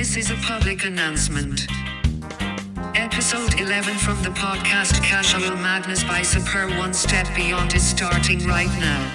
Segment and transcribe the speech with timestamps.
[0.00, 1.66] This is a public announcement.
[2.94, 8.70] Episode 11 from the podcast Casual Madness by Super One Step Beyond is starting right
[8.80, 9.12] now.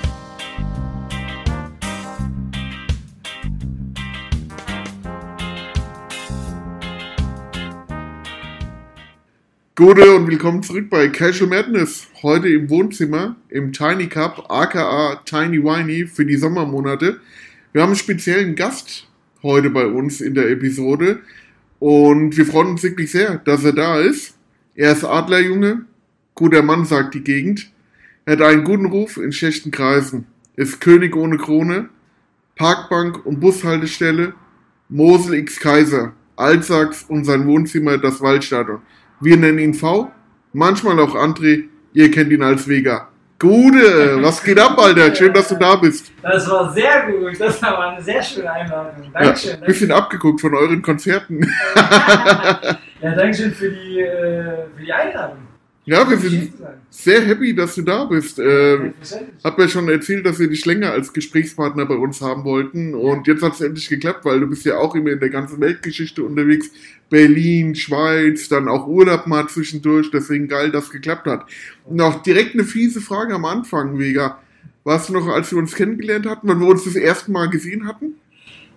[9.73, 12.05] Gute und willkommen zurück bei Casual Madness.
[12.21, 17.21] Heute im Wohnzimmer im Tiny Cup, aka Tiny Winey für die Sommermonate.
[17.73, 19.07] Wir haben einen speziellen Gast
[19.45, 21.19] heute bei uns in der Episode
[21.79, 24.35] und wir freuen uns wirklich sehr, dass er da ist.
[24.73, 25.85] Er ist Adlerjunge,
[26.33, 27.71] guter Mann, sagt die Gegend.
[28.25, 31.89] Er hat einen guten Ruf in schlechten Kreisen, ist König ohne Krone,
[32.55, 34.33] Parkbank und Bushaltestelle,
[34.89, 38.81] Mosel X Kaiser, Altsachs und sein Wohnzimmer das Waldstadion.
[39.21, 40.11] Wir nennen ihn V,
[40.53, 43.09] manchmal auch André, ihr kennt ihn als Vega.
[43.37, 45.13] Gute, was geht ab, Alter?
[45.13, 46.11] Schön, dass du da bist.
[46.21, 47.39] Das war sehr gut.
[47.39, 49.11] Das war eine sehr schöne Einladung.
[49.11, 49.59] Dankeschön.
[49.59, 51.41] Ja, bisschen abgeguckt von euren Konzerten.
[51.75, 55.44] ja, Dankeschön für die, äh, für die Einladung.
[55.87, 56.53] Ja, wir sind
[56.89, 58.39] sehr happy, dass du da bist.
[58.39, 58.91] Äh,
[59.43, 62.95] hab ja schon erzählt, dass wir dich länger als Gesprächspartner bei uns haben wollten.
[62.95, 65.61] Und jetzt hat es endlich geklappt, weil du bist ja auch immer in der ganzen
[65.61, 66.71] Weltgeschichte unterwegs.
[67.09, 70.09] Berlin, Schweiz, dann auch Urlaub mal zwischendurch.
[70.11, 71.45] Deswegen geil, dass es geklappt hat.
[71.99, 74.39] Auch direkt eine fiese Frage am Anfang, Vega.
[74.83, 77.87] Warst du noch, als wir uns kennengelernt hatten, wenn wir uns das erste Mal gesehen
[77.87, 78.15] hatten?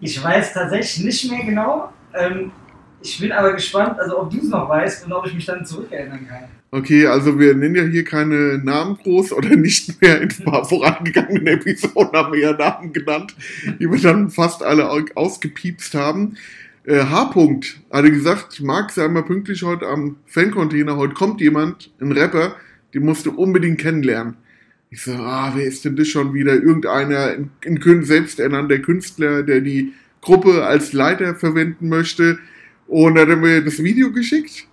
[0.00, 1.90] Ich weiß tatsächlich nicht mehr genau.
[2.14, 2.52] Ähm,
[3.00, 5.64] ich bin aber gespannt, also ob du es noch weißt und ob ich mich dann
[5.64, 6.57] zurückerinnern kann.
[6.70, 10.20] Okay, also wir nennen ja hier keine Namen groß oder nicht mehr.
[10.20, 13.34] In ein paar vorangegangenen Episoden haben wir ja Namen genannt,
[13.80, 16.36] die wir dann fast alle au- ausgepiepst haben.
[16.84, 20.96] Äh, H-Punkt hatte gesagt, Marc, sei mal pünktlich heute am Fancontainer.
[20.96, 22.56] Heute kommt jemand, ein Rapper,
[22.92, 24.36] den musst du unbedingt kennenlernen.
[24.90, 26.54] Ich so, ah, wer ist denn das schon wieder?
[26.54, 32.38] Irgendeiner, ein, ein selbsternannter Künstler, der die Gruppe als Leiter verwenden möchte.
[32.86, 34.66] Und dann hat er mir das Video geschickt.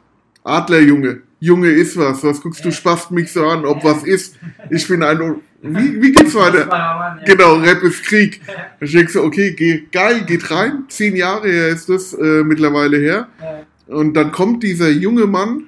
[0.46, 2.24] Adlerjunge, Junge ist was.
[2.24, 4.38] Was guckst du, spast mich so an, ob was ist?
[4.70, 5.36] Ich bin ein.
[5.62, 6.66] Wie, wie geht's weiter?
[6.66, 7.24] Mann, ja.
[7.26, 8.42] Genau, Rap ist Krieg.
[8.80, 10.86] Da denkst du, okay, geh, geil, geht rein.
[10.88, 13.28] Zehn Jahre her ist das äh, mittlerweile her.
[13.40, 13.96] Ja.
[13.96, 15.68] Und dann kommt dieser junge Mann.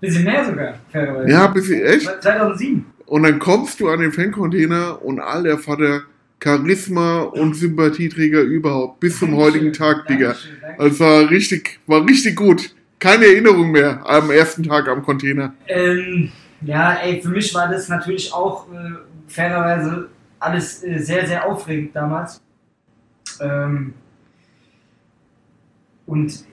[0.00, 1.30] Bisschen mehr sogar, fairerweise.
[1.30, 2.22] Ja, bisschen echt.
[2.22, 2.84] 2007.
[3.06, 6.02] Und dann kommst du an den Fancontainer und all der Vater
[6.42, 9.00] Charisma und Sympathieträger überhaupt.
[9.00, 10.36] Bis zum heutigen Tag, Digga.
[10.78, 12.74] Also war richtig, war richtig gut.
[12.98, 15.52] Keine Erinnerung mehr am ersten Tag am Container.
[15.66, 18.96] Ähm, ja, ey, für mich war das natürlich auch äh,
[19.28, 20.08] fairerweise
[20.38, 22.40] alles äh, sehr, sehr aufregend damals.
[23.40, 23.94] Ähm,
[26.06, 26.44] und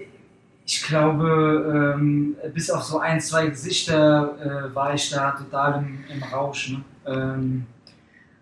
[0.66, 6.04] ich glaube, ähm, bis auf so ein, zwei Gesichter äh, war ich da total im,
[6.10, 6.72] im Rausch.
[6.72, 6.84] Ne?
[7.06, 7.66] Ähm,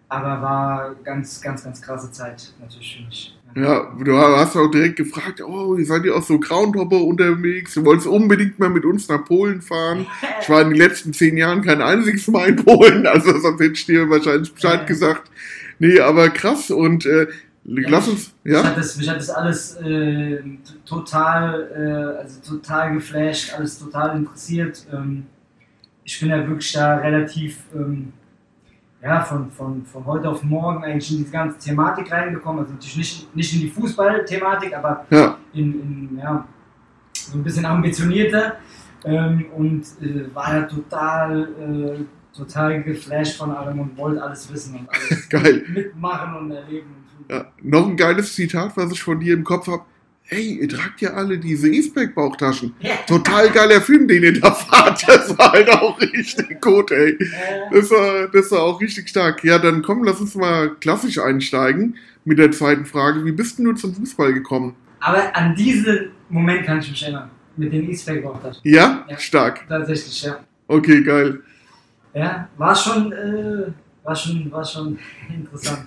[0.07, 3.37] aber war ganz, ganz, ganz krasse Zeit natürlich für mich.
[3.55, 7.83] Ja, du hast auch direkt gefragt, oh, ihr seid ja auch so Groundhopper unterwegs, du
[7.85, 10.05] wolltest unbedingt mal mit uns nach Polen fahren.
[10.41, 13.73] Ich war in den letzten zehn Jahren kein einziges Mal in Polen, also sonst hätte
[13.73, 14.85] ich dir wahrscheinlich Bescheid Ja.
[14.85, 15.29] gesagt.
[15.79, 17.27] Nee, aber krass und äh,
[17.63, 18.71] lass uns, Mich hat ja?
[18.71, 20.39] das, mich hat das alles äh,
[20.85, 24.85] total, äh, also total geflasht, alles total interessiert.
[24.93, 25.25] Ähm,
[26.03, 28.13] ich bin ja wirklich da relativ ähm,
[29.03, 32.61] ja, von, von, von heute auf morgen eigentlich in diese ganze Thematik reingekommen.
[32.61, 36.45] Also natürlich nicht, nicht in die Fußballthematik, aber Ja, in, in ja,
[37.13, 38.57] so ein bisschen ambitionierter
[39.03, 44.75] ähm, und äh, war da total, äh, total geflasht von allem und wollte alles wissen
[44.79, 45.63] und alles Geil.
[45.67, 46.95] mitmachen und erleben.
[47.29, 47.45] Ja.
[47.61, 49.83] Noch ein geiles Zitat, was ich von dir im Kopf habe.
[50.33, 52.73] Hey, ihr tragt ja alle diese E-Spec-Bauchtaschen.
[52.79, 52.91] Ja.
[53.05, 55.03] Total geiler Film, den ihr da fahrt.
[55.05, 57.17] Das war halt auch richtig gut, ey.
[57.69, 59.43] Das war, das war auch richtig stark.
[59.43, 63.25] Ja, dann komm, lass uns mal klassisch einsteigen mit der zweiten Frage.
[63.25, 64.73] Wie bist denn du zum Fußball gekommen?
[65.01, 67.29] Aber an diesen Moment kann ich mich erinnern.
[67.57, 68.61] Mit E-Spec das.
[68.63, 69.05] Ja?
[69.09, 69.17] Ja.
[69.17, 69.67] Stark.
[69.67, 70.39] Tatsächlich, ja.
[70.69, 71.41] Okay, geil.
[72.13, 73.71] Ja, war schon, äh,
[74.03, 74.97] war schon, war schon
[75.33, 75.85] interessant.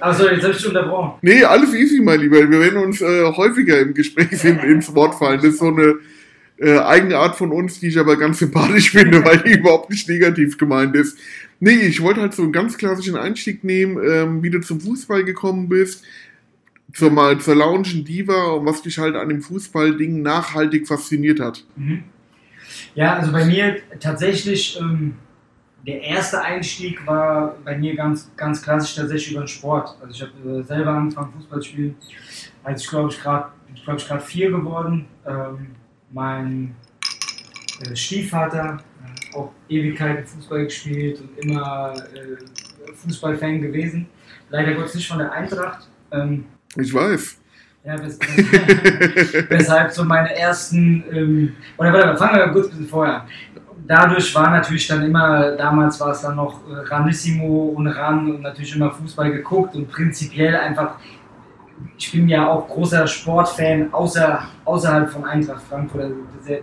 [0.00, 1.18] Aber sorry, jetzt habe ich dich unterbrochen.
[1.22, 2.48] Nee, alles easy, mein Lieber.
[2.48, 5.38] Wir werden uns äh, häufiger im Gespräch in, ins Wort fallen.
[5.38, 5.96] Das ist so eine
[6.58, 10.08] äh, eigene Art von uns, die ich aber ganz sympathisch finde, weil die überhaupt nicht
[10.08, 11.18] negativ gemeint ist.
[11.60, 15.24] Nee, ich wollte halt so einen ganz klassischen Einstieg nehmen, ähm, wie du zum Fußball
[15.24, 16.04] gekommen bist,
[16.92, 21.64] zur, mal zur Lounge Diva und was dich halt an dem Fußballding nachhaltig fasziniert hat.
[21.76, 22.04] Mhm.
[22.94, 25.14] Ja, also bei mir tatsächlich, ähm,
[25.86, 29.96] der erste Einstieg war bei mir ganz, ganz klassisch tatsächlich über den Sport.
[30.00, 31.96] Also ich habe äh, selber angefangen Fußball zu spielen,
[32.64, 35.06] als ich glaube ich gerade ich glaube ich gerade vier geworden.
[35.26, 35.68] Ähm,
[36.10, 36.74] mein
[37.84, 38.84] äh, Stiefvater hat
[39.34, 44.08] auch Ewigkeiten Fußball gespielt und immer äh, Fußballfan gewesen.
[44.48, 45.88] Leider Gottes nicht von der Eintracht.
[46.10, 46.46] Ähm,
[46.76, 47.38] Ich weiß.
[47.84, 48.18] Ja, wes
[49.48, 53.28] weshalb so meine ersten, ähm, oder warte, fangen wir kurz ein bisschen vorher an.
[53.86, 58.42] Dadurch war natürlich dann immer, damals war es dann noch äh, Ranissimo und Ran und
[58.42, 60.96] natürlich immer Fußball geguckt und prinzipiell einfach,
[61.96, 66.02] ich bin ja auch großer Sportfan außer, außerhalb von Eintracht Frankfurt.
[66.02, 66.54] Also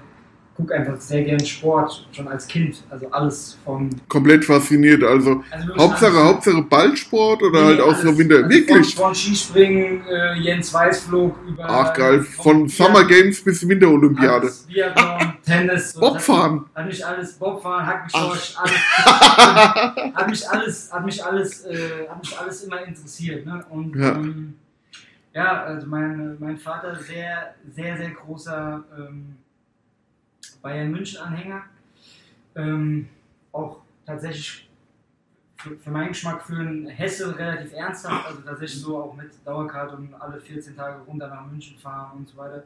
[0.56, 2.84] sehr, guck einfach sehr gern Sport, schon als Kind.
[2.90, 3.90] Also alles von.
[4.08, 5.04] Komplett fasziniert.
[5.04, 6.24] Also, Also Hauptsache, alles.
[6.30, 8.36] Hauptsache Ballsport oder Nee, halt auch so Winter.
[8.38, 8.96] Also Wirklich?
[8.96, 11.66] Von, von Skispringen, äh, Jens Weißflog über.
[11.70, 14.52] Ach geil, von Biat- Summer Games bis Winterolympiade.
[14.68, 15.94] Biathlon, Tennis.
[15.94, 16.66] Bobfahren.
[16.74, 18.74] Hat, hat mich alles, Bobfahren, Hackenschorsch, alles.
[20.16, 23.46] hat mich alles, hat mich alles, äh, hat mich alles immer interessiert.
[23.46, 23.64] Ne?
[23.70, 24.12] Und Ja.
[24.12, 24.54] ähm,
[25.36, 29.36] ja, also mein, mein Vater sehr, sehr, sehr großer ähm,
[30.64, 31.66] Bayern München-Anhänger.
[32.56, 33.10] Ähm,
[33.52, 34.70] auch tatsächlich
[35.58, 39.96] für, für meinen Geschmack für einen Hesse relativ ernsthaft, also tatsächlich so auch mit Dauerkarte
[39.96, 42.64] und alle 14 Tage runter nach München fahren und so weiter.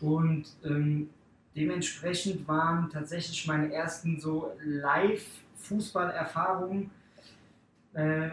[0.00, 1.10] Und ähm,
[1.54, 6.90] dementsprechend waren tatsächlich meine ersten so Live-Fußballerfahrungen
[7.94, 8.30] äh,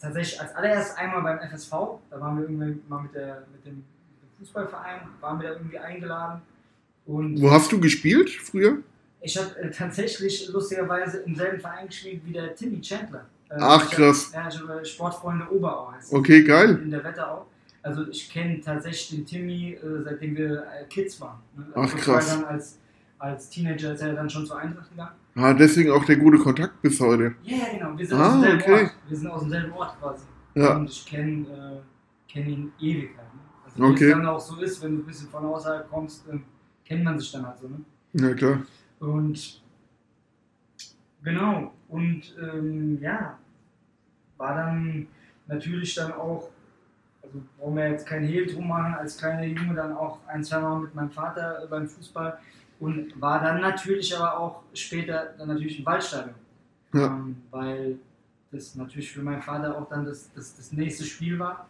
[0.00, 1.70] tatsächlich als allererstes einmal beim FSV.
[2.10, 3.84] Da waren wir irgendwie mal mit, der, mit dem
[4.38, 6.42] Fußballverein, waren wir da irgendwie eingeladen.
[7.06, 8.78] Und Wo hast du gespielt früher?
[9.20, 13.26] ich habe äh, tatsächlich lustigerweise im selben Verein gespielt wie der Timmy Chandler.
[13.50, 14.30] Äh, Ach, ich hab- krass.
[14.34, 16.12] Ja, ich habe Sportfreunde Oberau heißt.
[16.12, 16.80] Okay, geil.
[16.82, 17.46] In der Wetterau.
[17.82, 21.38] Also ich kenne tatsächlich den Timmy, äh, seitdem wir äh, Kids waren.
[21.56, 21.66] Ne?
[21.74, 22.28] Ach, Also krass.
[22.30, 22.78] Dann als,
[23.18, 25.12] als Teenager ist er dann schon zur Eintracht gegangen.
[25.34, 27.34] Ah, deswegen auch der gute Kontakt bis heute.
[27.42, 27.98] Ja, ja, genau.
[27.98, 28.82] Wir sind Ah, aus demselben okay.
[28.84, 28.92] Ort.
[29.08, 30.24] Wir sind aus demselben Ort quasi.
[30.54, 30.76] Ja.
[30.76, 33.34] Und ich kenne äh, kenn ihn ewig halt.
[33.34, 33.40] Ne?
[33.64, 34.04] Also wie Okay.
[34.04, 36.44] es dann auch so ist, wenn du ein bisschen von außerhalb kommst, ähm,
[36.84, 37.68] kennt man sich dann halt so.
[37.68, 37.80] Ne?
[38.14, 38.62] Ja, klar.
[39.00, 39.60] Und
[41.22, 43.38] genau, und ähm, ja,
[44.36, 45.06] war dann
[45.46, 46.50] natürlich dann auch,
[47.22, 50.60] also brauchen wir jetzt kein Hehl drum machen, als kleiner Junge dann auch ein, zwei
[50.60, 52.38] Mal mit meinem Vater beim Fußball
[52.80, 56.34] und war dann natürlich aber auch später dann natürlich im Waldstadion.
[56.92, 57.06] Ja.
[57.06, 57.98] Ähm, weil
[58.50, 61.68] das natürlich für meinen Vater auch dann das, das, das nächste Spiel war.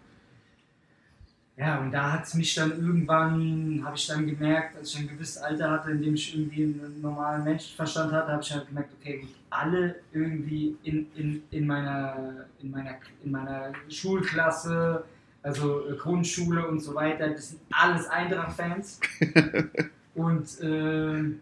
[1.57, 5.09] Ja, und da hat es mich dann irgendwann, habe ich dann gemerkt, als ich ein
[5.09, 8.91] gewisses Alter hatte, in dem ich irgendwie einen normalen Menschenverstand hatte, habe ich halt gemerkt,
[9.01, 15.05] okay, gut, alle irgendwie in, in, in, meiner, in, meiner, in meiner Schulklasse,
[15.45, 19.01] also äh, Grundschule und so weiter, das sind alles Eintracht-Fans.
[20.17, 21.39] und ähm,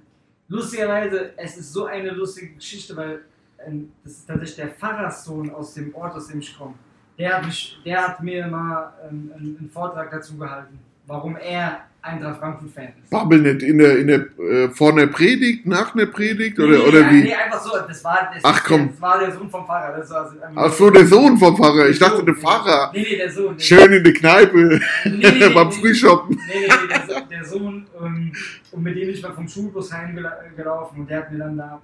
[0.49, 3.23] lustigerweise, es ist so eine lustige Geschichte, weil
[3.67, 6.75] ähm, das ist tatsächlich der Pfarrerssohn aus dem Ort, aus dem ich komme.
[7.19, 11.81] Der hat, mich, der hat mir mal ähm, einen, einen Vortrag dazu gehalten, warum er
[12.05, 13.11] Eintracht Frankfurt-Fan ist.
[13.11, 16.85] Babbel nicht in der, in der, äh, vor einer Predigt, nach einer Predigt oder, nee,
[16.89, 17.23] oder nee, wie?
[17.25, 18.89] Nee, einfach so, das war, das, Ach, komm.
[18.89, 19.97] das war der Sohn vom Pfarrer.
[19.99, 21.89] Das war, Ach so, der Sohn vom Pfarrer.
[21.91, 22.91] Ich dachte, der Pfarrer.
[22.93, 23.57] Nee, nee, der Sohn.
[23.57, 25.75] Der Schön in der Kneipe Nee, beim nee.
[25.75, 26.37] Frühshoppen.
[26.49, 28.33] Nee, nee, nee, der, So- der Sohn, ähm,
[28.73, 31.81] und mit dem ich mal vom Schulbus heimgelaufen und der hat mir dann da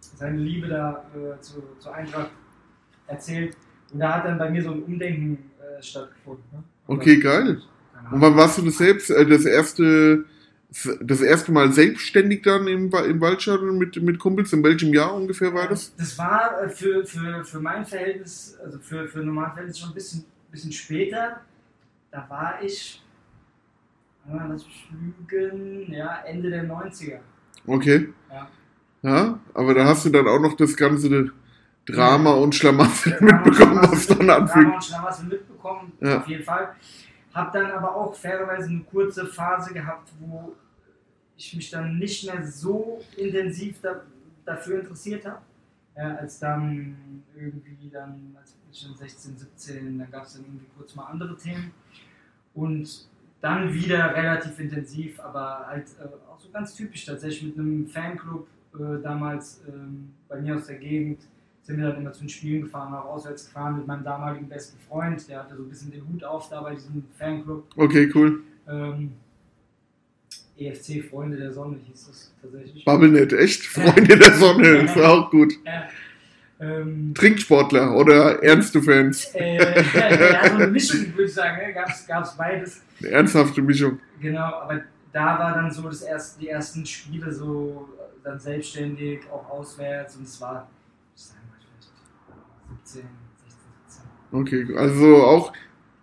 [0.00, 2.30] seine Liebe da äh, zu, zur Eintracht
[3.06, 3.56] erzählt.
[3.96, 6.44] Und da hat dann bei mir so ein Umdenken äh, stattgefunden.
[6.52, 6.62] Ne?
[6.86, 7.62] Okay, geil.
[8.10, 10.26] Und wann warst du das selbst, äh, das erste,
[11.00, 14.52] das erste Mal selbstständig dann im, im Waldstadion mit, mit Kumpels?
[14.52, 15.96] In welchem Jahr ungefähr war das?
[15.96, 19.94] Das war äh, für, für, für mein Verhältnis, also für, für normalen Verhältnis schon ein
[19.94, 21.40] bisschen, bisschen später.
[22.10, 23.02] Da war ich,
[24.30, 27.20] lass mich lügen, ja, Ende der 90er.
[27.66, 28.12] Okay.
[28.30, 28.50] Ja.
[29.00, 31.30] Ja, aber da hast du dann auch noch das ganze
[31.86, 34.74] Drama und Schlamassel Drama mitbekommen, was dann Drama anfängt.
[34.74, 36.18] und Schlamassel mitbekommen, Ja.
[36.18, 36.74] auf jeden Fall.
[37.32, 40.54] Hab dann aber auch fairerweise eine kurze Phase gehabt, wo
[41.36, 44.00] ich mich dann nicht mehr so intensiv da,
[44.44, 45.40] dafür interessiert habe.
[45.96, 50.66] Ja, als dann irgendwie dann, als ich schon 16, 17, dann gab es dann irgendwie
[50.76, 51.72] kurz mal andere Themen.
[52.54, 53.06] Und
[53.40, 58.46] dann wieder relativ intensiv, aber halt äh, auch so ganz typisch tatsächlich mit einem Fanclub
[58.74, 61.20] äh, damals ähm, bei mir aus der Gegend
[61.66, 64.78] sind wir dann immer zu den Spielen gefahren, auch auswärts gefahren mit meinem damaligen besten
[64.88, 67.66] Freund, der hatte so ein bisschen den Hut auf da bei diesem Fanclub.
[67.76, 68.40] Okay, cool.
[68.68, 69.12] Ähm,
[70.56, 72.84] EFC Freunde der Sonne hieß es tatsächlich.
[72.84, 73.64] Babbelnet, echt?
[73.66, 75.52] Freunde der Sonne, ist auch gut.
[75.64, 75.88] Ja,
[76.58, 79.34] ähm, Trinksportler oder ernste Fans.
[79.34, 81.74] äh, ja, so eine Mischung würde ich sagen, ne?
[81.74, 82.82] gab's, gab's beides.
[83.00, 83.98] Eine ernsthafte Mischung.
[84.20, 84.82] Genau, aber
[85.12, 87.88] da war dann so das erste, die ersten Spiele so
[88.24, 90.68] dann selbstständig, auch auswärts und es war,
[92.86, 93.02] 15,
[93.44, 94.40] 16, 17.
[94.40, 95.52] Okay, also auch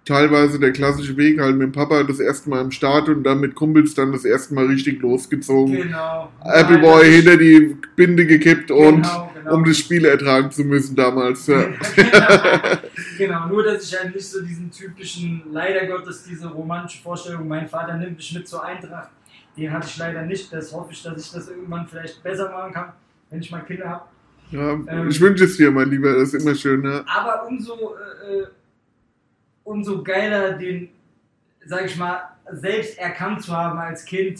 [0.05, 3.39] teilweise der klassische Weg, halt mit dem Papa das erste Mal im Start und dann
[3.39, 5.75] mit Kumpels dann das erste Mal richtig losgezogen.
[5.75, 6.29] Genau.
[6.41, 9.55] Appleboy hinter die Binde gekippt genau, und genau.
[9.55, 11.47] um das Spiel ertragen zu müssen damals.
[11.47, 11.63] Ja.
[11.95, 12.77] genau.
[13.17, 17.69] genau, nur dass ich halt nicht so diesen typischen, leider Gottes, diese romantische Vorstellung, mein
[17.69, 19.09] Vater nimmt mich mit zur Eintracht,
[19.55, 20.51] den hatte ich leider nicht.
[20.51, 22.91] Das hoffe ich, dass ich das irgendwann vielleicht besser machen kann,
[23.29, 24.03] wenn ich mal Kinder habe.
[24.53, 25.07] Ja, Ähm.
[25.09, 26.83] ich wünsche es dir, mein Lieber, das ist immer schön.
[26.83, 27.03] Ja.
[27.07, 28.47] Aber umso, äh, äh,
[29.63, 30.89] umso geiler den,
[31.65, 32.19] sag ich mal,
[32.51, 34.39] selbst erkannt zu haben als Kind,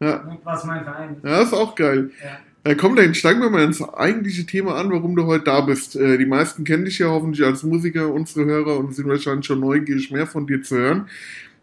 [0.00, 0.38] Ja.
[0.44, 1.24] was mein Verein ist.
[1.24, 2.10] ja, ist auch geil.
[2.22, 2.70] Ja.
[2.70, 5.96] Äh, komm, dann steigen wir mal ins eigentliche Thema an, warum du heute da bist.
[5.96, 9.60] Äh, die meisten kennen dich ja hoffentlich als Musiker, unsere Hörer, und sind wahrscheinlich schon
[9.60, 11.08] neugierig, mehr von dir zu hören.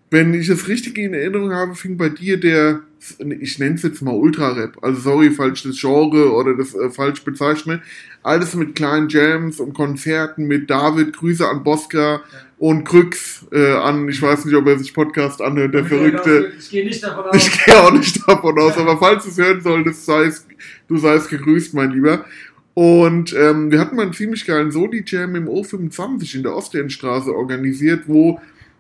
[0.10, 2.80] Wenn ich es richtig in Erinnerung habe, fing bei dir der,
[3.42, 7.24] ich nenne es jetzt mal Ultra-Rap, also sorry, falsch das Genre oder das äh, falsch
[7.26, 7.82] bezeichne,
[8.24, 12.22] alles mit kleinen Jams und Konzerten mit David, Grüße an Bosca
[12.58, 16.54] und Krüx äh, an, ich weiß nicht, ob er sich Podcast anhört, der Verrückte.
[16.58, 17.36] Ich gehe nicht davon aus.
[17.36, 20.48] Ich gehe auch nicht davon aus, aber falls du es hören solltest, sei es,
[20.88, 22.24] du seist gegrüßt, mein Lieber.
[22.74, 28.04] Und ähm, wir hatten mal einen ziemlich geilen Soli-Jam im O25 in der Ostendstraße organisiert,
[28.06, 28.40] wo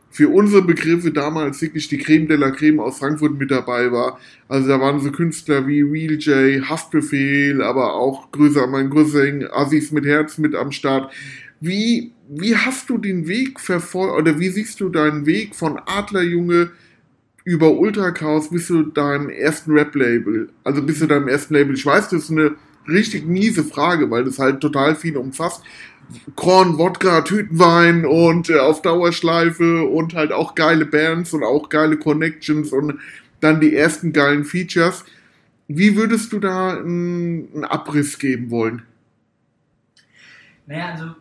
[0.10, 4.20] für unsere Begriffe damals wirklich die Creme de la Creme aus Frankfurt mit dabei war.
[4.48, 9.46] Also da waren so Künstler wie Real J, Haftbefehl, aber auch Grüße an meinen Cousin,
[9.52, 11.14] Assis mit Herz mit am Start.
[11.60, 16.72] Wie, wie hast du den Weg verfolgt, oder wie siehst du deinen Weg von Adlerjunge
[17.44, 20.50] über Ultra Chaos bis zu deinem ersten Rap-Label?
[20.64, 21.76] Also bis zu deinem ersten Label.
[21.76, 22.56] Ich weiß, das ist eine
[22.88, 25.64] richtig miese Frage, weil das halt total viel umfasst.
[26.36, 31.98] Korn, Wodka, Tütenwein und äh, auf Dauerschleife und halt auch geile Bands und auch geile
[31.98, 33.00] Connections und
[33.40, 35.06] dann die ersten geilen Features.
[35.68, 38.84] Wie würdest du da einen, Abriss geben wollen?
[40.66, 41.16] Naja, also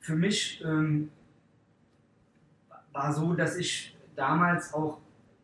[0.00, 1.08] für mich ähm,
[2.92, 4.98] war so, dass ich damals auch,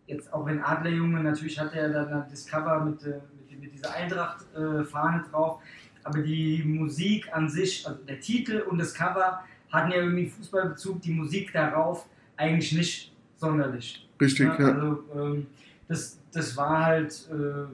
[0.06, 3.94] jetzt auch wenn Adlerjunge, natürlich hatte er dann das Cover mit, äh, mit, mit dieser
[3.94, 5.60] Eintracht-Fahne drauf,
[6.04, 11.02] aber die Musik an sich, also der Titel und das Cover hatten ja irgendwie Fußballbezug,
[11.02, 12.06] die Musik darauf
[12.36, 14.06] eigentlich nicht sonderlich.
[14.20, 14.72] Richtig, Ja.
[14.72, 15.46] Also ähm,
[15.88, 17.66] das, das war halt, äh,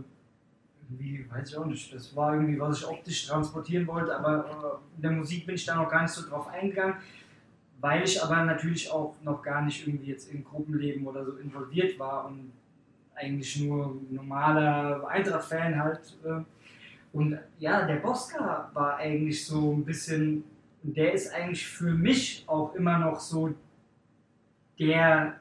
[0.89, 4.97] wie, weiß ich auch nicht, das war irgendwie, was ich optisch transportieren wollte, aber äh,
[4.97, 6.97] in der Musik bin ich da noch gar nicht so drauf eingegangen,
[7.81, 11.99] weil ich aber natürlich auch noch gar nicht irgendwie jetzt im Gruppenleben oder so involviert
[11.99, 12.53] war und
[13.15, 16.01] eigentlich nur normaler Eintracht-Fan halt.
[16.25, 16.41] Äh,
[17.13, 20.45] und ja, der Bosca war eigentlich so ein bisschen,
[20.83, 23.53] der ist eigentlich für mich auch immer noch so
[24.79, 25.35] der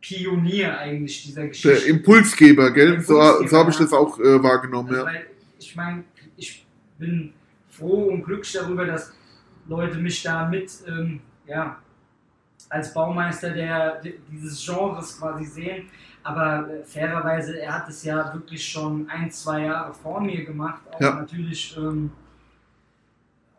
[0.00, 1.68] Pionier eigentlich dieser Geschichte.
[1.80, 3.00] Der Impulsgeber, gell?
[3.00, 5.06] So, Impulsgeber, so habe ich das auch äh, wahrgenommen, Also, ja.
[5.06, 5.26] weil
[5.58, 6.04] ich meine,
[6.36, 6.66] ich
[6.98, 7.32] bin
[7.70, 9.12] froh und glücklich darüber, dass
[9.66, 11.78] Leute mich da mit, ähm, ja,
[12.68, 15.86] als Baumeister der, de- dieses Genres quasi sehen.
[16.24, 20.82] Aber äh, fairerweise, er hat es ja wirklich schon ein, zwei Jahre vor mir gemacht.
[20.90, 21.14] Auch Ja.
[21.14, 22.10] natürlich ähm,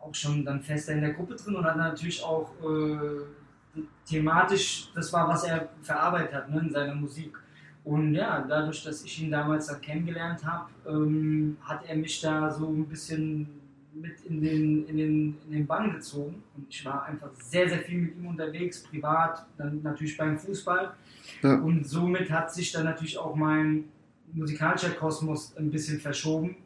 [0.00, 5.12] auch schon dann fester in der Gruppe drin und hat natürlich auch äh, thematisch, das
[5.12, 7.38] war, was er verarbeitet hat ne, in seiner Musik.
[7.84, 12.50] Und ja, dadurch, dass ich ihn damals dann kennengelernt habe, ähm, hat er mich da
[12.50, 13.55] so ein bisschen
[14.00, 16.42] mit in den, in, den, in den Bann gezogen.
[16.56, 20.94] Und ich war einfach sehr, sehr viel mit ihm unterwegs, privat, dann natürlich beim Fußball.
[21.42, 21.54] Ja.
[21.56, 23.84] Und somit hat sich dann natürlich auch mein
[24.32, 26.56] musikalischer Kosmos ein bisschen verschoben,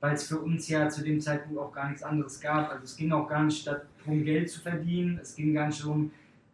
[0.00, 2.70] weil es für uns ja zu dem Zeitpunkt auch gar nichts anderes gab.
[2.70, 6.10] Also es ging auch gar nicht darum, Geld zu verdienen, es ging gar nicht darum,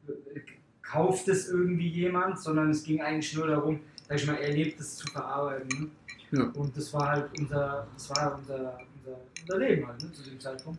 [0.07, 0.41] äh,
[0.83, 5.07] kauft es irgendwie jemand, sondern es ging eigentlich nur darum, sag ich mal, Erlebtes zu
[5.09, 5.69] verarbeiten.
[5.81, 6.39] Ne?
[6.39, 6.45] Ja.
[6.55, 8.79] Und das war halt unser, das war unser,
[9.43, 10.79] unser Leben halt, ne, zu dem Zeitpunkt.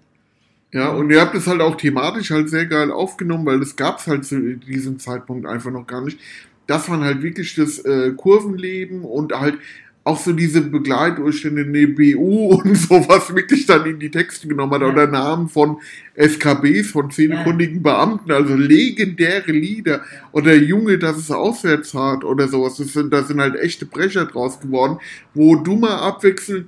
[0.71, 4.00] Ja, und ihr habt es halt auch thematisch halt sehr geil aufgenommen, weil das gab
[4.00, 6.19] es halt zu diesem Zeitpunkt einfach noch gar nicht.
[6.67, 9.57] Dass man halt wirklich das äh, Kurvenleben und halt
[10.03, 14.74] auch so diese Begleitumstände in der BU und sowas wirklich dann in die Texte genommen
[14.74, 14.88] hat Ja.
[14.88, 15.77] oder Namen von
[16.15, 20.01] SKBs, von zehnkundigen Beamten, also legendäre Lieder
[20.32, 22.77] oder Junge, das ist auswärts hart oder sowas.
[22.77, 24.98] Das sind, da sind halt echte Brecher draus geworden,
[25.34, 26.68] wo du mal abwechselnd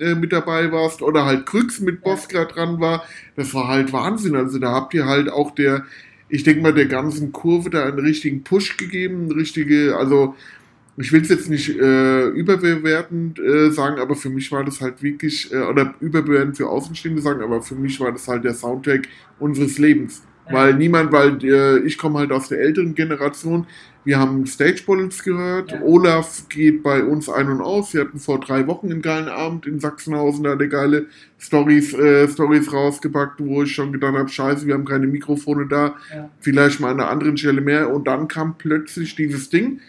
[0.00, 3.04] äh, mit dabei warst oder halt Krüx mit Bosca dran war.
[3.36, 4.36] Das war halt Wahnsinn.
[4.36, 5.84] Also da habt ihr halt auch der,
[6.28, 10.34] ich denke mal, der ganzen Kurve da einen richtigen Push gegeben, eine richtige, also
[10.96, 15.02] ich will es jetzt nicht äh, überbewertend äh, sagen, aber für mich war das halt
[15.02, 19.08] wirklich, äh, oder überbewertend für Außenstehende sagen, aber für mich war das halt der Soundtrack
[19.38, 20.22] unseres Lebens.
[20.46, 20.52] Ja.
[20.54, 23.66] Weil niemand, weil äh, ich komme halt aus der älteren Generation,
[24.04, 25.80] wir haben Stage Bullets gehört, Ja.
[25.80, 29.66] Olaf geht bei uns ein und aus, wir hatten vor drei Wochen einen geilen Abend
[29.66, 31.06] in Sachsenhausen, da hat er geile
[31.38, 35.96] Stories, äh, Stories rausgepackt, wo ich schon gedacht habe, scheiße, wir haben keine Mikrofone da,
[36.14, 36.30] Ja.
[36.40, 39.80] vielleicht mal an einer anderen Stelle mehr und dann kam plötzlich dieses Ding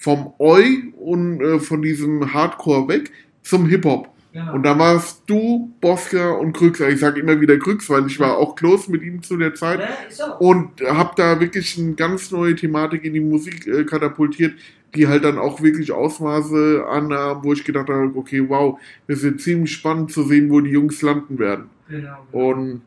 [0.00, 4.08] vom Oi und äh, von diesem Hardcore weg zum Hip-Hop.
[4.32, 4.54] Genau.
[4.54, 6.80] Und da warst du, Bosker und Krüx.
[6.80, 9.80] Ich sage immer wieder Krüx, weil ich war auch close mit ihm zu der Zeit.
[10.16, 10.34] ja.
[10.34, 14.54] Und habe da wirklich eine ganz neue Thematik in die Musik äh, katapultiert,
[14.94, 19.40] die halt dann auch wirklich Ausmaße annahm, wo ich gedacht habe, okay, wow, das wird
[19.40, 21.68] ziemlich spannend zu sehen, wo die Jungs landen werden.
[21.88, 22.18] Genau.
[22.30, 22.48] genau.
[22.48, 22.82] Und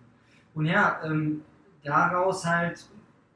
[0.56, 1.42] Und ja, ähm,
[1.84, 2.86] daraus halt,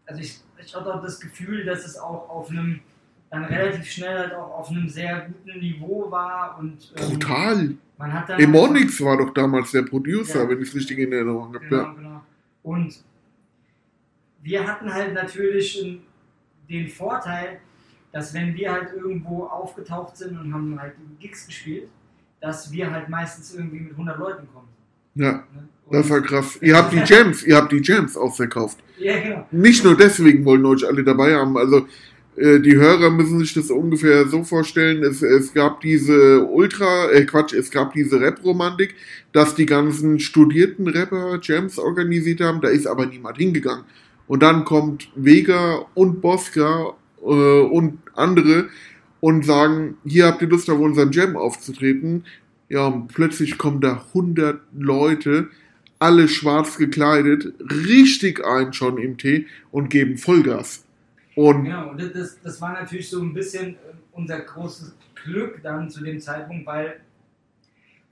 [0.05, 2.79] also ich, ich hatte auch das Gefühl, dass es auch auf einem,
[3.29, 7.75] dann relativ schnell halt auch auf einem sehr guten Niveau war und ähm, brutal.
[7.97, 10.49] man hat dann Emonix war doch damals der Producer, Ja.
[10.49, 11.59] wenn ich es richtig in Erinnerung habe.
[11.59, 11.93] Genau, Ja.
[11.93, 12.21] genau.
[12.63, 13.03] Und
[14.43, 15.99] wir hatten halt natürlich
[16.69, 17.59] den Vorteil,
[18.11, 21.89] dass wenn wir halt irgendwo aufgetaucht sind und haben halt Gigs gespielt,
[22.39, 24.67] dass wir halt meistens irgendwie mit 100 Leuten kommen.
[25.15, 25.43] ja, Ne?
[25.91, 26.57] das Und- war krass.
[26.61, 28.77] Ihr habt die Jams, ihr habt die Jams ausverkauft.
[28.99, 29.47] Ja, genau.
[29.51, 31.57] Nicht nur deswegen wollen euch alle dabei haben.
[31.57, 31.87] Also
[32.37, 35.01] die Hörer müssen sich das ungefähr so vorstellen.
[35.03, 38.93] Es, es gab diese Ultra, äh Quatsch, es gab diese Rap-Romantik,
[39.31, 42.61] dass die ganzen studierten Rapper Jams organisiert haben.
[42.61, 43.85] Da ist aber niemand hingegangen.
[44.27, 48.69] Und dann kommt Vega und Bosca äh, und andere
[49.19, 52.23] und sagen, hier habt ihr Lust auf unseren Jam aufzutreten.
[52.69, 55.47] Ja, und plötzlich kommen da 100 Leute,
[55.97, 60.83] alle schwarz gekleidet, richtig ein schon im Tee und geben Vollgas.
[61.37, 63.77] Und Genau, und das- das, war natürlich so ein bisschen äh,
[64.13, 66.99] unser großes Glück dann zu dem Zeitpunkt, weil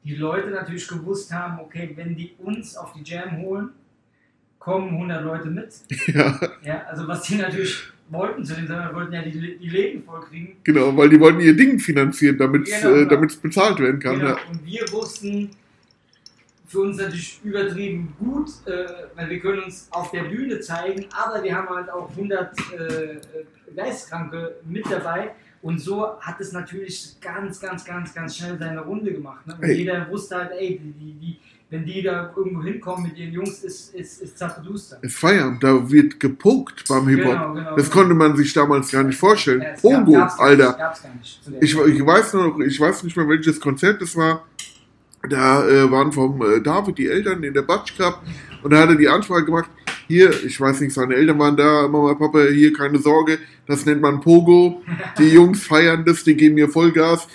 [0.03, 3.69] die Leute natürlich gewusst haben, okay, wenn die uns auf die Jam holen,
[4.59, 5.69] kommen 100 Leute mit.
[6.07, 7.75] ja, Ja, also was die natürlich
[8.09, 10.57] wollten zu dem Zeitpunkt, wollten ja die, die Läden vollkriegen.
[10.63, 13.27] genau, weil die wollten ihr Ding finanzieren, damit es Genau, äh, genau.
[13.41, 14.19] bezahlt werden kann.
[14.19, 14.29] Genau.
[14.35, 14.37] Ja.
[14.51, 15.49] Und wir wussten
[16.67, 21.43] für uns natürlich übertrieben gut, äh, weil wir können uns auf der Bühne zeigen, aber
[21.43, 23.17] wir haben halt auch 100 äh,
[23.75, 25.31] Geistkranke mit dabei.
[25.61, 29.47] Und so hat es natürlich ganz, ganz, ganz, ganz schnell seine Runde gemacht.
[29.47, 29.55] Ne?
[29.55, 29.77] Und Ey.
[29.77, 31.39] jeder wusste halt, ey, die, die,
[31.71, 34.99] wenn die da irgendwo hinkommen mit ihren Jungs, ist, ist, ist Zappeduster.
[35.01, 37.31] Es feiern, da wird gepuckt beim Hip-Hop.
[37.33, 37.95] Genau, genau, Das genau.
[37.95, 39.61] konnte man sich damals gar nicht vorstellen.
[39.61, 40.93] Ja, Pongo, Alter.
[41.19, 44.45] Nicht, Ich, ich weiß noch, ich weiß nicht mehr, welches Konzert das war.
[45.29, 48.23] Da äh, waren vom äh, David die Eltern in der Batsch Cup
[48.63, 49.69] und da hat er die Anfrage gemacht,
[50.07, 54.01] hier, ich weiß nicht, seine Eltern waren da, Mama, Papa, hier, keine Sorge, das nennt
[54.01, 54.81] man Pogo,
[55.17, 57.27] die Jungs feiern das, die geben mir Vollgas,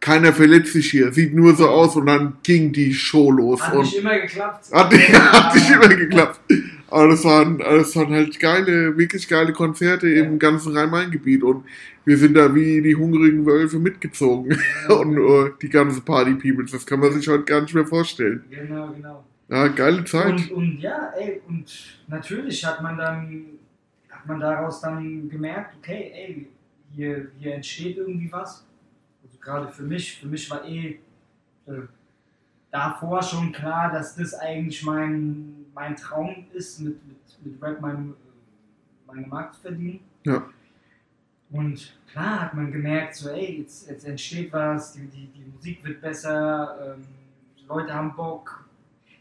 [0.00, 3.74] keiner verletzt sich hier, sieht nur so aus und dann ging die Show los Hat
[3.74, 4.66] und nicht immer geklappt.
[4.72, 4.92] hat,
[5.32, 6.40] hat nicht immer geklappt.
[6.94, 11.64] Aber das waren, das waren halt geile, wirklich geile Konzerte im ganzen Rhein-Main-Gebiet und
[12.04, 14.56] wir sind da wie die hungrigen Wölfe mitgezogen.
[14.88, 18.44] und äh, die ganze Party-Peoples, das kann man sich heute gar nicht mehr vorstellen.
[18.48, 19.24] Genau, genau.
[19.48, 20.34] Ja, geile Zeit.
[20.34, 23.44] Und, und ja, ey, und natürlich hat man dann,
[24.08, 26.48] hat man daraus dann gemerkt, okay, ey,
[26.94, 28.64] hier, hier entsteht irgendwie was.
[29.24, 31.00] Also gerade für mich, für mich war eh
[31.66, 31.72] äh,
[32.70, 38.10] davor schon klar, dass das eigentlich mein, mein Traum ist, mit, mit, mit Rap mein,
[38.10, 38.12] äh,
[39.06, 40.00] meine Markt zu verdienen.
[40.24, 40.46] Ja.
[41.50, 45.84] Und klar hat man gemerkt, so, ey, jetzt, jetzt entsteht was, die, die, die Musik
[45.84, 47.04] wird besser, ähm,
[47.58, 48.64] die Leute haben Bock.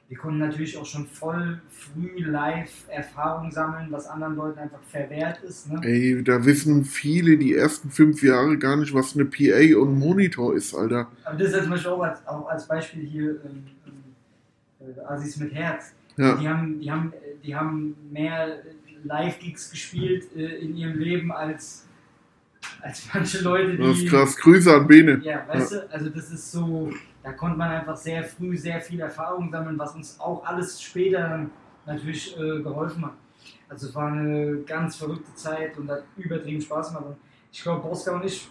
[0.10, 5.42] Wir konnten natürlich auch schon voll früh live Erfahrung sammeln, was anderen Leuten einfach verwehrt
[5.44, 5.72] ist.
[5.72, 5.80] Ne?
[5.84, 10.56] Ey, da wissen viele die ersten fünf Jahre gar nicht, was eine PA und Monitor
[10.56, 11.08] ist, Alter.
[11.24, 15.00] Aber das ist ja zum Beispiel auch als, auch als Beispiel hier ähm, ähm, äh,
[15.02, 15.94] Assis mit Herz.
[16.18, 16.36] Ja.
[16.36, 18.60] Die, haben, die, haben, die haben mehr
[19.04, 21.88] Live-Gigs gespielt äh, in ihrem Leben als,
[22.82, 23.84] als manche Leute, die.
[23.84, 24.38] Das ist krass.
[24.38, 25.20] Grüße an Bene.
[25.24, 29.00] Ja, weißt du, also das ist so, da konnte man einfach sehr früh sehr viel
[29.00, 31.52] Erfahrung sammeln, was uns auch alles später dann
[31.86, 33.14] natürlich äh, geholfen hat.
[33.68, 37.06] Also es war eine ganz verrückte Zeit und hat übertrieben Spaß gemacht.
[37.08, 37.18] Und
[37.52, 38.48] ich glaube, Boska und ich,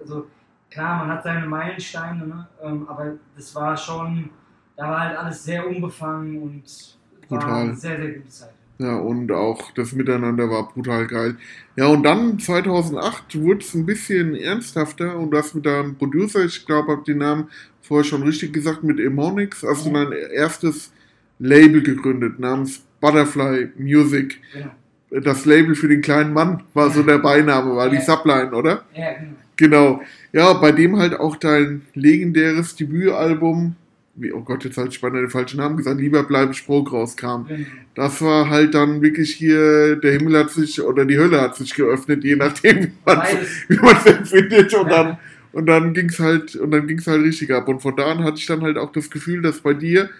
[0.00, 0.26] also
[0.70, 2.48] klar, man hat seine Meilensteine, ne?
[2.62, 4.30] ähm, aber das war schon,
[4.76, 6.93] da war halt alles sehr unbefangen und
[7.28, 7.62] Brutal.
[7.62, 8.50] eine sehr, sehr gute Zeit.
[8.78, 11.36] Ja, und auch das Miteinander war brutal geil.
[11.76, 16.66] Ja, und dann 2008 wurde es ein bisschen ernsthafter und das mit deinem Producer, ich
[16.66, 17.48] glaube, hab den Namen
[17.82, 20.90] vorher schon richtig gesagt, mit Emonix, hast du dein erstes
[21.38, 24.40] Label gegründet namens Butterfly Music.
[24.52, 25.20] Genau.
[25.22, 28.02] Das Label für den kleinen Mann war so der Beiname, war die Ja.
[28.02, 28.84] Subline, oder?
[28.96, 29.36] Ja, genau.
[29.56, 30.02] Genau.
[30.32, 33.76] Ja, bei dem halt auch dein legendäres Debütalbum,
[34.16, 36.92] wie, oh Gott, jetzt hatte ich beinahe den falschen Namen gesagt, Lieber bleibe ich broke
[36.92, 37.46] rauskam.
[37.48, 37.66] genau.
[37.94, 41.74] Das war halt dann wirklich hier, der Himmel hat sich oder die Hölle hat sich
[41.74, 43.48] geöffnet, je nachdem, wie man Beides.
[43.68, 44.74] wie man es empfindet.
[44.74, 45.02] Und Ja.
[45.04, 45.18] dann,
[45.52, 47.68] und dann ging's halt, und dann ging's halt richtig ab.
[47.68, 50.10] Und von da an hatte ich dann halt auch das Gefühl, dass bei dir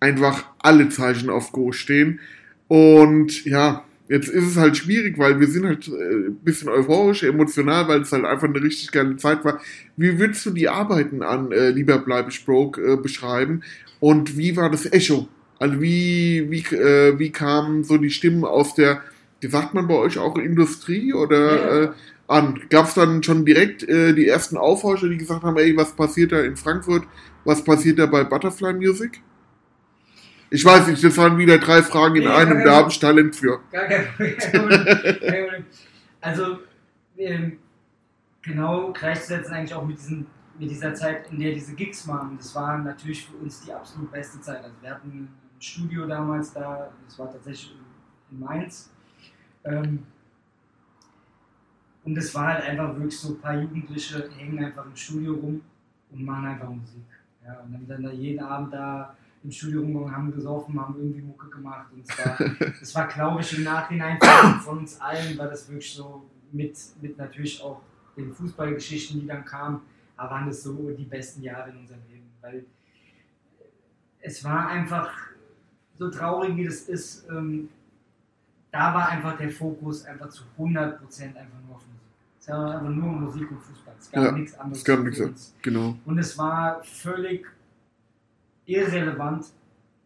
[0.00, 2.20] einfach alle Zeichen auf Go stehen.
[2.68, 7.22] Und ja, Jetzt ist es halt schwierig, weil wir sind halt äh, ein bisschen euphorisch,
[7.22, 9.60] emotional, weil es halt einfach eine richtig geile Zeit war.
[9.96, 13.62] Wie würdest du die Arbeiten an äh, Lieber bleibe ich broke äh, beschreiben?
[14.00, 15.28] Und wie war das Echo?
[15.58, 19.02] Also wie, wie, äh, wie kamen so die Stimmen aus der,
[19.40, 21.82] wie sagt man bei euch auch Industrie oder Ja.
[21.84, 21.90] äh,
[22.28, 22.60] an?
[22.70, 26.32] Gab es dann schon direkt äh, die ersten Aufhorcher, die gesagt haben, ey, was passiert
[26.32, 27.02] da in Frankfurt?
[27.44, 29.20] Was passiert da bei Butterfly Music?
[30.50, 33.36] Ich weiß nicht, das waren wieder drei Fragen in Nee, einem, da habe ich Talent
[33.36, 33.60] für.
[33.70, 33.86] Gar.
[33.86, 35.64] Kein Problem.
[36.20, 36.58] Also,
[37.16, 37.58] ähm,
[38.42, 40.26] genau gleichzusetzen eigentlich auch mit, diesen,
[40.58, 42.36] mit dieser Zeit, in der diese Gigs waren.
[42.36, 44.62] Das war natürlich für uns die absolut beste Zeit.
[44.62, 45.28] Also wir hatten ein
[45.60, 47.76] Studio damals da, das war tatsächlich
[48.30, 48.90] in Mainz.
[49.64, 50.04] Ähm,
[52.04, 55.60] und es war halt einfach wirklich so, ein paar Jugendliche hängen einfach im Studio rum
[56.10, 57.04] und machen einfach Musik.
[57.44, 61.22] Ja, und dann, dann da jeden Abend da im Studio rumgegangen, haben gesoffen, haben irgendwie
[61.22, 61.86] Mucke gemacht.
[61.92, 62.40] Und es war,
[62.82, 66.76] es war glaube ich, im Nachhinein von, von uns allen, war das wirklich so mit,
[67.00, 67.80] mit natürlich auch
[68.16, 69.80] den Fußballgeschichten, die dann kamen,
[70.16, 72.26] aber waren das so die besten Jahre in unserem Leben.
[72.40, 72.64] Weil
[74.20, 75.10] es war einfach,
[75.96, 77.68] so traurig wie das ist, ähm,
[78.70, 80.98] da war einfach der Fokus einfach zu 100%
[81.36, 82.00] einfach nur auf Musik.
[82.40, 83.94] Es war einfach nur Musik und Fußball.
[83.98, 84.78] Es gab Ja, nichts anderes.
[84.78, 85.54] es gab nichts uns.
[85.62, 85.96] Genau.
[86.04, 87.46] Und es war völlig
[88.68, 89.46] irrelevant,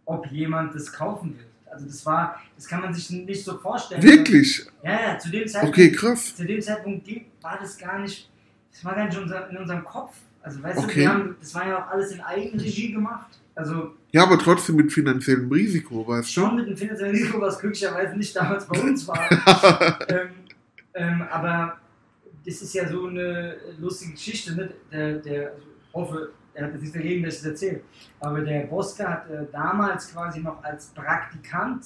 [0.04, 1.46] ob jemand das kaufen will.
[1.70, 4.02] Also das war, das kann man sich nicht so vorstellen.
[4.02, 4.66] Wirklich?
[4.84, 6.36] Ja, ja, zu dem Zeitpunkt, Okay, krass.
[6.36, 7.08] zu dem Zeitpunkt
[7.40, 8.28] war das gar nicht,
[8.70, 9.16] das war gar nicht
[9.50, 10.14] in unserem Kopf.
[10.42, 10.88] Also weißt Okay.
[10.94, 13.38] du, wir haben, das war ja auch alles in Eigenregie gemacht.
[13.54, 16.40] Also Ja, aber trotzdem mit finanziellem Risiko, weißt du?
[16.40, 19.28] schon mit dem finanziellen Risiko, was glücklicherweise nicht damals bei uns war.
[20.08, 20.28] ähm,
[20.94, 21.78] ähm, aber
[22.44, 24.54] das ist ja so eine lustige Geschichte.
[24.54, 24.70] Ne?
[24.90, 25.52] Der, der,
[25.88, 27.80] ich hoffe, er hat nichts dagegen, dass ich das erzähle.
[28.20, 31.84] Aber der Boska hat äh, damals quasi noch als Praktikant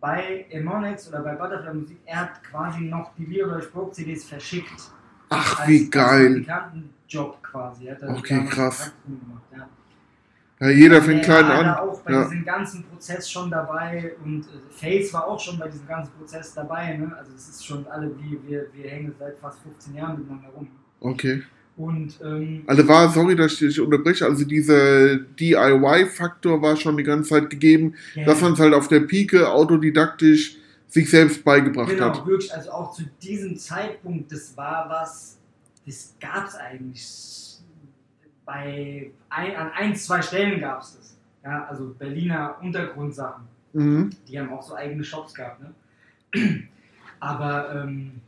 [0.00, 4.90] bei Emonex oder bei Butterfly Musik, er hat quasi noch die Leo Broke CDs verschickt.
[5.28, 6.42] Ach, Als- wie geil.
[6.44, 7.88] Praktikantenjob quasi.
[7.88, 8.92] Er Okay, krass.
[9.04, 9.68] Gemacht, ja.
[10.60, 11.88] Ja, jeder fängt Er klein war da an.
[11.88, 12.22] auch bei Ja.
[12.24, 16.54] diesem ganzen Prozess schon dabei und äh, Face war auch schon bei diesem ganzen Prozess
[16.54, 16.96] dabei.
[16.96, 17.14] Ne?
[17.16, 20.68] Also das ist schon alle, wie wir, wir hängen seit fast 15 Jahren miteinander rum.
[21.00, 21.42] Okay.
[21.78, 27.04] Und ähm, Also war, sorry, dass ich dich unterbreche, also dieser DIY-Faktor war schon die
[27.04, 30.56] ganze Zeit gegeben, ja, dass man es halt auf der Pike autodidaktisch
[30.88, 32.26] sich selbst beigebracht genau, hat.
[32.26, 35.38] wirklich, also auch zu diesem Zeitpunkt, das war was,
[35.86, 37.58] das gab es eigentlich
[38.44, 41.16] bei ein, an ein, zwei Stellen gab es das.
[41.44, 43.44] Ja, also Berliner Untergrundsachen.
[43.72, 44.10] Mhm.
[44.26, 45.72] Die haben auch so eigene Shops gehabt, ne?
[47.20, 48.20] Aber ähm,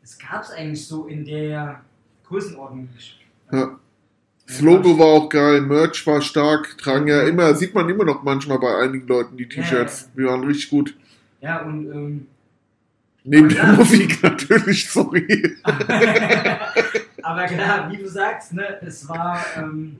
[0.00, 1.80] das gab es eigentlich so in der
[2.34, 2.88] Größenordnung.
[3.52, 3.78] Ja.
[4.46, 8.22] Das Logo war auch geil, Merch war stark, tragen ja immer, sieht man immer noch
[8.22, 10.10] manchmal bei einigen Leuten die T-Shirts.
[10.14, 10.94] Die waren richtig gut.
[11.40, 12.26] Ja, und ähm,
[13.26, 15.56] Neben der Musik natürlich, sorry.
[17.22, 19.96] aber klar, wie du sagst, ne, es war, ähm,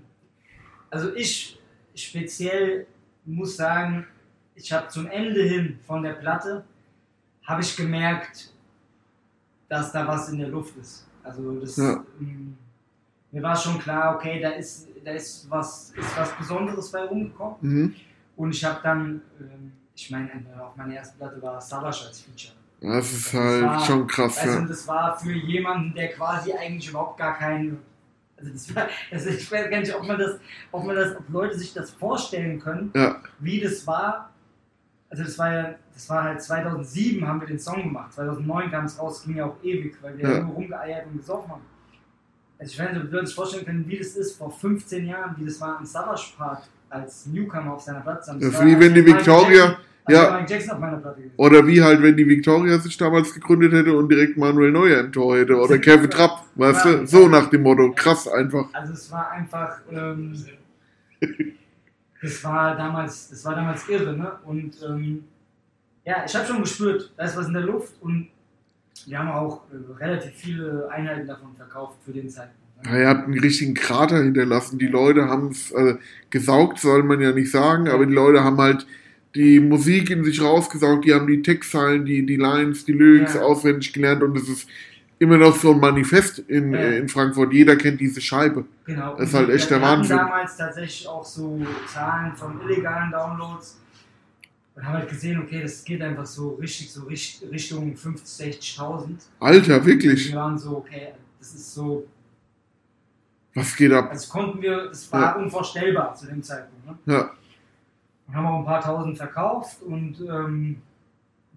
[0.90, 1.58] also ich
[1.94, 2.86] speziell
[3.24, 4.06] muss sagen,
[4.54, 6.64] ich habe zum Ende hin von der Platte,
[7.44, 8.52] habe ich gemerkt,
[9.70, 11.06] dass da was in der Luft ist.
[11.24, 12.04] Also das, Ja.
[12.20, 12.56] ähm,
[13.32, 17.56] mir war schon klar, okay, da ist, da ist was, ist was Besonderes bei rumgekommen.
[17.60, 17.94] Mhm.
[18.36, 22.54] Und ich habe dann, ähm, ich meine, auf meiner ersten Platte war Savage als Feature.
[22.80, 24.58] Das ist Das halt war- schon krass, du, ja.
[24.58, 27.78] und das war für jemanden, der quasi eigentlich überhaupt gar keinen.
[28.36, 30.38] Also, das war, also ich weiß gar nicht, ob man das,
[30.72, 33.16] ob man das, ob Leute sich das vorstellen können, Ja.
[33.38, 34.30] wie das war.
[35.14, 38.84] Also das war ja, das war halt 2007 haben wir den Song gemacht, 2009 kam
[38.86, 40.40] es raus, ging ja auch ewig, weil wir Ja.
[40.42, 41.60] nur rumgeeiert und gesoffen haben.
[42.58, 45.36] Also ich weiß nicht, ob Leute sich vorstellen können, wie das ist vor 15 Jahren,
[45.38, 48.36] wie das war am Savage Park als Newcomer auf seiner Platte.
[48.40, 49.76] Das ist wie wenn die Victoria-
[50.08, 50.12] ja.
[50.14, 50.22] ja.
[50.32, 51.34] Michael Jackson auf meiner Platte gewesen.
[51.36, 55.12] Oder wie halt, wenn die Victoria sich damals gegründet hätte und direkt Manuel Neuer im
[55.12, 55.54] Tor hätte.
[55.56, 57.06] Oder Kevin Trapp, weißt du?
[57.06, 57.92] So nach dem Motto.
[57.92, 58.66] Krass einfach.
[58.72, 60.34] Also es war einfach, ähm,
[62.24, 64.32] das war damals, das war damals irre, ne?
[64.44, 65.24] Und ähm,
[66.04, 68.28] ja, ich habe schon gespürt, da ist was in der Luft und
[69.06, 72.58] wir haben auch äh, relativ viele Einheiten davon verkauft für den Zeitpunkt.
[72.86, 72.98] Ja, Ne?
[72.98, 74.78] er hat einen richtigen Krater hinterlassen.
[74.78, 75.94] Die Leute haben es äh,
[76.30, 78.86] gesaugt, soll man ja nicht sagen, aber die Leute haben halt
[79.34, 83.40] die Musik in sich rausgesaugt, die haben die Textzeilen, die, die Lines, die Lyrics Ja.
[83.42, 84.68] auswendig gelernt und es ist
[85.18, 86.78] immer noch so ein Manifest in, Ja.
[86.80, 87.52] äh, in Frankfurt.
[87.52, 88.64] Jeder kennt diese Scheibe.
[88.84, 89.16] Genau.
[89.16, 90.16] Das ist Und halt wir- echt der wir Wahnsinn.
[90.16, 91.60] damals tatsächlich auch so
[91.92, 93.80] Zahlen von illegalen Downloads
[94.74, 99.28] und haben halt gesehen, okay, das geht einfach so richtig, so richt- Richtung 50.000, 60.000.
[99.40, 100.28] Alter, wirklich.
[100.30, 102.06] Wir waren so, okay, das ist so
[103.56, 104.10] Was geht ab?
[104.10, 107.06] Also konnten wir, das war unvorstellbar zu dem Zeitpunkt.
[107.06, 107.14] Ne?
[107.14, 107.30] Ja.
[108.26, 110.82] Und haben auch ein paar tausend verkauft und ähm,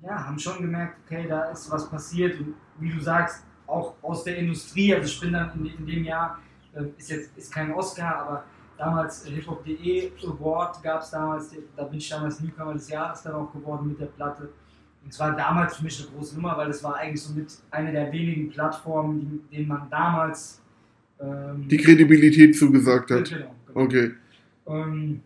[0.03, 4.23] ja, haben schon gemerkt, okay, da ist was passiert und wie du sagst, auch aus
[4.23, 6.39] der Industrie, also ich bin dann in, in dem Jahr,
[6.73, 8.43] äh, ist jetzt ist kein Oscar, aber
[8.77, 13.33] damals äh, hiphop.de Award gab es damals, da bin ich damals Newcomer des Jahres dann
[13.33, 14.49] auch geworden mit der Platte.
[15.03, 17.91] Und zwar damals für mich eine große Nummer, weil das war eigentlich so mit einer
[17.91, 20.61] der wenigen Plattformen, die, denen man damals
[21.19, 23.29] ähm, Die Kredibilität zugesagt hat.
[23.29, 23.79] Genau, genau.
[23.81, 24.11] Okay.
[24.67, 25.21] Ähm,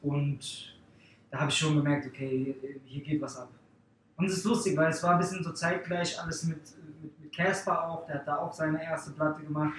[0.00, 0.74] und
[1.30, 3.50] da habe ich schon gemerkt, okay, hier geht was ab.
[4.16, 6.60] Und es ist lustig, weil es war ein bisschen so zeitgleich alles mit
[7.34, 9.74] Casper auch, der hat da auch seine erste Platte gemacht.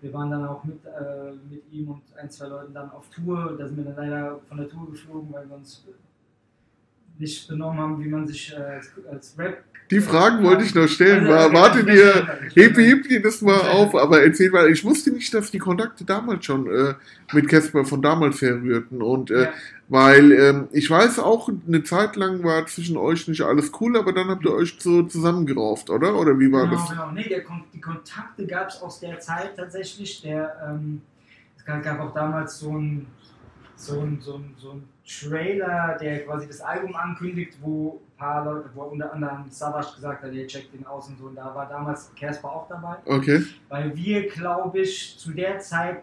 [0.00, 3.56] Wir waren dann auch mit, äh, mit ihm und ein, zwei Leuten dann auf Tour.
[3.58, 5.86] Da sind wir dann leider von der Tour geflogen, weil wir uns
[7.18, 9.64] nicht benommen haben, wie man sich äh, als, als Rap.
[9.90, 11.28] Die Fragen wollte ich noch stellen.
[11.28, 14.70] War, okay, warte das- dir, das- heb, heb dir das mal auf, aber erzähl mal.
[14.70, 16.94] Ich wusste nicht, dass die Kontakte damals schon äh,
[17.32, 19.02] mit Casper von damals herrührten.
[19.02, 19.48] Und äh, Ja.
[19.88, 24.12] weil ähm, ich weiß auch, eine Zeit lang war zwischen euch nicht alles cool, aber
[24.14, 26.18] dann habt ihr euch so zusammengerauft, oder?
[26.18, 26.88] Oder wie war Genau, das?
[26.90, 27.10] genau.
[27.10, 27.42] Nee, der,
[27.74, 30.22] die Kontakte gab es aus der Zeit tatsächlich.
[30.22, 31.02] Der, ähm,
[31.58, 33.06] es gab, auch damals so ein,
[33.76, 38.70] so, ein, so, ein, so ein Trailer, der quasi das Album ankündigt, wo paar Leute,
[38.74, 41.26] wo unter anderem Savage gesagt hat, ihr checkt den aus und so.
[41.26, 42.96] Und da war damals Casper auch dabei.
[43.04, 43.44] Okay.
[43.68, 46.02] Weil wir, glaube ich, zu der Zeit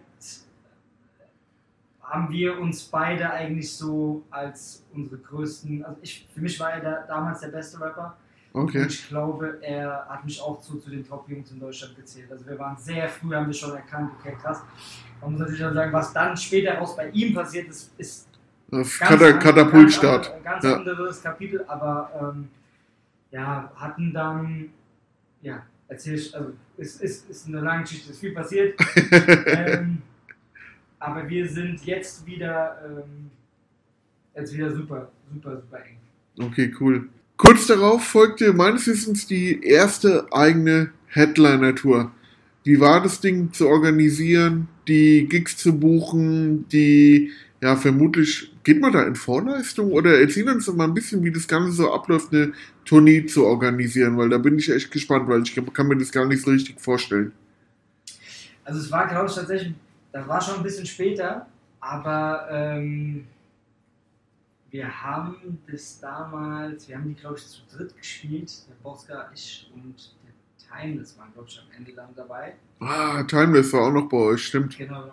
[2.02, 6.82] haben wir uns beide eigentlich so als unsere größten, also ich, für mich war er
[6.82, 8.18] da, damals der beste Rapper.
[8.54, 8.82] Okay.
[8.82, 12.30] Und ich glaube, er hat mich auch zu, zu den Top-Jungs in Deutschland gezählt.
[12.30, 14.62] Also wir waren sehr früh, haben wir schon erkannt, okay, krass.
[15.22, 18.31] Man muss natürlich auch sagen, was dann später raus bei ihm passiert ist, ist
[19.00, 20.26] Kata Katapultstart.
[20.26, 20.76] Ganz, an- ganz Ja.
[20.78, 22.48] anderes Kapitel, aber ähm,
[23.32, 24.70] ja, hatten dann,
[25.42, 28.80] ja, erzähl ich, also es ist, ist eine lange Geschichte, ist viel passiert.
[29.48, 30.02] ähm,
[31.00, 33.30] aber wir sind jetzt wieder, ähm,
[34.36, 35.98] jetzt wieder super, super, super eng.
[36.46, 37.10] Okay, cool.
[37.38, 42.12] Kurz darauf folgte meines Wissens die erste eigene Headliner-Tour.
[42.64, 47.32] Wie war das Ding zu organisieren, die Gigs zu buchen, die,
[47.62, 51.32] ja, vermutlich, geht man da in Vorleistung oder erzähl uns doch mal ein bisschen, wie
[51.32, 52.54] das Ganze so abläuft, eine
[52.86, 56.26] Tournee zu organisieren, weil da bin ich echt gespannt, weil ich kann mir das gar
[56.26, 57.32] nicht so richtig vorstellen.
[58.64, 59.74] Also es war, glaube ich, tatsächlich,
[60.12, 61.48] das war schon ein bisschen später,
[61.80, 63.26] aber ähm,
[64.70, 69.70] wir haben das damals, wir haben die, glaube ich, zu dritt gespielt, der Bosca, ich
[69.74, 72.54] und der Timeless waren, glaube ich, am Ende dann dabei.
[72.80, 74.78] Ah, Timeless war auch noch bei euch, stimmt.
[74.78, 75.12] Genau.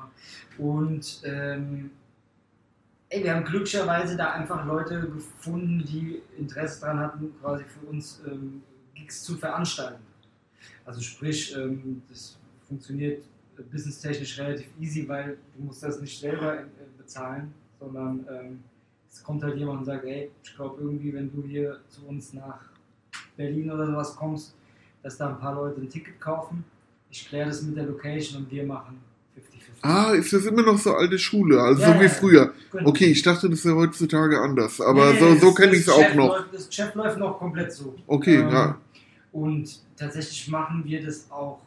[0.58, 1.90] Und ähm,
[3.10, 8.22] ey, wir haben glücklicherweise da einfach Leute gefunden, die Interesse daran hatten, quasi für uns
[8.26, 8.62] ähm,
[8.94, 10.02] Gigs zu veranstalten.
[10.84, 13.24] Also sprich, ähm, das funktioniert
[13.70, 16.64] businesstechnisch relativ easy, weil du musst das nicht selber äh,
[16.96, 18.64] bezahlen, sondern ähm,
[19.10, 22.32] es kommt halt jemand und sagt, ey, ich glaube irgendwie, wenn du hier zu uns
[22.34, 22.60] nach
[23.36, 24.54] Berlin oder sowas kommst,
[25.02, 26.64] dass da ein paar Leute ein Ticket kaufen.
[27.10, 29.07] Ich kläre das mit der Location und wir machen 50-50.
[29.80, 32.08] Ah, ist das immer noch so alte Schule, also Ja, so wie ja.
[32.08, 32.52] früher.
[32.72, 32.88] Genau.
[32.88, 36.14] Okay, ich dachte, das wäre heutzutage anders, aber Nee, so, so kenne ich es auch
[36.14, 36.36] noch.
[36.36, 37.94] Läuft, das Geschäft läuft noch komplett so.
[38.06, 38.78] Okay, Ähm, ja.
[39.32, 41.60] Und tatsächlich machen wir das auch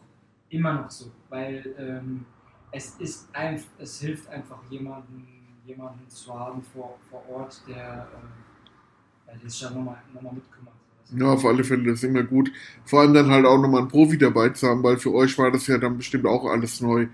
[0.49, 2.25] immer noch so, weil ähm,
[2.73, 5.25] es ist ein, es hilft einfach jemanden,
[5.65, 10.33] jemanden zu haben vor, vor Ort, der, äh, ja, der sich da nochmal noch mal
[10.33, 10.73] mitkümmert.
[11.13, 12.51] Ja, auf alle Fälle, das ist immer gut.
[12.85, 15.51] Vor allem dann halt auch nochmal einen Profi dabei zu haben, weil für euch war
[15.51, 17.07] das ja dann bestimmt auch alles neu.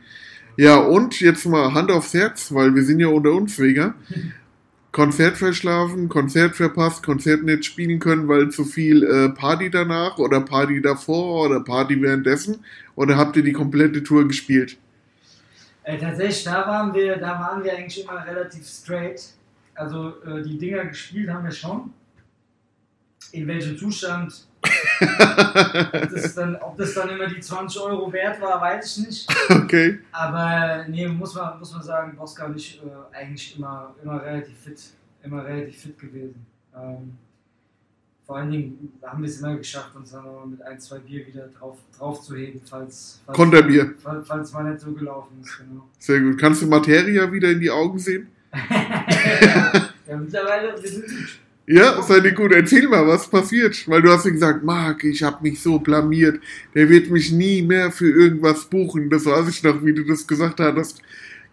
[0.57, 3.93] Ja, und jetzt mal Hand aufs Herz, weil wir sind ja unter uns, Vega.
[4.91, 10.41] Konzert verschlafen, Konzert verpasst, Konzert nicht spielen können, weil zu viel äh, Party danach oder
[10.41, 12.65] Party davor oder Party währenddessen?
[12.95, 14.77] Oder habt ihr die komplette Tour gespielt?
[15.83, 19.21] Äh, tatsächlich, da waren wir, da waren wir eigentlich immer relativ straight.
[19.75, 21.93] Also äh, die Dinger gespielt haben wir schon.
[23.31, 24.47] In welchem Zustand?
[25.93, 29.27] ob, das dann, ob das dann immer die 20 Euro wert war, weiß ich nicht.
[29.49, 29.99] Okay.
[30.11, 34.57] Aber nee, muss man, muss man sagen, Bosca und ich äh, eigentlich immer, immer relativ
[34.59, 34.81] fit,
[35.23, 36.45] immer relativ fit gewesen.
[36.75, 37.17] Ähm,
[38.27, 41.25] vor allen Dingen haben wir es immer geschafft, uns dann noch mit ein, zwei Bier
[41.25, 43.93] wieder drauf, drauf zu heben, falls, falls, Konterbier.
[44.03, 45.57] falls, falls mal nicht so gelaufen ist.
[45.57, 45.87] Genau.
[45.97, 46.37] Sehr gut.
[46.37, 48.27] Kannst du Materia wieder in die Augen sehen?
[48.69, 51.05] ja, mittlerweile, wir sind.
[51.69, 52.53] Ja, seid ihr gut.
[52.53, 53.87] Erzähl mal, was passiert.
[53.89, 56.39] Weil du hast ja gesagt, Marc, ich habe mich so blamiert.
[56.73, 59.09] Der wird mich nie mehr für irgendwas buchen.
[59.09, 61.01] Das weiß ich noch, wie du das gesagt hattest.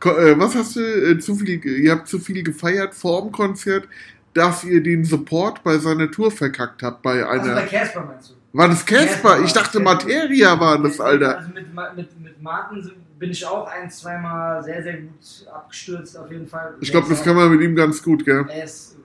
[0.05, 3.89] Äh, was hast du äh, zu viel, ihr habt zu viel gefeiert vor dem Konzert,
[4.35, 7.67] dass ihr den Support bei seiner Tour verkackt habt bei Also bei einer.
[7.67, 8.35] Casper meinst du?
[8.53, 9.43] War das Casper?
[9.43, 11.39] Ich dachte Materia war das, Alter.
[11.39, 16.31] Also mit, mit, mit Martin bin ich auch ein, zweimal sehr, sehr gut abgestürzt, auf
[16.31, 16.75] jeden Fall.
[16.81, 18.45] Ich glaube, das kann man mit ihm ganz gut, gell?
[18.49, 18.97] Er ist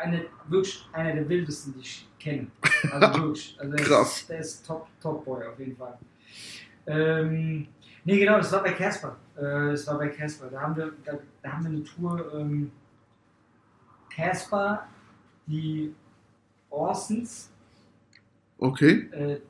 [0.00, 2.46] eine, wirklich einer der wildesten, die ich kenne.
[2.92, 3.56] Also wirklich.
[3.60, 4.20] Also der Krass.
[4.20, 5.98] Ist, der ist top, top Boy auf jeden Fall.
[6.86, 7.68] Ähm,
[8.04, 9.16] nee, genau, das war bei Casper.
[9.36, 10.48] Äh, das war bei Casper.
[10.50, 12.72] Da haben wir, da, da haben wir eine Tour ähm,
[14.14, 14.86] Casper,
[15.46, 15.94] die
[16.70, 17.50] Orsons,
[18.58, 19.08] Okay.
[19.12, 19.40] äh,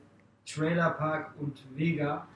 [0.46, 2.26] Trailer Park und Vega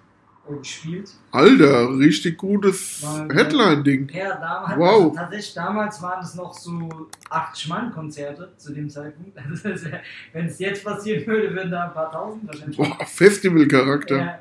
[0.53, 1.11] gespielt.
[1.31, 4.11] Alter, richtig gutes Headline-Ding.
[4.13, 4.89] Ja, damals, Wow.
[5.05, 9.37] also tatsächlich damals waren es noch so 80-Mann-Konzerte zu dem Zeitpunkt.
[9.65, 9.89] Also,
[10.33, 12.77] Wenn es jetzt passieren würde, würden da ein paar tausend wahrscheinlich.
[12.77, 14.17] Boah, Festival-Charakter.
[14.19, 14.39] Ja,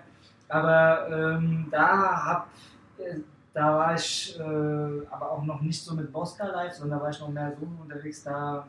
[0.49, 2.49] aber ähm, da hab,
[2.97, 3.15] äh,
[3.53, 7.11] da war ich äh, aber auch noch nicht so mit Bosca live, sondern da war
[7.11, 8.23] ich noch mehr so unterwegs.
[8.23, 8.67] Da,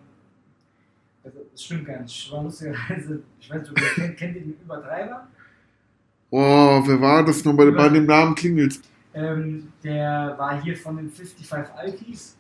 [1.25, 2.15] also, das stimmt gar nicht.
[2.27, 5.27] Ich war lustigerweise, ich weiß nicht, kennt, kennt ihr den Übertreiber?
[6.37, 7.71] Oh, wer war das nochmal?
[7.71, 8.81] Bei dem Namen klingelt.
[9.15, 12.37] Ähm, der war hier von den 55 Alkis.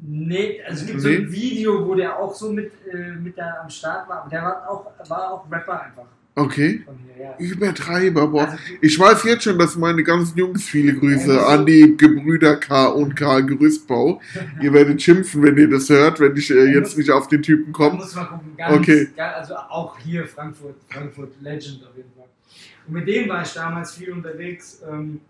[0.00, 1.16] Nee, also es gibt so Nee.
[1.18, 4.22] ein Video, wo der auch so mit, äh, mit da am Start war.
[4.22, 6.84] Aber der war auch, war auch Rapper einfach Okay.
[7.16, 7.36] hier, ja.
[7.38, 8.44] Übertreiber, boah.
[8.46, 12.56] Also, Ich weiß jetzt schon, dass meine ganzen Jungs viele Grüße Ja, an die Gebrüder
[12.56, 14.20] K und K Gerüstbau.
[14.62, 17.72] ihr werdet schimpfen, wenn ihr das hört, wenn ich äh, jetzt nicht auf den Typen
[17.72, 17.96] komme.
[17.96, 18.56] muss man gucken.
[18.56, 19.08] Ganz, Okay.
[19.16, 22.17] ga- also auch hier Frankfurt, Frankfurt Legend auf jeden Fall.
[22.88, 24.82] Und mit dem war ich damals viel unterwegs.
[24.88, 25.20] Ähm,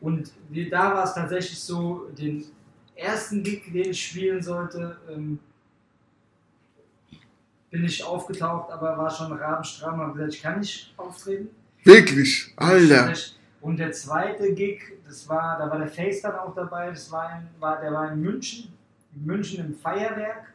[0.00, 0.30] und
[0.70, 2.44] da war es tatsächlich so, den
[2.94, 5.38] ersten Gig, den ich spielen sollte, ähm,
[7.70, 10.00] bin ich aufgetaucht, aber war schon rabenstramm.
[10.00, 11.48] Hab gesagt, ich kann nicht auftreten.
[11.84, 13.14] Wirklich, Alter.
[13.62, 17.30] Und der zweite Gig, das war, da war der Face dann auch dabei, das war,
[17.38, 18.72] in, war der war in München,
[19.14, 20.52] in München im Feierwerk.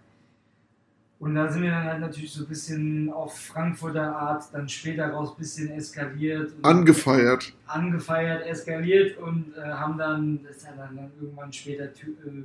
[1.18, 5.08] Und da sind wir dann halt natürlich so ein bisschen auf Frankfurter Art dann später
[5.12, 6.52] raus ein bisschen eskaliert.
[6.58, 7.54] Und Angefeiert.
[7.68, 12.44] angefeiert, eskaliert und äh, haben dann, das hat dann, dann irgendwann später Tür, äh,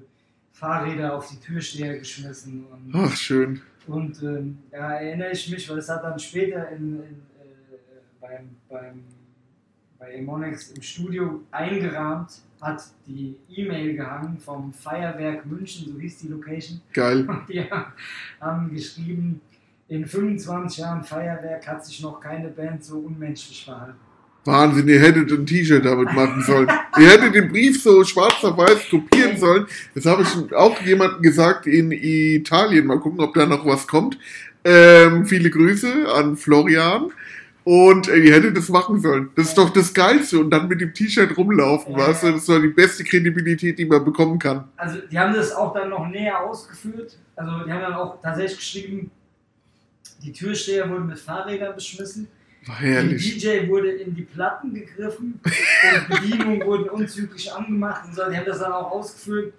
[0.53, 2.67] Fahrräder auf die Türsteher geschmissen.
[2.71, 3.61] Und, Ach, schön.
[3.89, 8.51] und ähm, da erinnere ich mich, weil es hat dann später in, in, äh, beim,
[8.69, 9.05] beim,
[10.01, 16.29] bei Emonex im Studio eingerahmt, hat die E-Mail gehangen vom Feuerwerk München, so hieß die
[16.29, 16.81] Location.
[16.95, 17.29] Geil.
[17.29, 17.65] Und die
[18.41, 19.41] haben geschrieben,
[19.89, 23.99] in 25 Jahren Feuerwerk hat sich noch keine Band so unmenschlich verhalten.
[24.45, 26.69] Wahnsinn, ihr hättet ein T-Shirt damit machen sollen.
[26.99, 29.67] ihr hättet den Brief so schwarz auf weiß kopieren sollen.
[29.95, 32.87] Das habe ich auch jemandem gesagt in Italien.
[32.87, 34.17] Mal gucken, ob da noch was kommt.
[34.65, 37.11] Ähm, viele Grüße an Florian.
[37.65, 39.31] Und äh, ihr hättet das machen sollen.
[39.37, 40.39] Das ist doch das Geilste.
[40.39, 42.09] Und dann mit dem T-Shirt rumlaufen, Ja.
[42.09, 42.27] weißt du?
[42.33, 44.65] Das ist doch die beste Kredibilität, die man bekommen kann.
[44.77, 47.19] Also die haben das auch dann noch näher ausgeführt.
[47.37, 49.11] Also die haben dann auch tatsächlich geschrieben,
[50.23, 52.29] die Türsteher wurden mit Fahrrädern beschmissen.
[52.67, 53.39] War Der herrlich.
[53.41, 58.23] DJ wurde in die Platten gegriffen und Bedienungen wurden unzüglich angemacht und so.
[58.31, 59.55] Die haben das dann auch ausgeführt.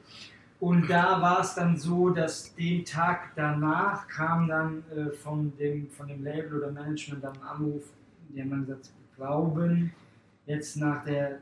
[0.62, 5.90] Und da war es dann so, dass den Tag danach kam dann äh, von, dem,
[5.90, 7.82] von dem Label oder Management dann ein Anruf,
[8.30, 9.92] die haben dann gesagt, wir glauben,
[10.46, 11.40] jetzt nach, der,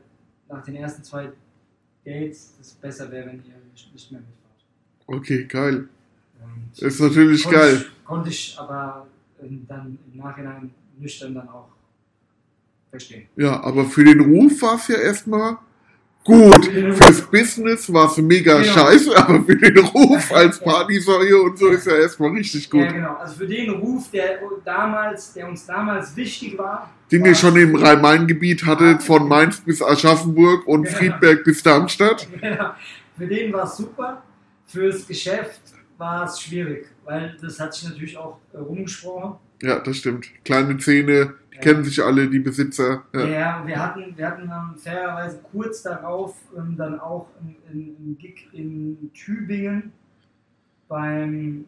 [0.48, 1.30] nach den ersten zwei
[2.02, 4.64] Dates, dass es besser wäre, wenn ihr nicht, nicht mehr mitfahrt.
[5.06, 5.86] Okay, geil.
[6.42, 7.76] Und Ist natürlich konnte geil.
[7.76, 9.06] Ich, konnte ich aber
[9.42, 11.68] ähm, dann im Nachhinein nüchtern dann auch
[12.88, 13.28] verstehen.
[13.36, 15.58] Ja, aber für den Ruf war es ja erstmal
[16.24, 16.66] gut.
[16.66, 18.72] Fürs Business war es mega Genau.
[18.72, 22.82] scheiße, aber für den Ruf als Partysäue und so ist ja erstmal richtig gut.
[22.82, 23.14] Ja, genau.
[23.16, 27.74] Also für den Ruf, der damals, der uns damals wichtig war, Den ihr schon im
[27.74, 30.96] Rhein-Main-Gebiet hattet, von Mainz bis Aschaffenburg und Genau.
[30.96, 32.28] Friedberg bis Darmstadt.
[32.40, 32.70] Genau.
[33.18, 34.22] Für den war es super.
[34.66, 35.60] Fürs Geschäft
[35.98, 39.34] war es schwierig, weil das hat sich natürlich auch äh, rumgesprochen.
[39.62, 40.26] Ja, das stimmt.
[40.44, 41.34] Kleine Zähne.
[41.60, 43.04] Kennen sich alle, die Besitzer.
[43.14, 43.66] Ja, Ja.
[43.66, 47.28] wir, hatten, wir hatten dann fairerweise kurz darauf ähm, dann auch
[47.70, 49.92] einen Gig in Tübingen
[50.88, 51.64] beim,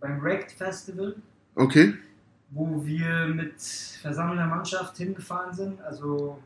[0.00, 1.16] beim Rect Festival,
[1.54, 1.94] Okay.
[2.50, 3.60] wo wir mit
[4.02, 6.38] versammelter Mannschaft hingefahren sind, also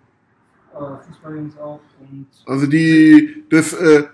[0.74, 4.04] äh, Fußballjungs auch und Also die, das äh,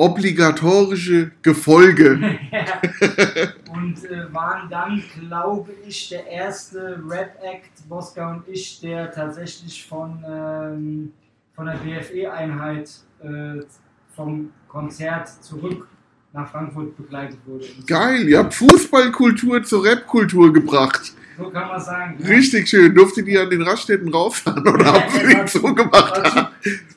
[0.00, 2.18] obligatorische Gefolge.
[3.72, 10.24] Und äh, waren dann, glaube ich, der erste Rap-Act, Bosca und ich, der tatsächlich von,
[10.26, 11.12] ähm,
[11.54, 12.90] von der BFE-Einheit
[13.22, 13.62] äh,
[14.16, 15.86] vom Konzert zurück
[16.32, 17.66] nach Frankfurt begleitet wurde.
[17.86, 21.12] Geil, ihr habt Fußballkultur zur Rapkultur gebracht.
[21.36, 22.16] So kann man sagen.
[22.20, 22.26] ja.
[22.26, 22.94] Richtig schön.
[22.94, 26.14] Durftet ihr an den Raststätten rausfahren oder habt ihr den so gemacht?
[26.26, 26.48] Zug.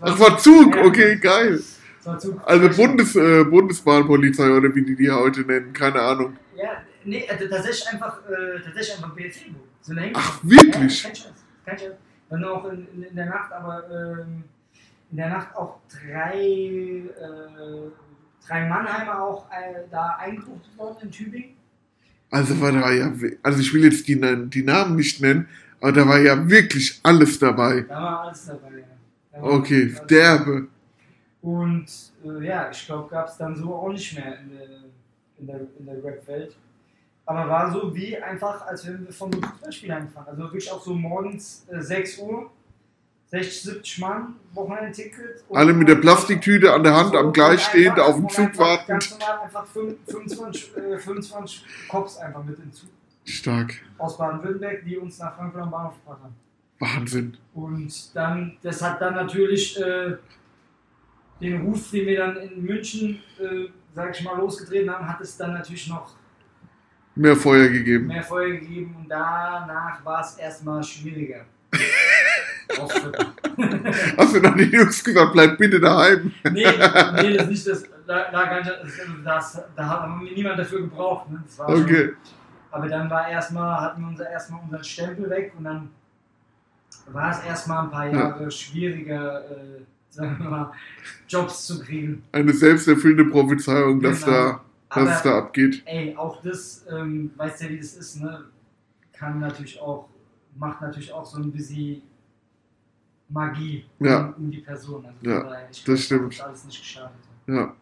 [0.01, 1.61] Ach, war Zug, okay, geil.
[2.45, 6.37] Also Bundes, äh, Bundesbahnpolizei oder wie die die heute nennen, keine Ahnung.
[6.55, 9.55] Ja, nee, also tatsächlich einfach, äh, tatsächlich einfach BFE.
[9.81, 11.03] So Ach, wirklich?
[11.03, 11.33] Ja, kein Scheiß.
[11.65, 11.91] Kein Scheiß.
[12.29, 14.43] Dann auch in, in, in der Nacht, aber ähm,
[15.11, 17.07] in der Nacht auch drei, äh,
[18.47, 21.49] drei Mannheimer auch äh, da eingebucht worden in Tübingen.
[22.31, 25.47] Also war da ja, also ich will jetzt die, die Namen nicht nennen,
[25.79, 27.81] aber da war ja wirklich alles dabei.
[27.81, 28.79] Da war alles dabei.
[28.79, 29.39] Ja.
[29.39, 30.67] Da Okay, alles derbe.
[31.43, 31.85] Und
[32.25, 34.67] äh, ja, ich glaube, gab es dann so auch nicht mehr in der,
[35.37, 36.55] in der, in der Rap-Welt.
[37.25, 40.27] Aber war so wie einfach, als wenn wir vom Fußballspiel angefangen.
[40.27, 42.49] Also wirklich auch so morgens äh, 6 Uhr,
[43.27, 45.43] 60, 70 Mann, Wochenendticket.
[45.51, 48.45] Alle mit der Plastiktüte an der Hand, So, am Gleis stehend, auf den und Zug
[48.45, 52.89] einfach Ganz normal einfach fün- 25, äh, 25 Cops einfach mit im Zug
[53.25, 53.73] Stark.
[53.97, 56.35] aus Baden-Württemberg, die uns nach Frankfurt am Bahnhof gebracht haben.
[56.79, 57.37] Wahnsinn.
[57.53, 60.17] Und dann, das hat dann natürlich äh,
[61.43, 65.37] den Ruf, den wir dann in München, äh, sag ich mal, losgetreten haben, hat es
[65.37, 66.15] dann natürlich noch
[67.15, 68.07] Mehr Feuer gegeben.
[68.07, 71.45] mehr Feuer gegeben und danach war es erstmal schwieriger.
[74.17, 76.31] Hast du dann den Jungs gesagt, bleib bitte daheim?
[76.51, 76.65] nee,
[77.21, 77.83] nee, das ist nicht das.
[78.05, 78.71] Da, da, gar nicht,
[79.23, 81.29] das, da wir niemand dafür gebraucht.
[81.29, 81.41] Ne?
[81.45, 82.13] Das war schon- Okay.
[82.71, 85.89] Aber dann war erstmal, hatten wir unser, erstmal unseren Stempel weg und dann
[87.07, 88.13] war es erstmal ein paar Ja.
[88.13, 89.81] Jahre schwieriger, äh,
[90.13, 90.71] sagen wir mal,
[91.27, 92.23] Jobs zu kriegen.
[92.31, 94.31] Eine selbsterfüllende Prophezeiung, dass, Genau.
[94.37, 94.61] da,
[94.95, 95.81] dass es Aber da abgeht.
[95.85, 98.45] ey, auch das, ähm, weißt ja, wie das ist, ne?
[99.11, 100.09] Kann natürlich auch,
[100.57, 102.01] macht natürlich auch so ein bisschen
[103.29, 104.33] Magie Ja.
[104.37, 105.05] um, um die Person.
[105.05, 106.39] Also Ja, daher, ich das stimmt.
[106.41, 107.11] alles nicht geschadet.
[107.47, 107.73] Ja.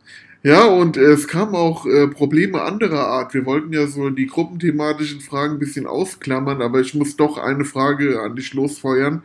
[0.44, 3.34] Ja, und äh, es kamen auch äh, Probleme anderer Art.
[3.36, 7.64] Wir wollten ja so die gruppenthematischen Fragen ein bisschen ausklammern, aber ich muss doch eine
[7.64, 9.22] Frage an dich losfeuern.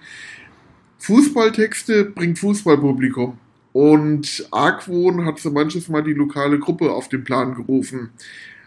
[0.99, 3.39] Fußballtexte bringt Fußballpublikum.
[3.73, 8.11] Und Argwohn hat so manches Mal die lokale Gruppe auf den Plan gerufen.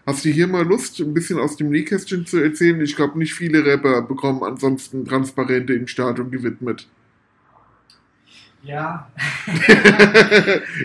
[0.06, 2.80] Hast du hier mal Lust, ein bisschen aus dem Nähkästchen zu erzählen?
[2.82, 6.88] Ich glaube, nicht viele Rapper bekommen ansonsten Transparente im Stadion gewidmet.
[8.62, 9.10] Ja,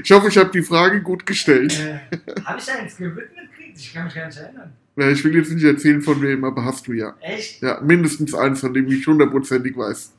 [0.02, 1.72] ich hoffe, ich habe die Frage gut gestellt.
[1.80, 3.78] äh, habe ich da eins gewidmet gekriegt?
[3.78, 4.72] Ich kann mich gar nicht erinnern.
[4.96, 7.16] Ja, ich will jetzt nicht erzählen von wem, aber hast du ja.
[7.20, 7.62] Echt?
[7.62, 10.12] Ja, mindestens eins, von dem ich hundertprozentig weiß.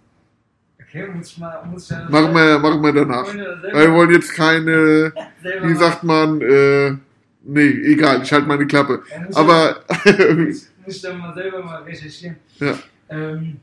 [0.95, 3.33] Okay, muss mal, muss ja Machen wir, machen wir danach.
[3.33, 5.11] Wir wollen jetzt keine,
[5.63, 6.95] wie sagt man, äh,
[7.43, 9.03] nee, egal, ich halte meine Klappe.
[9.11, 12.37] Ja, muss Aber, ich, muss, muss ich dann mal selber mal recherchieren.
[12.59, 12.79] Ja.
[13.09, 13.59] Ähm,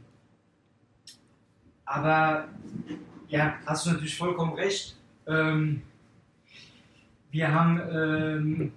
[1.86, 2.48] aber
[3.28, 4.94] ja, hast du natürlich vollkommen recht.
[5.26, 5.80] Ähm,
[7.30, 8.72] wir haben ähm,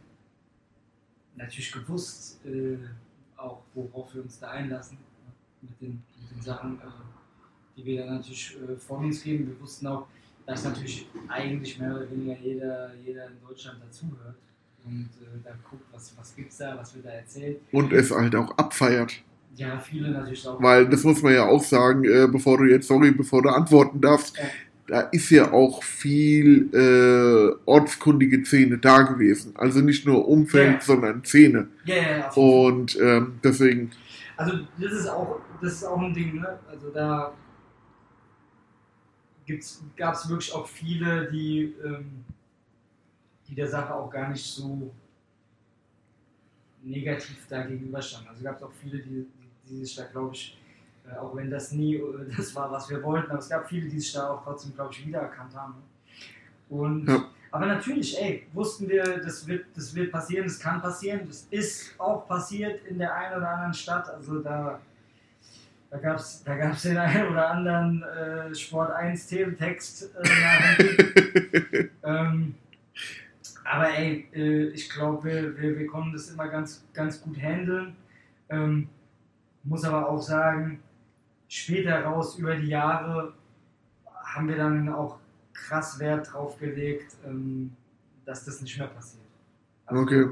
[1.36, 2.78] natürlich gewusst, äh,
[3.36, 4.98] auch worauf wir uns da einlassen,
[5.62, 7.05] mit den, mit den Sachen, äh,
[7.78, 9.48] die wir dann natürlich äh, von uns geben.
[9.48, 10.08] Wir wussten auch,
[10.46, 14.36] dass natürlich eigentlich mehr oder weniger jeder, jeder in Deutschland dazugehört
[14.86, 17.60] und äh, da guckt, was, was gibt es da, was wird da erzählt.
[17.72, 19.14] und es halt auch abfeiert.
[19.56, 20.62] Ja, viele natürlich auch.
[20.62, 24.02] Weil, das muss man ja auch sagen, äh, bevor du jetzt, sorry, bevor du antworten
[24.02, 24.44] darfst, Ja.
[24.88, 29.54] da ist ja auch viel äh, ortskundige Szene da gewesen.
[29.56, 30.82] Also nicht nur Umfeld, Ja.
[30.82, 31.70] sondern Szene.
[31.86, 32.32] ja, ja, ja.
[32.34, 33.92] Und ähm, deswegen,
[34.38, 36.60] Also das ist auch, das ist auch ein Ding, ne?
[36.70, 37.34] Also da
[39.96, 42.26] gab es wirklich auch viele, die, ähm,
[43.48, 44.92] die der Sache auch gar nicht so
[46.84, 48.30] negativ da gegenüberstanden.
[48.30, 49.26] Also gab es auch viele, die,
[49.68, 50.58] die, sich da, glaube ich,
[51.10, 52.02] äh, auch wenn das nie äh,
[52.38, 54.94] das war, was wir wollten, aber es gab viele, die sich da auch trotzdem, glaube
[54.94, 55.76] ich, wiedererkannt haben.
[56.70, 57.30] Und Ja.
[57.52, 62.00] aber natürlich, ey, wussten wir, das wird, das wird passieren, das kann passieren, das ist
[62.00, 64.10] auch passiert in der einen oder anderen Stadt.
[64.10, 64.80] Also da,
[65.96, 72.56] da gab es da gab's den einen oder anderen äh, Sport 1 Teletext äh, ähm,
[73.64, 77.96] Aber ey, äh, ich glaube, wir, wir, wir konnten das immer ganz, ganz gut handeln.
[78.50, 78.90] Ähm,
[79.64, 80.80] muss aber auch sagen,
[81.48, 83.34] später raus über die Jahre
[84.24, 85.18] haben wir dann auch
[85.54, 87.72] krass Wert drauf gelegt, ähm,
[88.26, 89.24] dass das nicht mehr passiert.
[89.86, 90.26] Also, Okay.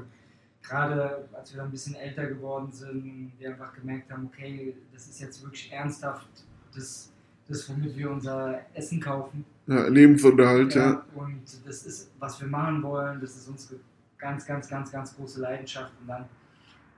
[0.64, 5.08] Gerade als wir dann ein bisschen älter geworden sind, wir einfach gemerkt haben, okay, das
[5.08, 6.28] ist jetzt wirklich ernsthaft
[6.76, 7.12] das,
[7.48, 9.46] das womit wir unser Essen kaufen.
[9.68, 11.04] ja, Lebensunterhalt, ja.
[11.14, 13.80] Und das ist, was wir machen wollen, das ist unsere
[14.18, 15.92] ganz, ganz, ganz, ganz große Leidenschaft.
[16.02, 16.26] Und dann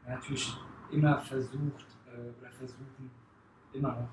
[0.08, 0.56] natürlich
[0.92, 3.10] immer versucht äh, oder versuchen,
[3.74, 4.10] immer noch,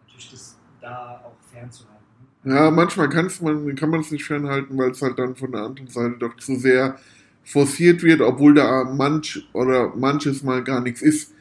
[0.00, 2.04] natürlich das da auch fernzuhalten.
[2.44, 5.62] Ja, manchmal kann's man, kann man es nicht fernhalten, weil es halt dann von der
[5.62, 6.96] anderen Seite doch zu sehr
[7.44, 11.32] forciert wird, obwohl da manch oder manches mal gar nichts ist.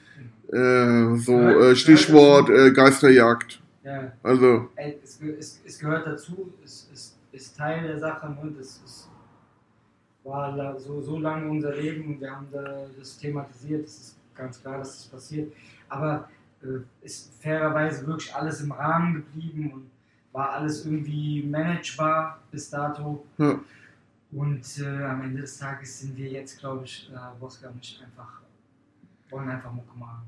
[0.51, 3.61] Äh, so äh, Stichwort äh, Geisterjagd.
[3.83, 8.29] Ja, Also, es, es, es gehört dazu, es ist, ist Teil der Sache.
[8.29, 8.53] Ne?
[8.57, 9.09] Das ist,
[10.23, 13.85] war so, so lange unser Leben und wir haben da das thematisiert.
[13.85, 15.51] Es ist ganz klar, dass das passiert.
[15.89, 16.29] Aber
[16.63, 19.91] äh, ist fairerweise wirklich alles im Rahmen geblieben und
[20.31, 23.25] war alles irgendwie managebar bis dato.
[23.37, 23.59] Ja.
[24.35, 28.01] Und äh, am Ende des Tages sind wir jetzt, glaube ich, äh, Bosca und ich
[28.03, 28.41] einfach,
[29.29, 30.23] wollen einfach Mucke machen.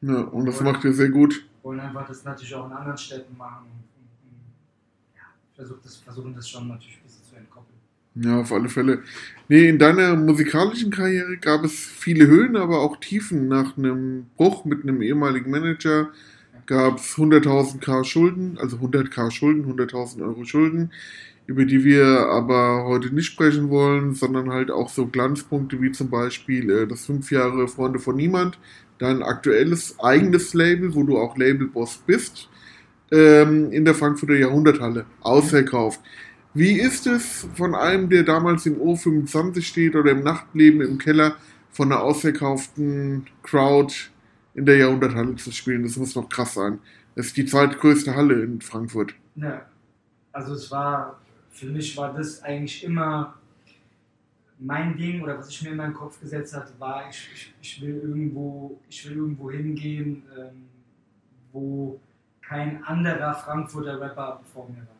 [0.00, 1.44] Ja, und das macht ihr sehr gut.
[1.62, 3.66] Wollen einfach das natürlich auch in anderen Städten machen.
[3.66, 5.22] Und, und, ja,
[5.54, 7.78] versucht das, versuchen das schon natürlich ein bisschen zu entkoppeln.
[8.14, 9.02] Ja, auf alle Fälle.
[9.48, 13.48] Nee, in deiner musikalischen Karriere gab es viele Höhen, aber auch Tiefen.
[13.48, 16.10] Nach einem Bruch mit einem ehemaligen Manager
[16.66, 20.90] gab es 100.000 K Schulden, also 100 K Schulden, 100.000 Euro Schulden,
[21.48, 26.10] über die wir aber heute nicht sprechen wollen, sondern halt auch so Glanzpunkte wie zum
[26.10, 28.58] Beispiel äh, das fünf Jahre Freunde von Niemand,
[28.98, 32.50] dein aktuelles eigenes Label, wo du auch Labelboss bist,
[33.10, 36.00] ähm, in der Frankfurter Jahrhunderthalle, ausverkauft.
[36.52, 41.36] Wie ist es von einem, der damals im O25 steht oder im Nachtleben im Keller,
[41.70, 43.94] von einer ausverkauften Crowd
[44.52, 45.84] in der Jahrhunderthalle zu spielen?
[45.84, 46.78] Das muss doch krass sein.
[47.14, 49.14] Das ist die zweitgrößte Halle in Frankfurt.
[49.36, 49.62] Ja,
[50.32, 51.18] also es war,
[51.58, 53.36] für mich war das eigentlich immer
[54.60, 57.80] mein Ding oder was ich mir in meinen Kopf gesetzt hatte, war, ich, ich, ich
[57.82, 60.68] will irgendwo, ich will irgendwo hingehen, ähm,
[61.52, 62.00] wo
[62.42, 64.96] kein anderer Frankfurter Rapper vor mir war.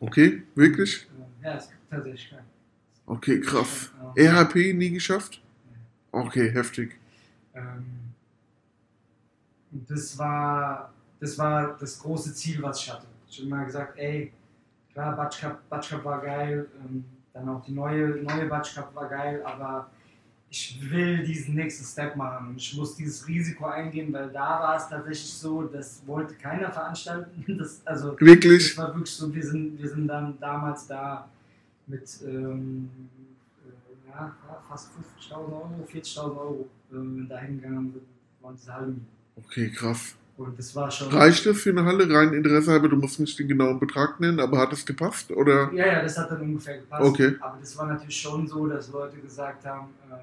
[0.00, 1.08] Okay, wirklich?
[1.18, 2.46] Ähm, Ja, es gibt tatsächlich keinen.
[3.06, 3.90] Okay, krass.
[4.16, 5.42] RHP nie geschafft?
[6.12, 6.98] Okay, heftig.
[7.54, 7.84] Ähm,
[9.70, 13.06] das war, das war das große Ziel, was ich hatte.
[13.28, 14.32] Ich habe immer gesagt, ey,
[15.00, 18.94] klar, Batsch Cup, Batsch Cup war geil, ähm, dann auch die neue, neue Batsch Cup
[18.94, 19.90] war geil, aber
[20.50, 24.76] ich will diesen nächsten Step machen und ich muss dieses Risiko eingehen, weil da war
[24.76, 27.44] es tatsächlich so, das wollte keiner veranstalten.
[27.58, 28.74] Das, also, Wirklich?
[28.74, 31.28] das war wirklich so, wir sind, wir sind dann damals da
[31.86, 32.90] mit ähm,
[33.64, 34.90] äh, ja, ja, fast
[35.30, 38.02] 50.000 Euro, 40.000 Euro ähm, da hingegangen sind,
[38.40, 39.06] waren diese.
[39.36, 40.16] Okay, krass.
[40.40, 41.08] Und das war schon.
[41.12, 42.08] Reicht das für eine Halle?
[42.08, 45.30] Rein Interesse halber, du musst nicht den genauen Betrag nennen, aber hat es gepasst?
[45.32, 45.70] Oder?
[45.74, 47.02] Ja, ja, das hat dann ungefähr gepasst.
[47.02, 47.36] Okay.
[47.40, 50.16] Aber das war natürlich schon so, dass Leute gesagt haben, ähm,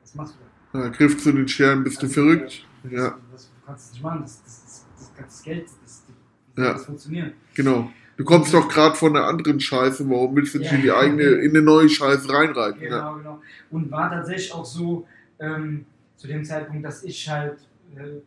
[0.00, 0.84] was machst du da?
[0.84, 2.64] Ja, Griff zu den Sternen, bist du Also, verrückt?
[2.84, 5.72] Das, Ja, das, du kannst das nicht machen, das, das, das, das, das Geld, das,
[6.54, 6.72] das, Ja.
[6.74, 7.32] das funktionieren?
[7.54, 7.90] genau.
[8.16, 10.76] Du kommst doch gerade von einer anderen Scheiße, warum willst du nicht Ja.
[10.76, 12.80] in die eigene, in eine neue Scheiße reinreiten?
[12.82, 12.88] Ja.
[13.10, 13.42] Genau, genau.
[13.70, 15.06] Und war tatsächlich auch so
[15.40, 15.84] ähm,
[16.16, 17.58] zu dem Zeitpunkt, dass ich halt
[17.96, 18.20] äh,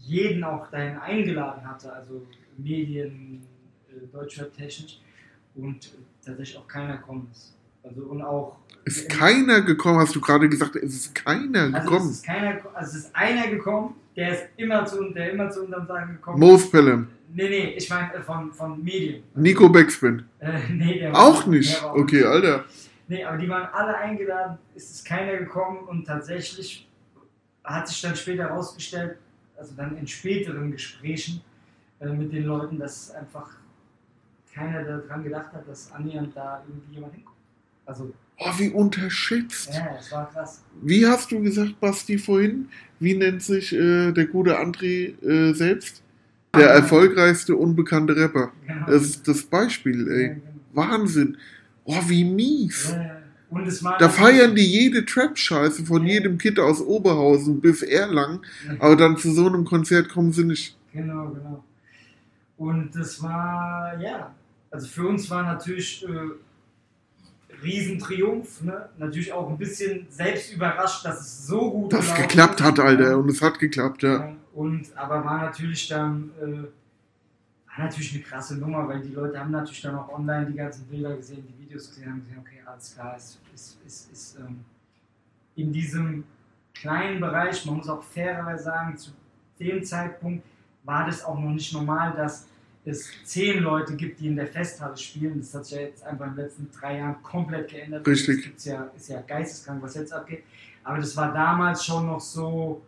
[0.00, 2.22] jeden auch dahin eingeladen hatte, also
[2.56, 3.42] Medien,
[3.88, 5.00] äh, Deutschrap-technisch
[5.54, 5.90] und äh,
[6.24, 7.28] tatsächlich auch keiner kommt.
[7.82, 11.84] Also und auch Ist keiner gekommen, hast du gerade gesagt, es ist keiner also es
[11.84, 12.10] gekommen.
[12.10, 15.86] ist keiner, also es ist einer gekommen, der ist immer zu, der immer zu unserem
[15.86, 16.38] Sagen gekommen.
[16.40, 19.24] Most Pelham, Nee, nee, ich meine äh, von, von Medien.
[19.34, 20.22] Nico Backspin.
[20.38, 21.74] Äh, nee, der war- Auch nicht.
[21.76, 22.26] der war auch Okay, nicht.
[22.26, 22.64] Alter.
[23.08, 26.88] Nee, aber die waren alle eingeladen, es ist keiner gekommen und tatsächlich
[27.64, 29.18] hat sich dann später herausgestellt,
[29.56, 31.40] also dann in späteren Gesprächen
[32.00, 33.50] äh, mit den Leuten, dass einfach
[34.52, 37.36] keiner daran gedacht hat, dass annähernd da irgendwie jemand hinkommt.
[37.86, 39.72] Also, Oh, wie unterschätzt.
[39.72, 40.64] ja, es war krass.
[40.82, 42.68] Wie hast du gesagt, Basti, vorhin?
[42.98, 46.02] Wie nennt sich äh, der gute André äh, selbst?
[46.56, 48.50] Der erfolgreichste unbekannte Rapper.
[48.66, 48.86] Genau.
[48.86, 50.28] Das ist das Beispiel, Ja, ey.
[50.30, 50.40] genau.
[50.72, 51.36] Wahnsinn.
[51.84, 52.90] Oh, wie mies.
[52.90, 53.16] Ja, ja.
[53.98, 58.40] Da feiern die jede Trap-Scheiße von jedem Kid aus Oberhausen bis Erlangen,
[58.78, 60.76] aber dann zu so einem Konzert kommen sie nicht.
[60.92, 61.64] Genau, genau.
[62.56, 64.32] Und das war, ja,
[64.70, 68.88] also für uns war natürlich äh, Riesentriumph, ne?
[68.98, 73.18] Natürlich auch ein bisschen selbst überrascht, dass es so gut Das gelaufen geklappt hat, Alter.
[73.18, 74.14] Und es hat geklappt, ja.
[74.14, 76.66] Ja, Und aber war natürlich dann äh,
[77.76, 80.86] war natürlich eine krasse Nummer, weil die Leute haben natürlich dann auch online die ganzen
[80.86, 84.64] Bilder gesehen, die Videos gesehen, haben gesehen, okay, alles klar, ist, ist, ist, ist ähm,
[85.56, 86.24] in diesem
[86.74, 89.10] kleinen Bereich, man muss auch fairerweise sagen, zu
[89.60, 90.44] dem Zeitpunkt
[90.82, 92.46] war das auch noch nicht normal, dass
[92.84, 95.38] es zehn Leute gibt, die in der Festhalle spielen.
[95.38, 98.06] Das hat sich ja jetzt einfach in den letzten drei Jahren komplett geändert.
[98.06, 98.52] Richtig.
[98.54, 100.44] Das ja, ist ja geisteskrank, was jetzt abgeht.
[100.82, 102.82] Aber das war damals schon noch so,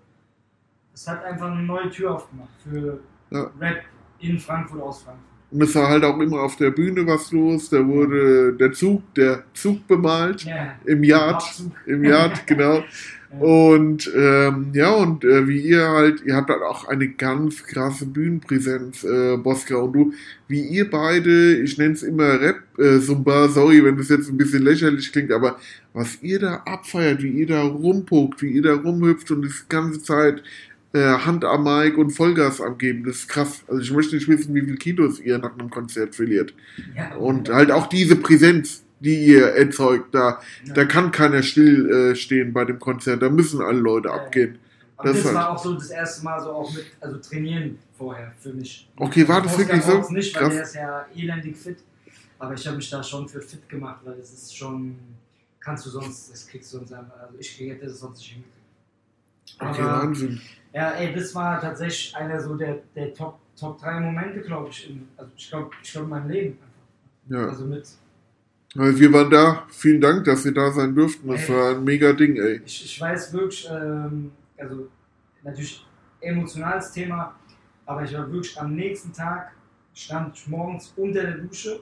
[0.93, 3.01] es hat einfach eine neue Tür aufgemacht für
[3.31, 3.51] Ja.
[3.59, 3.85] Rap
[4.19, 5.36] in Frankfurt aus Frankfurt.
[5.51, 7.71] Und es war halt auch immer auf der Bühne was los.
[7.71, 10.45] Da wurde der Zug, der Zug bemalt.
[10.45, 11.43] Ja, Im Yard.
[11.87, 12.83] Im Yard, genau.
[13.39, 18.07] Und ähm, ja, und äh, wie ihr halt, ihr habt halt auch eine ganz krasse
[18.07, 20.13] Bühnenpräsenz, äh, Bosca und du,
[20.49, 24.39] wie ihr beide, ich nenne es immer Rap, äh, Zumba, sorry, wenn das jetzt ein
[24.39, 25.59] bisschen lächerlich klingt, aber
[25.93, 30.03] was ihr da abfeiert, wie ihr da rumpokt, wie ihr da rumhüpft und die ganze
[30.03, 30.43] Zeit
[31.05, 33.63] Hand am Mic und Vollgas abgeben, das ist krass.
[33.69, 36.55] Also ich möchte nicht wissen, wie viel Kilos ihr nach einem Konzert verliert.
[36.95, 40.75] Ja, Und halt auch diese Präsenz, die ihr erzeugt, da, Ja.
[40.75, 44.59] da kann keiner still äh, stehen bei dem Konzert, da müssen alle Leute abgehen.
[44.97, 47.79] Aber das das, halt- war auch so das erste Mal so auch mit, also trainieren
[47.99, 48.89] vorher für mich.
[48.97, 50.13] Okay, war das Oscar wirklich so?
[50.13, 50.55] nicht, weil Krass.
[50.55, 51.77] der ist ja elendig fit.
[52.39, 54.97] Aber ich habe mich da schon für fit gemacht, weil es ist schon,
[55.61, 58.56] kannst du sonst, das kriegst du sonst einfach, also ich kriege das sonst nicht hingekriegt.
[59.59, 60.41] Okay, Aber- Wahnsinn.
[60.73, 64.91] Ja, ey, das war tatsächlich einer so der, der Top, Top 3 Momente, glaube ich,
[64.91, 67.41] in, also ich glaube, ich glaub in meinem Leben einfach.
[67.43, 67.49] Ja.
[67.49, 67.89] Also mit,
[68.77, 69.65] Also wir waren da.
[69.71, 71.29] Vielen Dank, dass wir da sein durften.
[71.29, 71.55] Das Ey.
[71.55, 72.61] war ein mega Ding, ey.
[72.65, 74.89] ich, ich weiß wirklich, ähm, also
[75.43, 75.87] natürlich
[76.21, 77.35] emotionales Thema,
[77.87, 79.53] aber ich war wirklich am nächsten Tag,
[79.95, 81.81] stand ich morgens unter der Dusche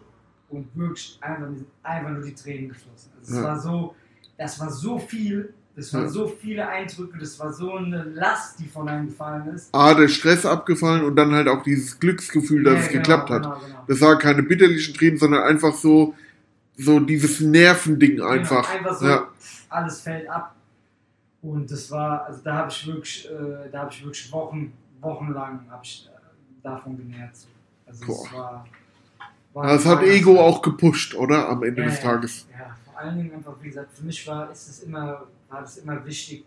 [0.51, 1.49] und wirklich einfach,
[1.83, 3.11] einfach nur die Tränen geflossen.
[3.19, 3.43] Also es Ja.
[3.45, 3.97] war so,
[4.39, 6.09] das war so viel, das waren Ja.
[6.09, 9.75] so viele Eindrücke, das war so eine Last, die von einem gefallen ist.
[9.75, 13.31] A, der Stress abgefallen und dann halt auch dieses Glücksgefühl, dass Ja, es genau, geklappt
[13.31, 13.43] hat.
[13.43, 13.85] Genau, genau.
[13.89, 16.15] Das waren keine bitterlichen Tränen, sondern einfach so,
[16.77, 18.67] so dieses Nervending einfach.
[18.73, 19.29] Genau, einfach so, Ja.
[19.69, 20.55] alles fällt ab.
[21.43, 25.61] Und das war, also da habe ich wirklich, äh, da habe ich wirklich Wochen, wochenlang
[25.83, 27.37] ich äh, davon genährt.
[27.37, 27.47] So.
[27.87, 28.25] Also Boah.
[28.27, 28.67] es war,
[29.53, 31.49] war Das hat Ego auch gepusht, oder?
[31.49, 32.01] Am Ende Ja, des.
[32.01, 32.47] Tages.
[32.51, 35.77] Ja, vor allen Dingen einfach, wie gesagt, für mich war, ist es immer, war es
[35.77, 36.45] immer wichtig,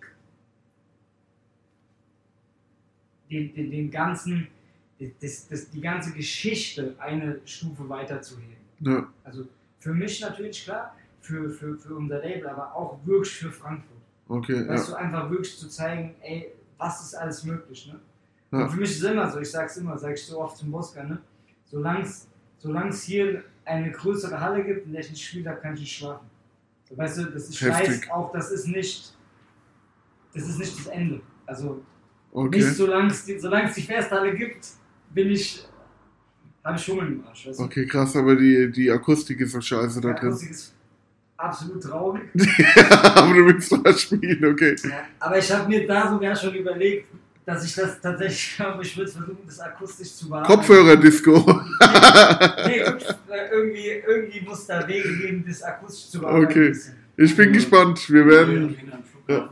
[3.30, 4.48] den, den, den ganzen,
[5.22, 8.58] das, das, die ganze Geschichte eine Stufe weiterzuheben.
[8.80, 9.08] Ja.
[9.24, 9.48] Also
[9.80, 13.98] für mich natürlich klar, für, für, für unser Label, aber auch wirklich für Frankfurt.
[14.28, 14.68] Okay, ja.
[14.68, 18.00] Weißt du, einfach wirklich zu zeigen, ey, was ist alles möglich, ne?
[18.52, 18.64] Ja.
[18.64, 20.72] Und für mich ist es immer so, ich sag's immer, sag ich so oft zum
[20.72, 21.18] Bosker, ne?
[21.66, 25.98] Solange es hier eine größere Halle gibt, in der ich nicht spiele, kann ich nicht
[25.98, 26.28] schlafen.
[26.96, 28.04] Weißt du, das, ich Heftig.
[28.04, 29.14] weiß auch, das ist nicht,
[30.34, 31.22] das ist nicht das Ende.
[31.46, 31.84] Also
[32.32, 32.58] Okay.
[32.60, 34.68] nicht solange es die, solange es die Festhalle gibt,
[35.14, 35.66] bin ich,
[36.64, 37.64] habe ich Hummel im Arsch, weißt du?
[37.64, 40.30] Okay, krass, aber die, die Akustik ist so scheiße da Die drin.
[40.30, 40.76] Akustik ist
[41.38, 42.24] absolut traurig.
[43.16, 44.76] aber du willst da spielen, okay.
[44.84, 47.08] Ja, aber ich habe mir da sogar schon überlegt,
[47.48, 50.54] dass ich das tatsächlich glaube, ich würde versuchen, das akustisch zu bearbeiten.
[50.54, 51.32] Kopfhörer-Disco.
[52.68, 52.94] Nee, äh,
[53.52, 56.46] irgendwie, irgendwie muss da Wege geben, das akustisch zu bearbeiten.
[56.46, 56.76] Okay.
[57.16, 58.10] Ich bin gespannt.
[58.12, 58.76] Wir werden,
[59.28, 59.50] Ja.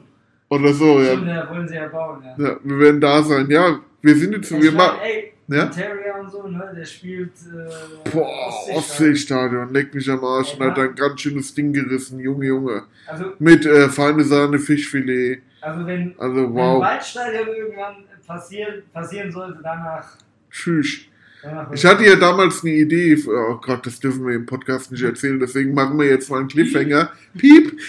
[0.50, 1.36] oder so, Stimmt, ja.
[1.36, 2.36] ja, wollen sie ja bauen, ja.
[2.50, 2.60] ja.
[2.64, 3.50] Wir werden da sein.
[3.50, 5.00] Ja, wir sind jetzt, Ich wir mein, machen.
[5.02, 5.66] ey, Ja?
[5.68, 9.74] Terrier und so, ne, der spielt äh, Boah, Ostseestadion.
[9.74, 10.72] Leck mich am Arsch und Ja.
[10.72, 12.84] hat ein ganz schönes Ding gerissen, Junge, Junge.
[13.08, 15.42] Also, Mit äh, feine Sahne, Fischfilet.
[15.66, 17.96] Also wenn, Also wenn wow, Waldstadion irgendwann
[18.28, 20.08] passieren, passieren sollte, danach.
[20.52, 21.08] tschüss.
[21.42, 25.04] danach Ich hatte ja damals eine Idee, oh Gott, das dürfen wir im Podcast nicht
[25.04, 27.12] erzählen, deswegen machen wir jetzt mal einen Cliffhanger.
[27.36, 27.80] Piep,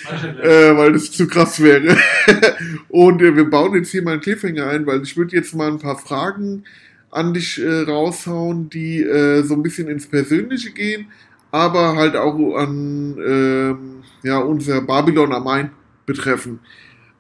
[0.43, 1.99] äh, weil das zu krass wäre.
[2.89, 5.69] Und äh, wir bauen jetzt hier mal einen Cliffhanger ein, weil ich würde jetzt mal
[5.69, 6.65] ein paar Fragen
[7.11, 11.09] an dich äh, raushauen, die äh, so ein bisschen ins Persönliche gehen,
[11.51, 15.71] aber halt auch an ähm, ja, unser Babylon am Main
[16.07, 16.61] betreffen.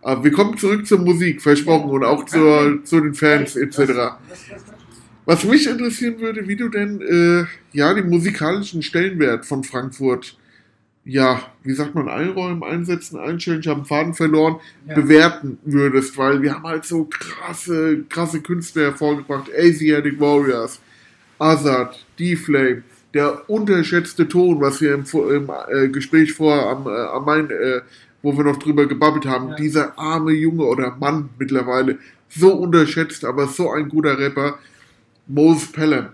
[0.06, 4.14] Aber wir kommen zurück zur Musik, versprochen, und auch zur, zu den Fans etc.
[5.24, 7.44] Was mich interessieren würde, wie du denn äh,
[7.76, 10.38] ja den musikalischen Stellenwert von Frankfurt,
[11.04, 14.94] ja, wie sagt man, einräumen, einsetzen, einstellen, ich habe einen Faden verloren, ja.
[14.94, 20.78] bewerten würdest, weil wir haben halt so krasse, krasse Künstler hervorgebracht, Asiatic Warriors,
[21.40, 22.84] Azad, D-Flame,
[23.16, 27.80] der unterschätzte Ton, was wir im, im äh, Gespräch vor am, äh, am Main, äh,
[28.22, 29.56] wo wir noch drüber gebabbelt haben, Ja.
[29.56, 31.98] dieser arme Junge oder Mann mittlerweile,
[32.28, 34.58] so unterschätzt, aber so ein guter Rapper,
[35.26, 36.08] Mose Pelham.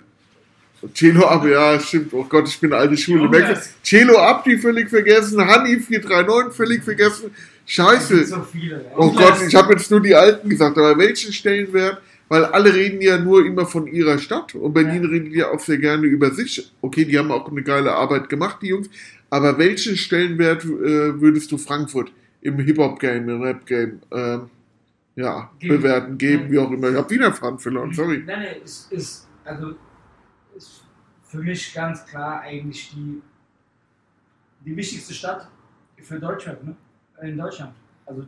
[0.95, 2.13] Celo Ab, ja, stimmt.
[2.13, 3.29] Oh Gott, ich bin alte Schule.
[3.29, 3.61] Du?
[3.85, 7.31] Celo Abdi völlig vergessen, Hani 439 völlig vergessen.
[7.67, 8.25] Es Scheiße.
[8.27, 8.85] so viele.
[8.97, 11.99] Oh Gott, ich habe jetzt nur die Alten gesagt, aber welchen Stellenwert?
[12.33, 15.09] Weil alle reden ja nur immer von ihrer Stadt und Berlin Ja.
[15.11, 16.73] redet ja auch sehr gerne über sich.
[16.81, 18.89] Okay, die haben auch eine geile Arbeit gemacht, die Jungs.
[19.29, 22.11] Aber welchen Stellenwert äh, würdest du Frankfurt
[22.41, 24.49] im Hip-Hop-Game, im Rap-Game, ähm,
[25.15, 25.77] ja, Geben.
[25.77, 26.89] bewerten, geben, wie auch immer?
[26.89, 28.23] Ich habe wieder Faden verloren, sorry.
[28.25, 29.75] Nein, nein, ist, ist, also,
[30.57, 30.85] ist
[31.25, 33.21] für mich ganz klar eigentlich die,
[34.65, 35.51] die wichtigste Stadt
[35.99, 36.75] für Deutschland, ne?
[37.21, 37.75] In Deutschland.
[38.07, 38.25] Also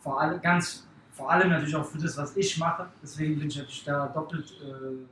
[0.00, 0.87] vor allem ganz,
[1.18, 2.88] vor allem natürlich auch für das, was ich mache.
[3.02, 5.04] Deswegen bin ich natürlich da doppelt äh,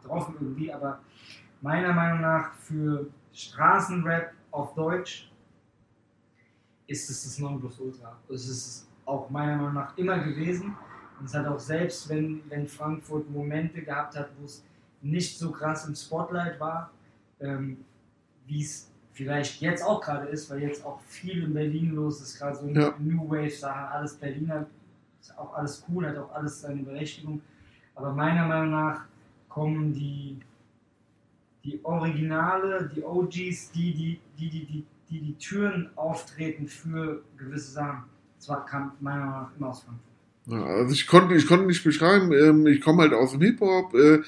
[0.00, 1.00] betroffen irgendwie, aber
[1.60, 5.30] meiner Meinung nach für Straßenrap auf Deutsch
[6.86, 8.16] ist es das Nonplusultra.
[8.30, 10.74] Es ist auch meiner Meinung nach immer gewesen.
[11.18, 14.64] Und es hat auch selbst, wenn, wenn Frankfurt Momente gehabt hat, wo es
[15.02, 16.90] nicht so krass im Spotlight war,
[17.40, 17.84] ähm,
[18.46, 22.38] wie es vielleicht jetzt auch gerade ist, weil jetzt auch viel in Berlin los ist,
[22.38, 22.94] gerade so Ja.
[22.98, 24.66] New Wave Sachen, alles Berliner,
[25.26, 27.42] ist auch alles cool, hat auch alles seine Berechtigung.
[27.94, 29.04] Aber meiner Meinung nach
[29.48, 30.38] kommen die,
[31.64, 37.72] die Originale, die OGs, die die, die, die, die, die, die Türen auftreten für gewisse
[37.72, 38.04] Sachen.
[38.38, 40.15] Das war, kam meiner Meinung nach immer aus Frankfurt.
[40.50, 44.20] Also ich konnte, ich konnte nicht beschreiben, ähm, ich komme halt aus dem Hip-Hop, äh,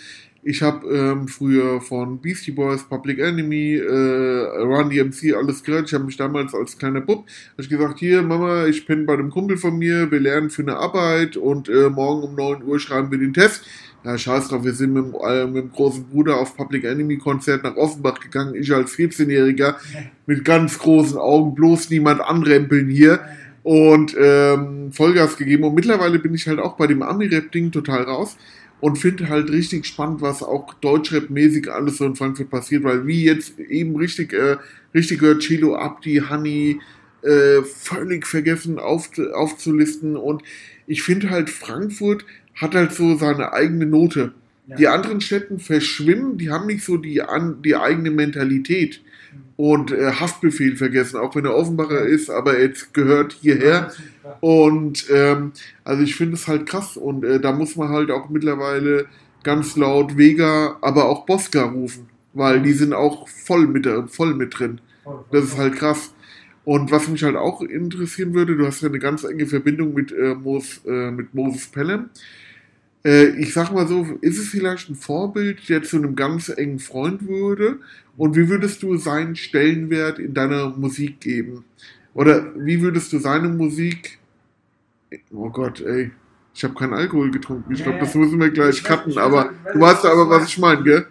[0.43, 5.89] ich habe ähm, früher von Beastie Boys, Public Enemy, äh, Run DMC alles gehört.
[5.89, 9.15] Ich habe mich damals als kleiner Bub hab ich gesagt, hier Mama, ich bin bei
[9.15, 12.79] einem Kumpel von mir, wir lernen für eine Arbeit und äh, morgen um 9 Uhr
[12.79, 13.67] schreiben wir den Test.
[14.05, 17.65] Ja, scheiß drauf, wir sind mit, äh, mit dem großen Bruder auf Public Enemy Konzert
[17.65, 18.55] nach Offenbach gegangen.
[18.55, 19.75] Ich als 14-Jähriger
[20.27, 23.21] mit ganz großen Augen, bloß niemand anrempeln hier
[23.69, 25.65] und ähm, Vollgas gegeben.
[25.65, 28.39] Und mittlerweile bin ich halt auch bei dem Ami-Rap-Ding total raus
[28.81, 33.25] und finde halt richtig spannend, was auch Deutschrap-mäßig alles so in Frankfurt passiert, weil wie
[33.25, 34.57] jetzt eben richtig, äh,
[34.95, 36.81] richtig gehört, Chilo Abdi, Honey,
[37.21, 40.43] äh, völlig vergessen auf, aufzulisten und
[40.87, 44.33] ich finde halt Frankfurt hat halt so seine eigene Note.
[44.67, 44.77] Ja.
[44.77, 49.03] Die anderen Städten verschwimmen, die haben nicht so die, an, die eigene Mentalität.
[49.57, 53.93] Und äh, Haftbefehl vergessen, auch wenn er Offenbacher ist, aber jetzt gehört hierher.
[54.41, 55.53] Und ähm,
[55.85, 59.07] also ich finde es halt krass und äh, da muss man halt auch mittlerweile
[59.43, 64.35] ganz laut Vega, aber auch Bosca rufen, weil die sind auch voll mit, äh, voll
[64.35, 64.81] mit drin.
[65.33, 66.13] Das ist halt krass.
[66.65, 70.13] Und was mich halt auch interessieren würde, du hast ja eine ganz enge Verbindung mit,
[70.13, 72.11] äh, Mos, äh, mit Moses Pelham.
[73.05, 76.79] Äh, ich sag mal so, ist es vielleicht ein Vorbild, der zu einem ganz engen
[76.79, 77.79] Freund würde?
[78.17, 81.65] Und wie würdest du seinen Stellenwert in deiner Musik geben?
[82.15, 84.19] Oder wie würdest du seine Musik.
[85.31, 86.11] Oh Gott, ey.
[86.53, 87.73] Ich habe keinen Alkohol getrunken.
[87.73, 91.07] Ich glaube, das müssen wir gleich cutten, aber du weißt aber, was ich meine, gell?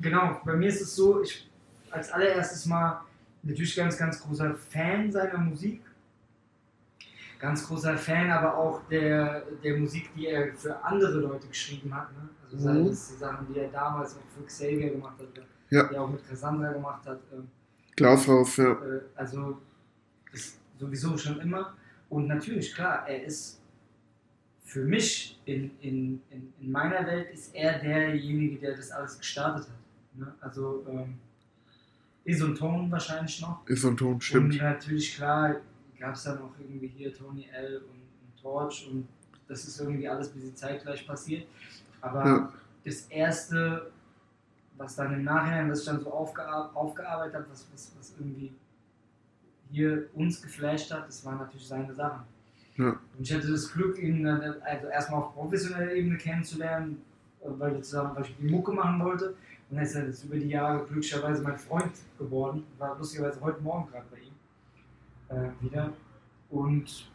[0.00, 1.48] Genau, bei mir ist es so, ich
[1.90, 3.00] als allererstes mal
[3.42, 5.82] natürlich ganz, ganz großer Fan seiner Musik.
[7.42, 12.08] Ganz großer Fan aber auch der, der Musik, die er für andere Leute geschrieben hat.
[12.12, 12.28] Ne?
[12.44, 12.86] Also sei Mhm.
[12.86, 15.88] es die Sachen, die er damals auch für Xavier gemacht hat, Ja.
[15.88, 17.18] die er auch mit Cassandra gemacht hat.
[17.32, 17.48] Ähm,
[17.96, 18.70] Glashaus, ja.
[18.72, 19.58] äh, also
[20.32, 21.74] ist sowieso schon immer.
[22.08, 23.60] Und natürlich, klar, er ist
[24.64, 29.64] für mich in, in, in, in meiner Welt ist er derjenige, der das alles gestartet
[29.68, 30.18] hat.
[30.20, 30.32] Ne?
[30.40, 31.14] Also ähm,
[32.24, 33.66] Isoton wahrscheinlich noch.
[33.66, 34.56] Ist so ein Ton, Und stimmt.
[34.60, 35.56] natürlich, klar,
[36.02, 39.06] gab es dann auch irgendwie hier Tony L und, und Torch und
[39.46, 41.46] das ist irgendwie alles ein bisschen zeitgleich passiert.
[42.00, 42.52] Aber Ja.
[42.84, 43.92] das erste,
[44.76, 48.52] was dann im Nachhinein, was ich dann so aufgear aufgearbeitet habe, was, was, was irgendwie
[49.70, 52.24] hier uns geflasht hat, das waren natürlich seine Sachen.
[52.76, 52.88] Ja.
[53.16, 57.00] Und ich hatte das Glück, ihn dann also erstmal auf professioneller Ebene kennenzulernen,
[57.42, 59.34] äh, weil wir zusammen beispielsweise die Mucke machen wollte.
[59.70, 62.66] Und er ist jetzt über die Jahre glücklicherweise mein Freund geworden.
[62.78, 64.31] War lustigerweise heute Morgen gerade bei ihm
[65.32, 65.92] äh, wieder.
[66.50, 67.10] Und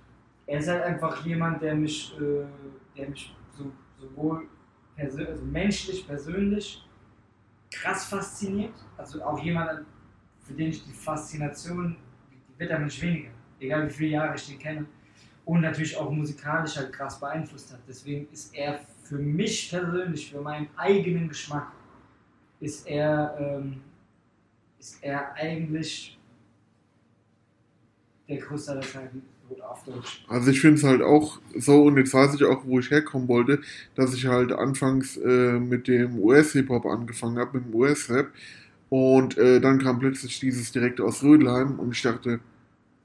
[0.45, 2.45] er ist halt einfach jemand, der mich, äh,
[2.97, 4.47] der mich so, sowohl
[4.95, 6.83] persö also menschlich, persönlich
[7.71, 8.73] krass fasziniert.
[8.97, 9.85] Also auch jemand,
[10.39, 11.97] für den ich die Faszination,
[12.31, 13.29] die wird damit nicht weniger.
[13.59, 14.85] Egal wie viele Jahre ich den kenne.
[15.45, 17.79] Und natürlich auch musikalisch halt krass beeinflusst hat.
[17.87, 21.71] Deswegen ist er für mich persönlich, für meinen eigenen Geschmack,
[22.59, 23.81] ist er, ähm,
[24.77, 26.16] ist er eigentlich
[28.27, 30.25] der größte aller Zeiten gut auf Deutsch.
[30.27, 33.27] Also ich finde es halt auch so, und jetzt weiß ich auch, wo ich herkommen
[33.27, 33.61] wollte,
[33.95, 38.31] dass ich halt anfangs äh, mit dem US-Hip-Hop angefangen habe, mit dem US-Rap.
[38.89, 42.39] Und äh, dann kam plötzlich dieses direkt aus Rödelheim und ich dachte,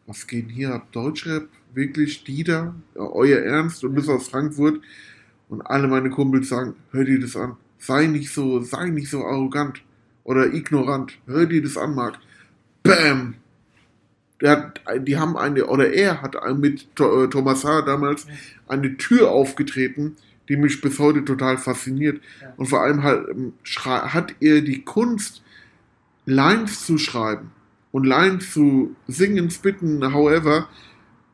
[0.07, 0.91] was geht denn hier ab?
[0.93, 1.49] Deutschrap?
[1.75, 2.25] Wirklich?
[2.25, 2.75] Die da?
[2.95, 3.83] Ja, euer Ernst?
[3.85, 4.81] Und bis aus Frankfurt.
[5.49, 7.57] Und alle meine Kumpels sagen, hör dir das an.
[7.79, 9.83] Sei nicht so, sei nicht so arrogant
[10.25, 11.19] oder ignorant.
[11.27, 12.19] Hör dir das an, Marc.
[12.83, 13.35] Bam!
[14.43, 17.83] Der hat, die haben eine, oder er hat mit äh, Thomas H.
[17.83, 18.27] damals
[18.67, 20.17] eine Tür aufgetreten,
[20.49, 22.21] die mich bis heute total fasziniert.
[22.41, 22.53] Ja.
[22.57, 23.53] Und vor allem halt, ähm,
[23.87, 25.43] hat er die Kunst,
[26.27, 27.51] Lines zu schreiben
[27.91, 30.69] und Lines zu singen, spitten, however,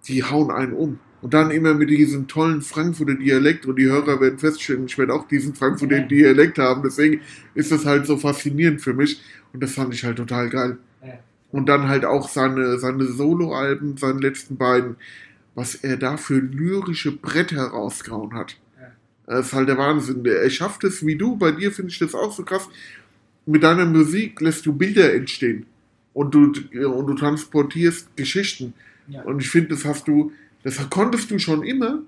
[0.06, 0.98] die hauen einen um.
[1.20, 5.12] Und dann immer mit diesem tollen Frankfurter Dialekt und die Hörer werden feststellen, ich werde
[5.12, 6.06] auch diesen Frankfurter Ja.
[6.06, 6.82] Dialekt haben.
[6.82, 7.20] Deswegen
[7.54, 9.20] ist das halt so faszinierend für mich
[9.52, 10.78] und das fand ich halt total geil.
[11.50, 14.96] Und dann halt auch seine, seine Soloalben, seine letzten beiden,
[15.54, 18.56] was er da für lyrische Bretter rausgehauen hat.
[19.26, 20.24] Das ist halt der Wahnsinn.
[20.24, 22.68] Er schafft es wie du, bei dir finde ich das auch so krass.
[23.44, 25.66] Mit deiner Musik lässt du Bilder entstehen
[26.14, 28.72] und du, und du transportierst Geschichten.
[29.06, 29.22] Ja.
[29.22, 30.32] Und ich finde, das hast du,
[30.62, 32.00] das konntest du schon immer,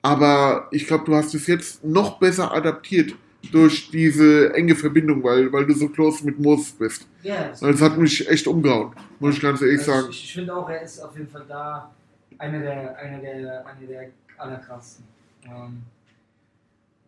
[0.00, 3.14] aber ich glaube, du hast es jetzt noch besser adaptiert
[3.52, 7.06] durch diese enge Verbindung, weil, weil du so close mit Moses bist.
[7.22, 10.06] Ja, das- Das hat mich echt umgehauen, muss ich ganz ehrlich Also sagen.
[10.10, 11.94] Ich, ich finde auch, er ist auf jeden Fall da
[12.38, 15.04] einer der, einer der, einer der allerkrassesten.
[15.46, 15.82] Ähm,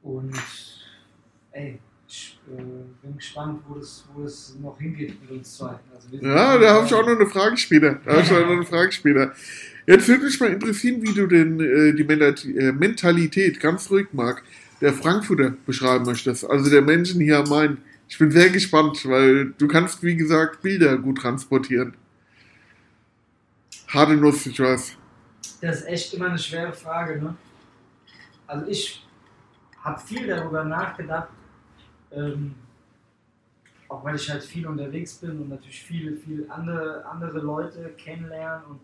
[0.03, 0.33] und
[1.53, 1.79] ey,
[2.09, 2.61] ich äh,
[3.03, 5.75] bin gespannt, wo das, wo das noch hingeht mit uns zwei.
[5.95, 8.01] Also Ja, da habe ich auch noch eine Frage später.
[8.05, 9.33] Da habe ich auch noch eine Frage später.
[9.87, 12.03] Jetzt würde mich mal interessieren, wie du denn äh, die
[12.57, 14.43] äh, Mentalität, ganz ruhig, Marc,
[14.81, 16.49] der Frankfurter beschreiben möchtest.
[16.49, 17.79] Also der Menschen hier am Main.
[18.09, 21.95] Ich bin sehr gespannt, weil du kannst, wie gesagt, Bilder gut transportieren.
[23.89, 24.97] Harte Nuss, ich weiß.
[25.61, 27.37] Das ist echt immer eine schwere Frage, ne?
[28.47, 29.07] Also ich
[29.83, 31.29] habe viel darüber nachgedacht,
[32.11, 32.55] ähm,
[33.89, 38.65] auch weil ich halt viel unterwegs bin und natürlich viele, viele andere, andere Leute kennenlernen
[38.67, 38.81] und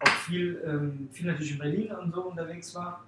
[0.00, 3.04] auch viel, ähm, viel natürlich in Berlin und so unterwegs war.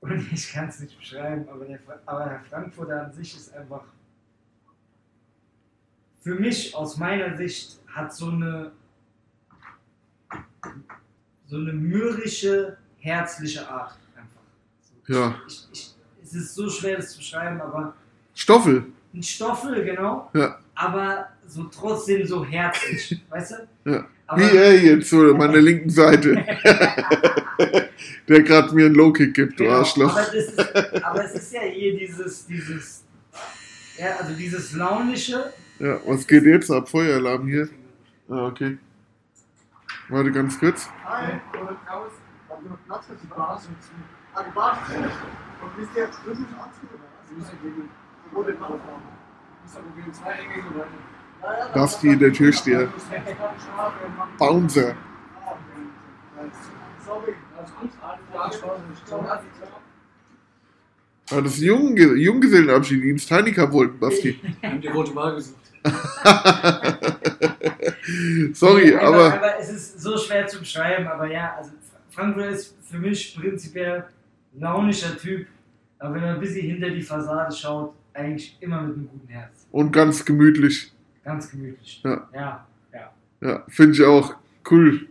[0.00, 3.84] Und ich kann es nicht beschreiben, aber der, aber der Frankfurter an sich ist einfach
[6.20, 8.72] für mich aus meiner Sicht hat so eine
[11.46, 14.40] so eine mürrische, herzliche Art einfach.
[15.08, 15.34] Ja.
[15.48, 17.94] Ich, ich, es ist so schwer, das zu beschreiben, aber
[18.34, 18.86] Stoffel.
[19.12, 20.60] ein Stoffel, genau, Ja.
[20.76, 23.52] aber so trotzdem so herzlich, weißt
[23.84, 23.90] du?
[23.90, 24.06] Ja.
[24.30, 26.36] Aber, Wie er jetzt, so an meiner linken Seite.
[28.28, 30.12] der gerade mir einen Low-Kick gibt, du genau, Arschloch.
[30.16, 33.02] aber, das ist, aber es ist ja hier dieses, dieses,
[33.98, 36.88] ja, also dieses launische, Ja, was geht jetzt ab?
[36.88, 37.68] Feueralarm hier.
[38.28, 38.78] Ah, okay.
[40.08, 40.88] Warte ganz kurz.
[41.04, 42.12] Hi, oder raus.
[42.48, 43.60] Haben wir noch Platz für die Bar?
[44.34, 44.94] Ah, die Bar ist.
[44.96, 47.28] Und wisst ihr, das ist Anzug oder was?
[47.28, 47.88] Sie müssen gegen,
[48.30, 49.02] Wo den Mann fahren?
[49.64, 50.86] müssen aber gegen zwei Engel Leute.
[50.86, 52.88] Ja, ja, Basti, der Türsteher.
[54.38, 54.94] Bouncer.
[57.04, 57.34] Sorry.
[57.58, 58.18] Also Amtsart,
[61.30, 64.40] ja, das ist Jungge Junggesellenabschied, die ins Tiny Cup wollten, Basti.
[64.60, 65.56] Wir haben die rote Wahl gesucht.
[68.52, 71.70] Sorry, aber, aber aber es ist so schwer zu beschreiben, aber ja, also
[72.10, 74.04] Frankfurt ist für mich prinzipiell
[74.54, 75.46] ein launischer Typ,
[75.98, 79.66] aber wenn man ein bisschen hinter die Fassade schaut, eigentlich immer mit einem guten Herz.
[79.70, 80.92] und ganz gemütlich.
[81.24, 82.00] Ganz gemütlich.
[82.04, 82.28] Ja.
[82.34, 83.12] Ja, ja.
[83.40, 84.34] Ja, finde ich auch
[84.70, 85.06] cool.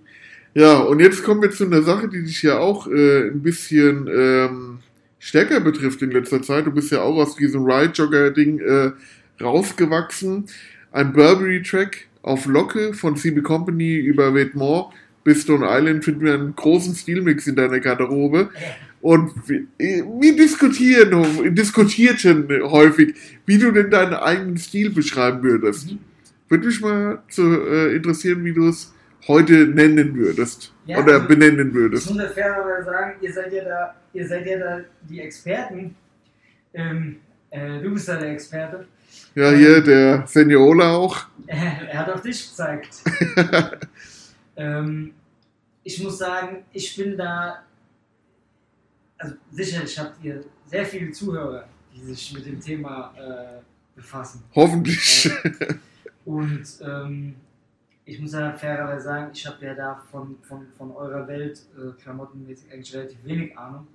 [0.53, 4.07] Ja, und jetzt kommen wir zu einer Sache, die dich ja auch äh, ein bisschen
[4.07, 4.80] ähm,
[5.20, 6.66] stärker betrifft in letzter Zeit.
[6.66, 8.91] Du bist ja auch aus diesem Ride-Jogger-Ding äh,
[9.41, 10.45] rausgewachsen.
[10.91, 14.93] Ein Burberry-Track auf Locke von CB Company über Vetements
[15.24, 18.49] bis Stone Island finden wir einen großen Stilmix in deiner Garderobe.
[19.02, 25.91] Und wir, wir diskutieren, diskutierten häufig, wie du denn deinen eigenen Stil beschreiben würdest.
[25.91, 26.00] Mhm.
[26.50, 28.93] Würde mich mal zu, äh, interessieren, wie du es
[29.28, 30.74] heute nennen würdest.
[30.86, 32.10] Ja, oder also- benennen Ich würdest.
[32.10, 35.95] muss ja fairerweise sagen, ihr seid ja da, ihr seid ja da die Experten.
[36.74, 37.18] Ähm,
[37.52, 38.86] äh, du bist da der Experte.
[39.36, 41.26] Ja, hier der Seniola auch.
[41.47, 42.89] Er hat auf dich gezeigt.
[44.58, 45.12] ähm,
[45.84, 47.64] ich muss sagen, ich bin da,
[49.20, 53.61] also sicherlich habt ihr sehr viele Zuhörer, die sich mit dem Thema äh,
[53.95, 54.43] befassen.
[54.55, 55.30] Hoffentlich.
[56.26, 57.36] Und ähm,
[58.05, 61.91] ich muss ja fairerweise sagen, ich habe ja da von, von, von eurer Welt äh,
[62.01, 63.88] klamottenmäßig eigentlich relativ wenig Ahnung.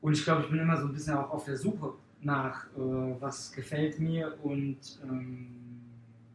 [0.00, 3.20] Und ich glaube, ich bin immer so ein bisschen auch auf der Suche nach, äh,
[3.20, 5.46] was gefällt mir und ähm,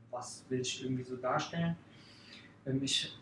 [0.10, 1.76] was will ich irgendwie so darstellen.
[2.66, 3.18] Ähm, ich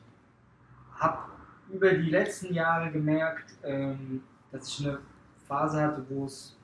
[0.96, 1.37] habe
[1.72, 5.00] über die letzten Jahre gemerkt, ähm, dass ich eine
[5.48, 6.58] Phase hatte, wo es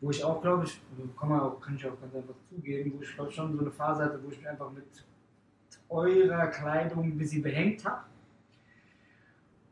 [0.00, 0.80] wo ich auch, glaube ich,
[1.18, 3.70] kann, man auch, kann ich auch ganz einfach zugeben, wo ich glaube schon so eine
[3.70, 4.84] Phase hatte, wo ich mich einfach mit
[5.88, 8.02] eurer Kleidung ein bisschen behängt habe.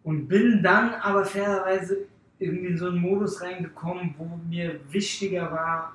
[0.03, 2.07] Und bin dann aber fairerweise
[2.39, 5.95] irgendwie in so einen Modus reingekommen, wo mir wichtiger war,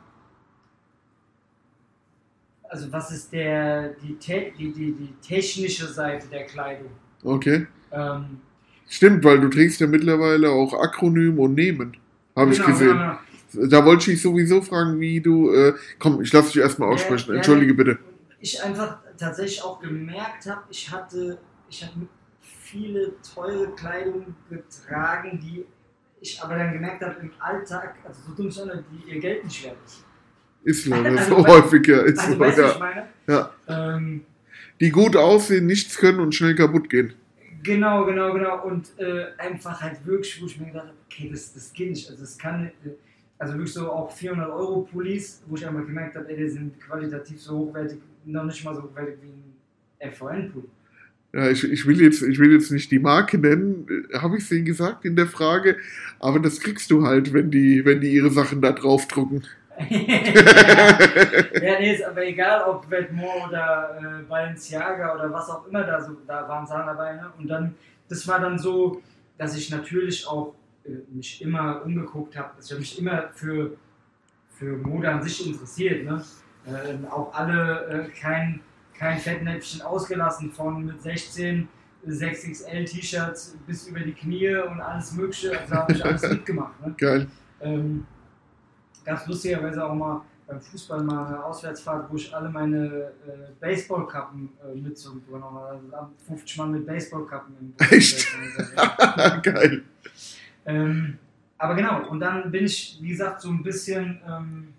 [2.64, 6.92] also was ist der, die, die, die, die technische Seite der Kleidung.
[7.24, 7.68] Okay.
[7.92, 8.40] Ähm,
[8.88, 11.96] Stimmt, weil du trägst ja mittlerweile auch Akronym und Nehmen.
[12.36, 12.88] Habe ich genau, gesehen.
[12.90, 13.18] genau,
[13.54, 13.68] genau.
[13.68, 15.52] Da wollte ich dich sowieso fragen, wie du.
[15.54, 17.30] Äh, komm, ich lasse dich erstmal aussprechen.
[17.30, 18.00] Ja, ja, Entschuldige bitte.
[18.40, 21.38] ich einfach tatsächlich auch gemerkt habe, ich hatte,
[21.70, 22.08] ich habe
[22.40, 25.66] viele teure Kleidung getragen, die
[26.22, 29.64] ich aber dann gemerkt habe im Alltag, also so dumm auch die ihr Geld nicht
[29.64, 30.06] wert ist.
[30.64, 32.00] Ist leider Also, so häufig, ja.
[32.02, 32.80] Ist Also so, weißt was ich ja.
[32.80, 33.08] meine?
[33.28, 33.96] ja.
[33.96, 34.26] Ähm,
[34.80, 37.14] Die gut aussehen, nichts können und schnell kaputt gehen.
[37.64, 38.66] genau, genau, genau.
[38.66, 42.10] Und äh, einfach halt wirklich, wo ich mir gedacht habe, okay, das, das geht nicht.
[42.10, 42.90] Also das kann, äh,
[43.38, 46.80] also wirklich so auch 400 Euro Pullis, wo ich einfach gemerkt habe, ey, die sind
[46.80, 50.68] qualitativ so hochwertig, noch nicht mal so hochwertig wie ein FVN-Pulli.
[51.32, 54.52] Ja, ich, ich, will jetzt, ich will jetzt nicht die Marke nennen, habe ich es
[54.52, 55.78] Ihnen gesagt in der Frage,
[56.20, 59.44] aber das kriegst du halt, wenn die, wenn die ihre Sachen da draufdrucken.
[59.90, 61.00] Ja,
[61.62, 66.02] ja, nee, ist aber egal, ob Vetements oder äh, Balenciaga oder was auch immer da
[66.02, 67.14] so, da waren Sachen dabei.
[67.14, 67.32] Ne?
[67.38, 67.76] Und dann,
[68.08, 69.02] das war dann so,
[69.38, 70.54] dass ich natürlich auch
[70.84, 72.52] äh, mich immer umgeguckt habe.
[72.56, 73.78] Also ich habe mich immer für,
[74.50, 76.06] für Mode an sich interessiert.
[76.06, 76.24] Ne?
[76.68, 78.62] Ähm, auch alle äh, kein,
[78.98, 81.68] kein Fettnäpfchen ausgelassen von mit 16
[82.08, 85.60] 6XL T-Shirts bis über die Knie und alles Mögliche.
[85.60, 86.80] Also da habe ich alles mitgemacht.
[86.86, 86.94] Ne?
[86.98, 87.28] Geil.
[87.62, 88.06] Ähm,
[89.10, 92.86] ganz lustigerweise auch mal beim Fußball mal eine Auswärtsfahrt, wo ich alle meine
[93.28, 95.68] äh, Baseballkappen äh, mit zurückgenommen habe.
[95.68, 97.92] Also da 50 Mann mit Baseballkappen im Bus.
[97.92, 98.28] Echt?
[99.44, 99.84] Geil.
[100.66, 101.18] ähm,
[101.58, 104.22] aber genau, und dann bin ich, wie gesagt, so ein bisschen.
[104.28, 104.74] Ähm,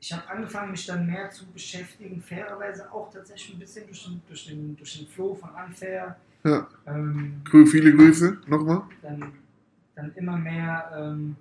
[0.00, 4.22] ich habe angefangen, mich dann mehr zu beschäftigen, fairerweise auch tatsächlich ein bisschen durch den,
[4.28, 6.16] durch den, durch den Flow von Unfair.
[6.44, 6.68] Ja.
[6.86, 8.82] Ähm, Viele Grüße nochmal.
[9.02, 9.32] dann,
[9.96, 11.36] dann immer mehr, ähm,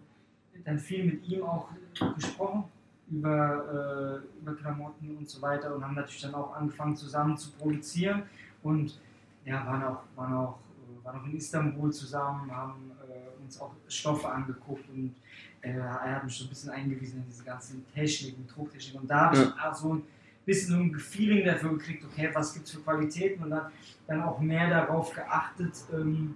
[0.64, 1.70] dann viel mit ihm auch
[2.16, 2.64] gesprochen
[3.12, 7.52] über, äh, über Klamotten und so weiter und haben natürlich dann auch angefangen zusammen zu
[7.52, 8.24] produzieren
[8.64, 9.00] und
[9.44, 13.74] ja, waren auch, waren auch, äh, waren auch in Istanbul zusammen, haben äh, uns auch
[13.88, 15.14] Stoffe angeguckt und
[15.62, 19.26] äh, er hat mich so ein bisschen eingewiesen in diese ganzen Techniken, Drucktechniken und da
[19.26, 20.04] habe ich auch so ein
[20.46, 23.72] bisschen so ein Feeling dafür gekriegt, okay, was gibt es für Qualitäten und dann,
[24.08, 26.36] dann auch mehr darauf geachtet, ähm,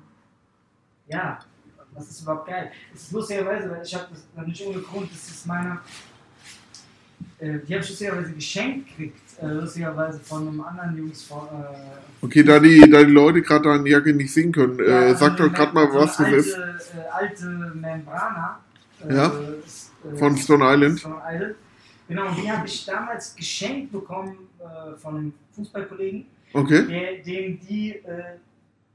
[1.07, 1.39] ja,
[1.99, 2.71] was ist überhaupt geil.
[2.95, 5.81] Es ist lustigerweise, weil ich habe das dann nicht ohne Grund, das ist meiner,
[7.39, 12.25] äh, die habe ich lustigerweise geschenkt gekriegt, äh, lustigerweise von einem anderen Jungs von, äh,
[12.25, 15.25] Okay, da die, da die Leute gerade deine Jacke nicht sehen können, ja, äh, also
[15.25, 16.55] sag doch gerade mal, was so das ist.
[16.55, 17.45] alte, alte
[17.75, 18.59] Membrana.
[19.09, 19.31] Ja,
[20.17, 20.99] Von Stone Island.
[20.99, 21.55] Stone Island.
[22.09, 24.35] Genau, und die habe ich damals geschenkt bekommen
[24.97, 28.01] von einem Fußballkollegen, Okay, der, dem die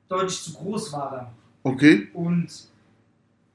[0.09, 1.73] deutlich zu groß war dann.
[1.73, 2.09] okay.
[2.13, 2.69] Und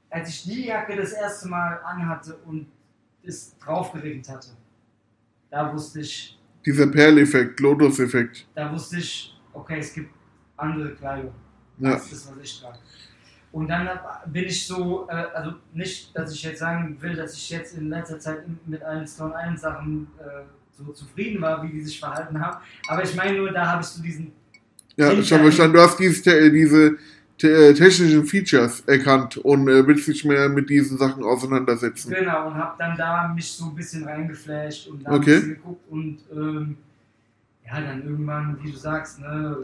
[0.10, 2.68] als ich die Jacke das erste Mal anhatte und
[3.24, 4.49] es draufgeregnet hatte,
[5.49, 8.47] da wusste ich, Dieser Perleffekt, Lotus-Effekt.
[8.55, 10.14] da wusste ich, okay, es gibt
[10.57, 11.34] andere Kleidung.
[11.78, 11.91] Ja.
[11.91, 12.78] Das ist, was ich trage.
[13.51, 13.89] Und dann
[14.28, 17.89] bin ich so, äh, also nicht, dass ich jetzt sagen will, dass ich jetzt in
[17.89, 22.39] letzter Zeit mit allen Stone Island Sachen äh, so zufrieden war, wie die sich verhalten
[22.39, 22.64] haben.
[22.88, 24.32] Aber ich meine nur, da habe ich so diesen,
[24.97, 26.97] Ja, ich verstanden, du hast dieses, te- diese
[27.40, 32.12] te äh, technischen Features erkannt und äh, willst dich mehr mit diesen Sachen auseinandersetzen.
[32.14, 35.36] genau, und habe dann da mich so ein bisschen reingeflasht und da Okay.
[35.36, 36.78] ein bisschen geguckt und ähm,
[37.66, 39.58] ja, dann irgendwann, wie du sagst, ne,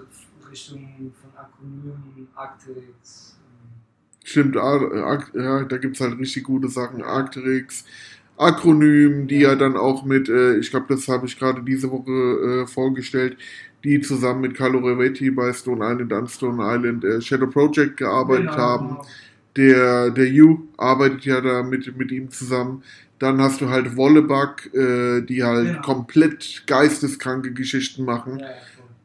[0.51, 3.37] Richtung von Akronymen, Arctics.
[3.41, 3.69] ähm,
[4.23, 7.01] Stimmt, Ar Ar ja, da gibt's halt richtig gute Sachen.
[7.03, 7.85] Arcteryx,
[8.37, 12.11] Akronym, die ja dann auch mit, äh, ich glaube, das habe ich gerade diese Woche
[12.63, 13.37] äh, vorgestellt,
[13.85, 18.47] die zusammen mit Carlo Revetti bei Stone Island an Stone Island äh, Shadow Project gearbeitet
[18.47, 18.97] genau, haben.
[19.55, 22.83] Der, der You arbeitet ja da mit, mit ihm zusammen.
[23.19, 25.81] Dann hast du halt Wollebug, äh, die halt Genau.
[25.81, 28.39] komplett geisteskranke Geschichten machen.
[28.39, 28.53] Ja, ja.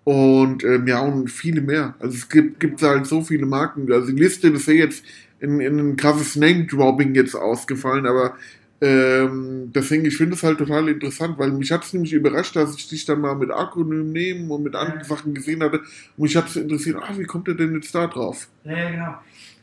[0.03, 1.95] Und ähm, ja, und viele mehr.
[2.01, 3.93] Also es gibt, gibt halt so viele Marken.
[3.93, 5.05] Also die Liste, das wäre jetzt
[5.41, 8.35] in, in ein krasses Name-Dropping jetzt ausgefallen, aber
[8.81, 12.75] ähm, deswegen, ich finde es halt total interessant, weil mich hat es nämlich überrascht, dass
[12.77, 15.05] ich dich dann mal mit Akronym nehmen und mit anderen Ja.
[15.07, 15.81] Sachen gesehen hatte.
[15.81, 18.49] Und mich hat es interessiert, ah, wie kommt er denn jetzt da drauf?
[18.65, 19.15] Ja, genau.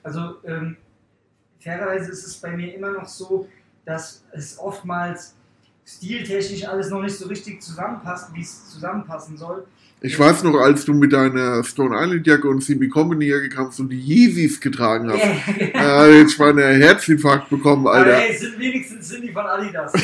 [0.04, 0.78] Also ähm,
[1.60, 3.48] fairerweise ist es bei mir immer noch so,
[3.86, 5.36] dass es oftmals
[5.86, 9.66] stiltechnisch alles noch nicht so richtig zusammenpasst, wie es zusammenpassen soll.
[10.00, 13.80] Ich weiß noch, als du mit deiner Stone Island Jacke und CB Company Jacke kamst
[13.80, 15.24] und die Yeezys getragen hast.
[15.58, 15.80] Genau.
[15.80, 18.18] Ja, jetzt ich meine Herzinfarkt bekommen, Aber Alter.
[18.22, 19.92] ey, sind wenigstens sind die von Adidas.
[19.92, 20.02] Das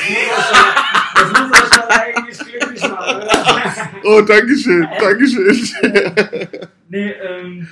[1.30, 3.18] muss euch schon- eigentlich glücklich machen.
[3.18, 3.90] oder?
[4.04, 5.58] Oh, Dankeschön, Dankeschön.
[6.90, 7.68] nee, ähm,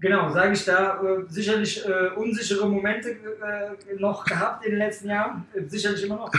[0.00, 5.08] genau, sage ich da, äh, sicherlich äh, unsichere Momente äh, noch gehabt in den letzten
[5.08, 6.32] Jahren, äh, sicherlich immer noch.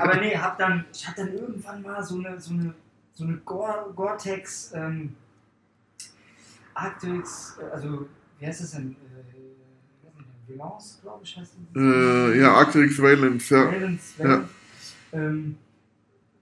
[0.00, 2.72] Aber nee, hab dann, ich hatte dann irgendwann mal so eine, so eine,
[3.14, 5.14] so eine Gore- Gore-Tex ähm,
[6.74, 8.08] Arctics, äh, also
[8.38, 8.96] wie heißt das denn?
[10.48, 11.82] Äh, Valence, glaube ich, heißt das.
[11.82, 13.66] äh, ja, Arcteryx Valence, ja.
[13.66, 14.48] Valence, Valence,
[15.12, 15.56] ähm,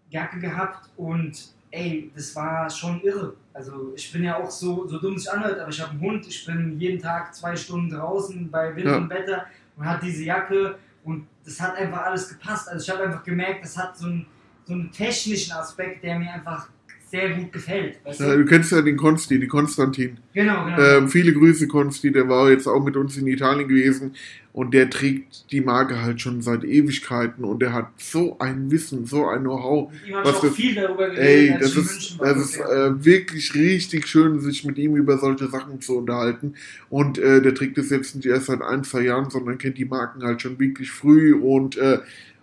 [0.09, 3.35] Jacke gehabt und ey, das war schon irre.
[3.53, 6.01] Also ich bin ja auch so, so dumm es sich anhört, aber ich habe einen
[6.01, 8.97] Hund, ich bin jeden Tag zwei Stunden draußen bei Wind Ja.
[8.97, 9.47] und Wetter
[9.77, 12.69] und hat diese Jacke und das hat einfach alles gepasst.
[12.69, 14.27] Also ich habe einfach gemerkt, das hat so einen,
[14.71, 16.69] so einen technischen Aspekt, der mir einfach
[17.11, 17.99] sehr gut gefällt.
[18.05, 18.37] Weißt ja.
[18.37, 18.39] du?
[18.39, 20.19] Du kennst ja den Konsti, die Konstantin.
[20.33, 20.81] Genau, genau.
[20.81, 24.15] Ähm, viele Grüße, Konsti, der war jetzt auch mit uns in Italien gewesen
[24.53, 29.07] und der trägt die Marke halt schon seit Ewigkeiten und der hat so ein Wissen,
[29.07, 29.91] so ein Know-how.
[29.91, 33.05] Mit ihm habe ich auch das- viel darüber geredet, Ey, das ist, das ist äh,
[33.05, 36.55] wirklich richtig schön, sich mit ihm über solche Sachen zu unterhalten.
[36.89, 39.85] Und äh, der trägt es jetzt nicht erst seit ein, zwei Jahren, sondern kennt die
[39.85, 41.99] Marken halt schon wirklich früh und äh,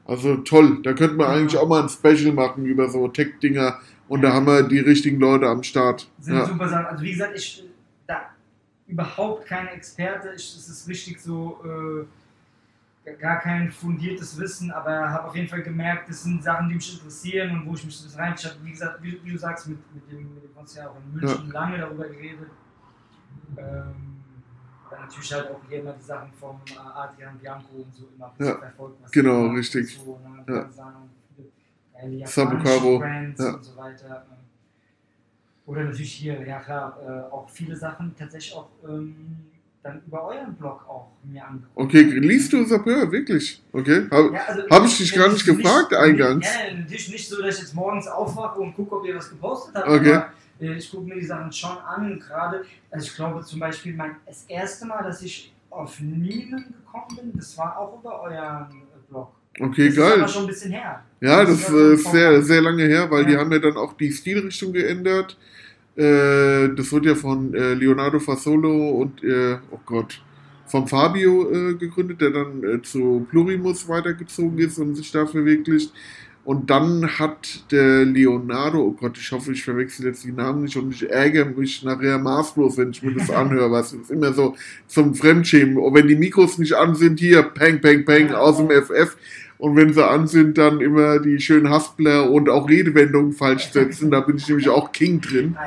[0.08, 0.82] also toll.
[0.84, 1.34] Da könnte man Ja.
[1.36, 5.20] eigentlich auch mal ein Special machen über so Tech-Dinger und da haben wir die richtigen
[5.20, 6.10] Leute am Start.
[6.20, 6.46] sind Ja.
[6.46, 6.86] super Sachen.
[6.88, 7.64] Also wie gesagt, ich,
[8.08, 8.22] da,
[8.88, 10.30] überhaupt kein Experte.
[10.36, 11.60] Ich, es ist richtig so
[13.06, 16.76] äh, gar kein fundiertes Wissen, aber habe auf jeden Fall gemerkt, das sind Sachen, die
[16.76, 18.34] mich interessieren und wo ich mich so ein bisschen rein.
[18.38, 20.96] Ich habe, wie gesagt, wie, wie, du sagst, mit, mit dem, mit dem Konzert auch
[20.98, 22.50] in München lange darüber geredet.
[23.58, 24.17] Ähm,
[24.90, 28.34] dann natürlich halt auch hier immer die Sachen vom äh, Adrian Bianco und so immer
[28.40, 28.98] Ja, verfolgt.
[29.04, 29.98] was genau, richtig.
[29.98, 30.54] So, ne?
[30.54, 30.70] Ja.
[32.00, 33.54] Viele Sabucaro, Brands ja.
[33.56, 34.26] und so weiter.
[34.30, 34.38] ähm.
[35.66, 39.38] Oder natürlich hier, ja klar, äh, auch viele Sachen tatsächlich auch ähm,
[39.84, 41.72] dann über euren Blog auch mir angeguckt.
[41.76, 43.62] Okay, liest du Sapeur, wirklich?
[43.74, 44.08] Okay.
[44.12, 46.46] Hab, Ja, also, Hab ich dich gar nicht nicht- gefragt eingangs.
[46.46, 49.76] Ja, natürlich nicht so, dass ich jetzt morgens aufwache und gucke, ob ihr was gepostet
[49.76, 49.88] habt.
[49.90, 50.14] Okay.
[50.14, 50.30] Aber äh,
[50.60, 52.20] ich gucke mir die Sachen schon an.
[52.20, 57.16] Gerade, also ich glaube zum Beispiel, mein, das erste Mal, dass ich auf Niemen gekommen
[57.18, 59.32] bin, das war auch über euren äh, Blog.
[59.60, 60.28] okay, das ist aber geil.
[60.28, 61.04] schon ein bisschen her.
[61.22, 63.40] Ja, das ist äh, ist schon sehr, sehr lange her, weil die Ja.
[63.40, 65.38] haben ja dann auch die Stilrichtung geändert.
[65.96, 70.22] Äh, das wurde ja von äh, Leonardo Fasolo und, äh, oh Gott,
[70.68, 75.92] vom Fabio äh, gegründet, der dann äh, zu Plurimus weitergezogen ist und sich da verwirklicht.
[76.48, 80.78] Und dann hat der Leonardo, oh Gott, ich hoffe, ich verwechsel jetzt die Namen nicht
[80.78, 84.56] und ich ärgere mich nachher maßlos, wenn ich mir das anhöre, was ist immer so
[84.88, 85.78] zum Fremdschämen.
[85.78, 89.18] Und wenn die Mikros nicht an sind, hier, peng, peng, peng, aus dem FF.
[89.58, 94.12] Und wenn sie an sind, dann immer die schönen Haspler und auch Redewendungen falsch setzen.
[94.12, 95.58] Da bin ich nämlich auch King drin.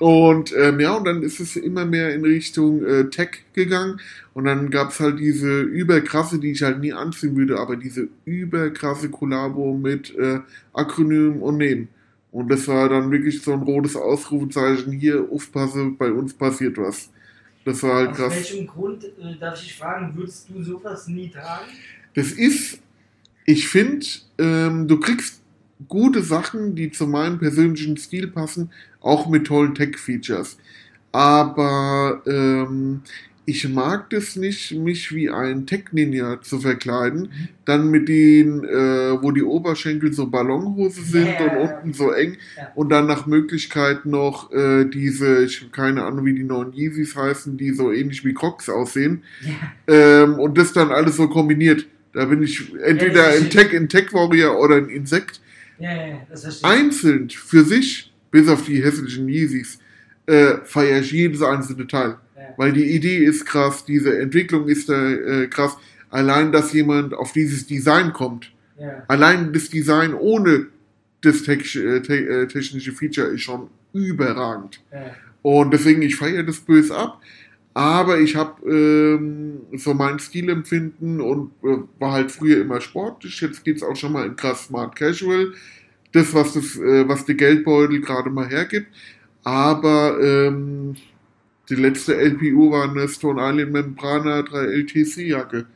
[0.00, 4.00] Und ähm, ja, und dann ist es immer mehr in Richtung äh, Tech gegangen.
[4.32, 8.08] Und dann gab es halt diese überkrasse, die ich halt nie anziehen würde, aber diese
[8.24, 10.40] überkrasse Kollabo mit äh,
[10.72, 11.88] Akronym und Neben.
[12.32, 14.92] Und das war dann wirklich so ein rotes Ausrufezeichen.
[14.92, 17.10] Hier, aufpasse, bei uns passiert was.
[17.64, 18.34] Das war halt Aus krass.
[18.34, 21.64] welchem Grund, äh, darf ich fragen, würdest du sowas nie tragen?
[22.14, 22.78] Das ist,
[23.46, 24.06] ich finde,
[24.38, 25.40] ähm, du kriegst
[25.88, 28.70] gute Sachen, die zu meinem persönlichen Stil passen,
[29.00, 30.58] auch mit tollen Tech-Features.
[31.12, 33.02] Aber ähm,
[33.48, 37.30] ich mag das nicht, mich wie ein Tech-Ninja zu verkleiden.
[37.64, 42.36] Dann mit den, äh, wo die Oberschenkel so Ballonhose sind Ja, und unten so eng.
[42.56, 42.72] Ja.
[42.74, 47.14] Und dann nach Möglichkeit noch äh, diese, ich habe keine Ahnung, wie die neuen Yeezys
[47.14, 49.22] heißen, die so ähnlich wie Crocs aussehen.
[49.42, 49.94] Ja.
[49.94, 51.86] Ähm, und das dann alles so kombiniert.
[52.16, 55.42] Da bin ich entweder das in verstehe Tech, in Tech Warrior oder in Insekt.
[55.78, 56.80] Ja, ja, das verstehe ich.
[56.80, 59.78] Einzeln für sich, bis auf die hässlichen Yeezys,
[60.24, 62.16] äh, feiere ich jedes einzelne Teil.
[62.34, 62.54] Ja.
[62.56, 65.76] Weil die Idee ist krass, diese Entwicklung ist äh, krass.
[66.08, 68.50] Allein, dass jemand auf dieses Design kommt.
[68.80, 69.04] Ja.
[69.08, 70.68] Allein das Design ohne
[71.20, 71.58] das äh,
[72.00, 74.80] te äh, technische Feature ist schon überragend.
[74.90, 75.14] Ja.
[75.42, 77.20] Und deswegen, ich feiere das böse ab.
[77.76, 83.38] Aber ich habe ähm, so mein Stilempfinden und äh, war halt früher immer sportlich.
[83.42, 85.52] Jetzt geht's auch schon mal in krass Smart Casual.
[86.12, 88.86] Das, was, das, äh, was der Geldbeutel gerade mal hergibt.
[89.44, 90.96] Aber ähm,
[91.68, 95.66] die letzte LPU war eine Stone Island Membrana 3 LTC-Jacke,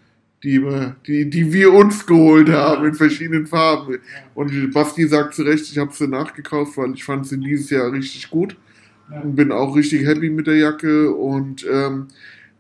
[0.43, 3.99] die, wir- die, die wir uns geholt haben in verschiedenen Farben.
[4.35, 7.93] Und Basti sagt zu Recht, ich habe sie nachgekauft, weil ich fand sie dieses Jahr
[7.93, 8.57] richtig gut
[9.13, 9.21] Ja.
[9.25, 12.07] bin auch richtig happy mit der Jacke und ähm,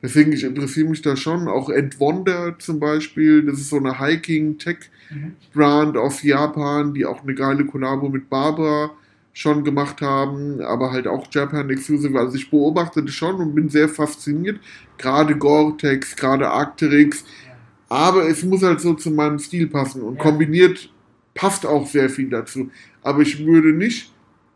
[0.02, 1.48] deswegen ich interessiere mich da schon.
[1.48, 6.00] Auch Entwonder zum Beispiel, das ist so eine Hiking-Tech-Brand Mhm.
[6.00, 8.90] aus Japan, die auch eine geile Kollabo mit Barbara
[9.32, 12.18] schon gemacht haben, aber halt auch Japan Exclusive.
[12.18, 14.58] Also ich beobachte das schon und bin sehr fasziniert.
[14.98, 17.22] Gerade Gore-Tex, gerade Arcteryx.
[17.46, 17.52] Ja.
[17.96, 20.22] Aber es muss halt so zu meinem Stil passen und Ja.
[20.22, 20.92] kombiniert
[21.34, 22.70] passt auch sehr viel dazu.
[23.02, 24.12] Aber ich würde nicht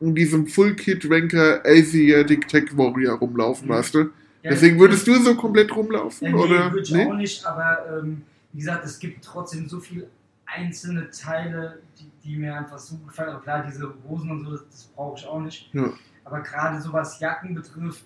[0.09, 3.73] in diesem Full-Kit-Ranker Asiatic Tech Warrior rumlaufen, Mhm.
[3.73, 3.99] weißt du?
[4.43, 6.73] Ja, Deswegen würdest du so komplett rumlaufen, Ja, nee, oder?
[6.73, 7.07] würde ich Nee?
[7.07, 10.07] auch nicht, aber ähm, wie gesagt, es gibt trotzdem so viele
[10.47, 13.31] einzelne Teile, die, die mir einfach so gefallen.
[13.31, 15.71] Aber klar, diese Hosen und so, das, das brauche ich auch nicht.
[15.73, 15.91] Ja.
[16.25, 18.05] Aber gerade so was Jacken betrifft,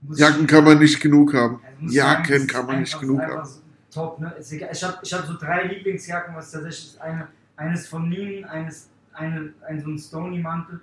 [0.00, 1.60] muss Jacken ich, kann man nicht genug haben.
[1.64, 3.44] also sagen, Jacken ist kann man nicht genug haben.
[3.46, 3.60] so
[3.92, 4.34] Top, ne?
[4.40, 7.00] Ich habe ich hab so drei Lieblingsjacken, was tatsächlich ist.
[7.00, 10.80] Eine, eines von Neiman, eines, eine, ein so ein Stony-Mantel.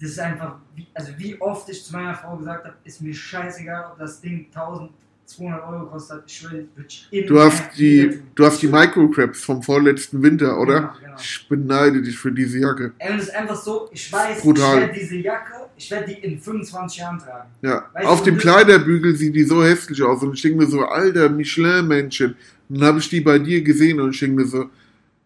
[0.00, 3.14] Das ist einfach, wie, also wie oft ich zu meiner Frau gesagt habe, ist mir
[3.14, 6.22] scheißegal, ob das Ding 1200 Euro kostet.
[6.26, 10.58] Ich will, würde ich immer Du hast die, du hast die Microcrabs vom vorletzten Winter,
[10.60, 10.80] oder?
[10.80, 11.16] Genau, genau.
[11.18, 12.92] Ich beneide dich für diese Jacke.
[12.98, 14.74] Ey, und es ist einfach so, ich weiß, Brutal.
[14.74, 17.48] ich werde diese Jacke, ich werde die in 25 Jahren tragen.
[17.62, 20.66] Ja, Weißt auf du, dem Kleiderbügel sieht die so hässlich aus und ich denke mir
[20.66, 22.36] so, alter Michelin-Männchen.
[22.68, 24.68] Dann habe ich die bei dir gesehen und ich denke mir so,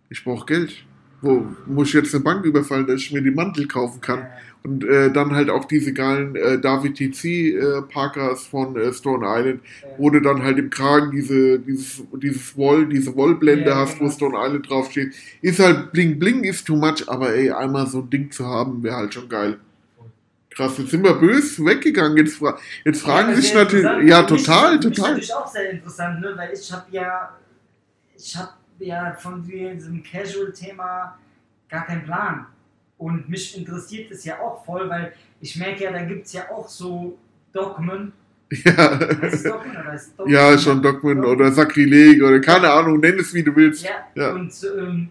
[0.09, 0.73] ich brauche Geld.
[1.23, 4.21] Wo muss ich jetzt eine Bank überfallen, dass ich mir die Mantel kaufen kann?
[4.21, 4.29] Äh,
[4.63, 9.25] Und äh, dann halt auch diese geilen äh, David TC äh, Parkers von äh, Stone
[9.27, 13.77] Island, äh, wo du dann halt im Kragen diese, dieses, dieses Woll, diese Wollblende Ja,
[13.77, 14.11] hast, wo genau.
[14.11, 15.15] Stone Island draufsteht.
[15.41, 18.83] Ist halt bling bling ist too much, aber ey, einmal so ein Ding zu haben,
[18.83, 19.57] wäre halt schon geil.
[20.51, 22.19] Krass, jetzt sind wir böse weggegangen.
[22.19, 25.09] Jetzt, fra jetzt fragen Ja, sich natürlich, ja, Für mich- total, mich total.
[25.13, 26.33] natürlich auch sehr interessant, ne?
[26.37, 27.31] weil ich habe ja,
[28.15, 28.51] ich habe
[28.81, 31.17] ja von diesem Casual-Thema
[31.69, 32.45] gar keinen Plan.
[33.01, 36.51] Und mich interessiert es ja auch voll, weil ich merke ja, da gibt es ja
[36.51, 37.19] auch so
[37.53, 38.13] Dogmen.
[38.65, 40.33] Ja, Dogmen oder Dogmen?
[40.35, 43.85] ja schon Dogmen oder Sakrileg oder keine Ahnung, nenn es wie du willst.
[43.85, 44.33] Ja, Ja.
[44.35, 45.09] und ähm,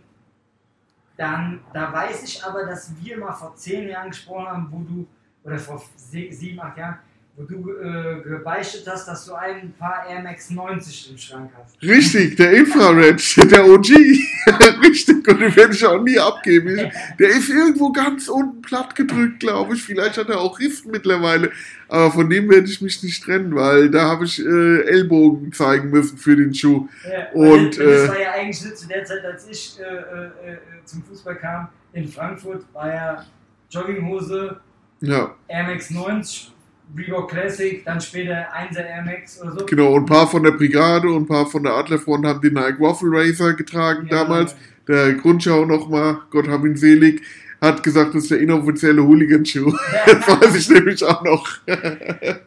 [1.17, 5.07] dann, da weiß ich aber, dass wir mal vor zehn Jahren gesprochen haben, wo du,
[5.43, 6.97] oder vor sie- sieben, acht Jahren,
[7.39, 11.81] wo du äh, gebeichtet hast, dass du ein paar Air Max 90 im Schrank hast.
[11.81, 13.21] Richtig, der Infrared,
[13.51, 13.87] der OG.
[14.83, 16.91] Richtig, und den werde ich auch nie abgeben.
[17.17, 19.81] Der ist irgendwo ganz unten platt gedrückt, glaube ich.
[19.81, 21.51] Vielleicht hat er auch Riss mittlerweile.
[21.87, 25.91] Aber von dem werde ich mich nicht trennen, weil da habe ich äh, Ellbogen zeigen
[25.91, 26.89] müssen für den Schuh.
[27.09, 30.51] Ja, Und, das äh, war ja eigentlich nicht zu der Zeit, als ich äh, äh,
[30.51, 33.25] äh, zum Fußball kam, in Frankfurt, war ja
[33.69, 34.59] Jogginghose,
[34.99, 36.51] Ja, Air Max 90,
[36.97, 39.65] Reebok Classic, dann später 1er Air Max oder so.
[39.65, 39.93] genau.
[39.93, 42.79] Und ein paar von der Brigade und ein paar von der Adlerfront haben den Nike
[42.79, 44.23] Waffle Racer getragen Ja.
[44.23, 44.55] damals.
[44.87, 47.21] Der Grundschau nochmal, Gott hab ihn selig,
[47.61, 49.71] hat gesagt, das ist der inoffizielle Hooligan-Schuh.
[50.05, 51.47] Das weiß ich nämlich auch noch.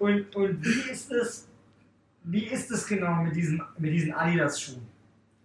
[0.00, 1.46] Und, und wie ist es,
[2.24, 4.80] wie ist es genau mit diesen, mit diesen Adidas-Schuhen?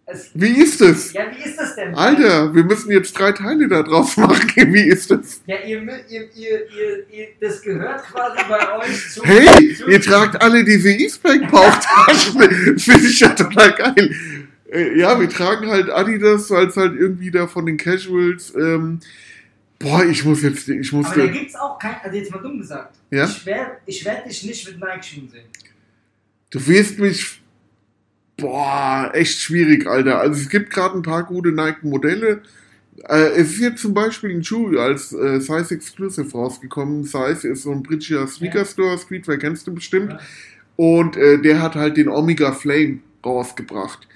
[0.10, 1.12] Es- Wie ist es?
[1.12, 1.94] Ja, wie ist das denn?
[1.94, 4.50] Alter, wir müssen jetzt drei Teile da drauf machen.
[4.74, 5.42] Wie ist das?
[5.46, 9.22] Ja, ihr, ihr, ihr, ihr, ihr, das gehört quasi bei euch zu.
[9.26, 12.40] Hey, zu, ihr tragt alle diese Eastpack-Bauchtaschen.
[12.80, 14.16] Finde ich ja total geil.
[14.72, 18.54] Äh, Ja, wir tragen halt Adidas, weil es halt irgendwie da von den Casuals.
[18.56, 19.02] Ähm,
[19.80, 22.60] boah, ich muss jetzt, ich Aber da gibt es auch kein, also jetzt mal dumm
[22.60, 22.96] gesagt.
[23.12, 23.26] Ja?
[23.26, 25.46] Ich werde ich werd dich nicht mit Nike-Schuhen sehen.
[26.50, 27.42] Du wirst mich.
[28.38, 30.20] Boah, echt schwierig, Alter.
[30.20, 32.44] Also es gibt gerade ein paar gute Nike-Modelle.
[33.10, 37.04] Äh, es ist jetzt zum Beispiel ein Schuh als äh, Size Exclusive rausgekommen.
[37.04, 40.12] Size ist so ein britischer Sneaker Store, Streetwear kennst du bestimmt.
[40.12, 40.20] Ja.
[40.76, 44.08] Und äh, der hat halt den Omega Flame rausgebracht.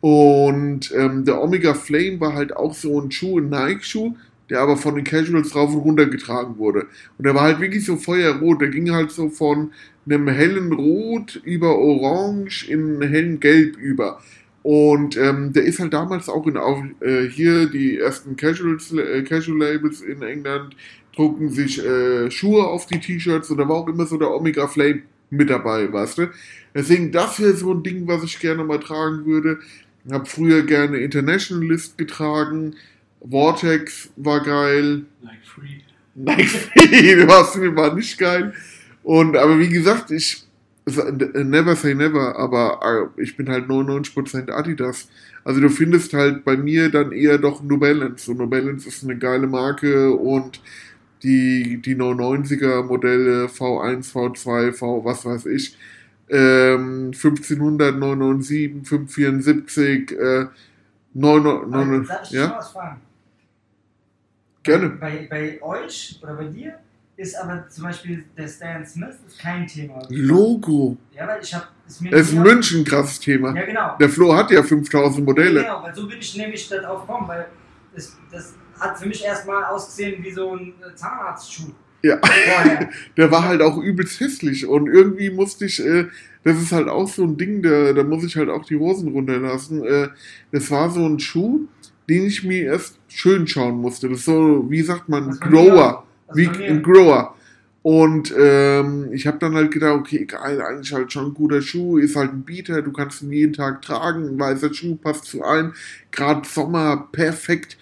[0.00, 4.14] Und ähm, der Omega Flame war halt auch so ein Schuh, ein Nike-Schuh,
[4.50, 6.86] der aber von den Casuals rauf und runter getragen wurde.
[7.18, 8.60] Und der war halt wirklich so feuerrot.
[8.60, 9.72] Der ging halt so von
[10.06, 14.20] einem hellen Rot über Orange in einen hellen Gelb über.
[14.62, 19.22] Und ähm, der ist halt damals auch in auch, äh, hier die ersten Casuals, äh,
[19.22, 20.74] Casual Labels in England
[21.14, 24.66] drucken sich äh, Schuhe auf die T-Shirts und da war auch immer so der Omega
[24.66, 26.30] Flame mit dabei, weißt du?
[26.74, 29.58] Deswegen, das wäre so ein Ding, was ich gerne mal tragen würde.
[30.10, 32.74] Hab früher gerne Internationalist getragen.
[33.28, 35.04] Vortex war geil.
[35.22, 35.80] Nike Free.
[36.14, 38.52] Nike Free, was war nicht geil.
[39.02, 40.44] Und aber wie gesagt, ich
[40.86, 45.08] never say never, aber äh, ich bin halt 99% Adidas.
[45.44, 48.30] Also du findest halt bei mir dann eher doch New Balance.
[48.30, 50.60] Und New Balance ist eine geile Marke und
[51.22, 55.76] die, die 99er Modelle V1, V2, V, was weiß ich,
[56.28, 60.46] ähm, 1500, 997, 574, äh,
[61.14, 63.00] 9, Aber 9, Darf ich dich mal ja, was fragen?
[64.64, 64.88] Gerne.
[64.90, 66.74] Bei, bei euch oder bei dir
[67.16, 70.02] ist aber zum Beispiel der Stan Smith ist kein Thema.
[70.08, 70.96] Logo.
[71.16, 71.66] Ja, weil ich habe.
[72.00, 73.54] Mir Das ist in nicht- München ein krasses Thema.
[73.54, 73.96] Ja, genau.
[73.98, 75.60] Der Flo hat ja 5000 Modelle.
[75.60, 77.46] Genau, weil so bin ich nämlich darauf gekommen, weil
[77.94, 81.70] das, das hat für mich erstmal ausgesehen wie so ein äh, Zahnarztschuh.
[82.02, 82.18] Ja.
[82.24, 82.88] Vorher.
[83.16, 86.06] Der war halt auch übelst hässlich und irgendwie musste ich, äh,
[86.42, 89.12] das ist halt auch so ein Ding, da, da muss ich halt auch die Hosen
[89.12, 89.84] runterlassen.
[89.84, 90.08] Äh,
[90.52, 91.66] das war so ein Schuh,
[92.08, 94.08] den ich mir erst schön schauen musste.
[94.08, 96.04] Das ist so, wie sagt man, Das Grower.
[96.34, 97.34] Wie ein Grower.
[97.84, 101.98] Und ähm, ich habe dann halt gedacht, okay, geil, eigentlich halt schon ein guter Schuh,
[101.98, 105.42] ist halt ein Beater, du kannst ihn jeden Tag tragen, ein weißer Schuh passt zu
[105.42, 105.74] allem,
[106.10, 107.76] gerade Sommer, perfekt.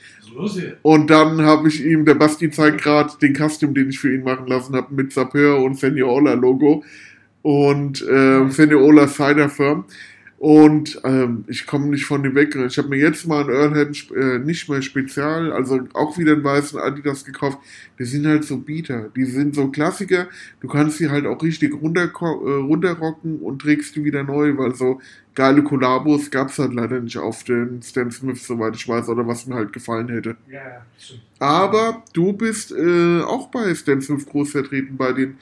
[0.82, 4.24] Und dann habe ich ihm, der Basti zeigt gerade den Custom, den ich für ihn
[4.24, 6.82] machen lassen habe, mit Sapeur und Seniola Logo
[7.42, 9.84] und ähm, Seniola Cider Firm.
[10.42, 12.56] Und ähm, ich komme nicht von dem weg.
[12.56, 16.42] Ich habe mir jetzt mal einen Earlhead äh, nicht mehr spezial, also auch wieder einen
[16.42, 17.58] weißen Adidas gekauft.
[18.00, 19.08] Die sind halt so Beater.
[19.14, 20.26] Die sind so Klassiker.
[20.60, 24.74] Du kannst sie halt auch richtig runter, äh, runterrocken und trägst die wieder neu, weil
[24.74, 25.00] so
[25.36, 29.24] geile Kollabos gab es halt leider nicht auf den Stan Smith, soweit ich weiß, oder
[29.28, 30.36] was mir halt gefallen hätte.
[30.50, 31.22] Ja, ja, stimmt.
[31.38, 35.36] Aber du bist äh, auch bei Stan Smith groß vertreten bei den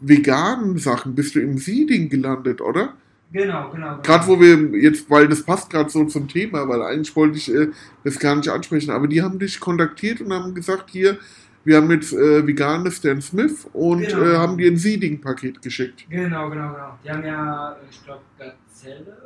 [0.00, 1.14] veganen Sachen.
[1.14, 2.94] Bist du im Seeding gelandet, oder?
[3.32, 3.90] Genau, genau.
[3.96, 4.02] genau.
[4.02, 7.52] Gerade wo wir jetzt, weil das passt gerade so zum Thema, weil eigentlich wollte ich
[7.52, 7.68] äh,
[8.04, 11.18] das gar nicht ansprechen, aber die haben dich kontaktiert und haben gesagt, hier,
[11.64, 14.22] wir haben jetzt äh, vegane Stan Smith und Genau.
[14.22, 16.06] äh, haben dir ein Seeding-Paket geschickt.
[16.08, 16.98] Genau, genau, genau.
[17.04, 19.16] Die haben ja, ich glaube, Gazelle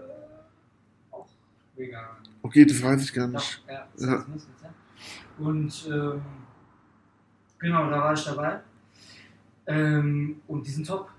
[1.10, 1.26] auch
[1.76, 2.04] vegan.
[2.42, 3.62] Okay, das weiß ich gar Doch, nicht.
[3.68, 4.24] ja, Ja.
[4.34, 5.44] jetzt, ja.
[5.44, 6.22] Und ähm,
[7.58, 8.60] genau, da war ich dabei.
[9.66, 11.10] Ähm, und die sind top.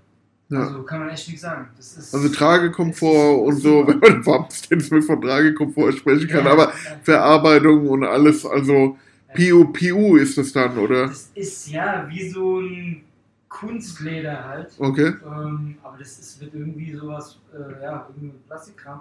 [0.52, 0.64] Ja.
[0.66, 1.68] Also kann man echt nichts sagen.
[1.78, 6.72] Also Tragekomfort und so, wenn man überhaupt mit von Tragekomfort sprechen kann, Ja, aber ja.
[7.02, 8.98] Verarbeitung und alles, also
[9.34, 11.06] PU, PU ist das dann, oder?
[11.06, 13.02] Das ist ja wie so ein
[13.48, 14.72] Kunstleder halt.
[14.78, 15.14] Okay.
[15.24, 19.00] Ähm, aber das ist, wird irgendwie sowas, äh, ja, irgendwie Plastikkram.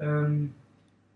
[0.00, 0.52] Ähm,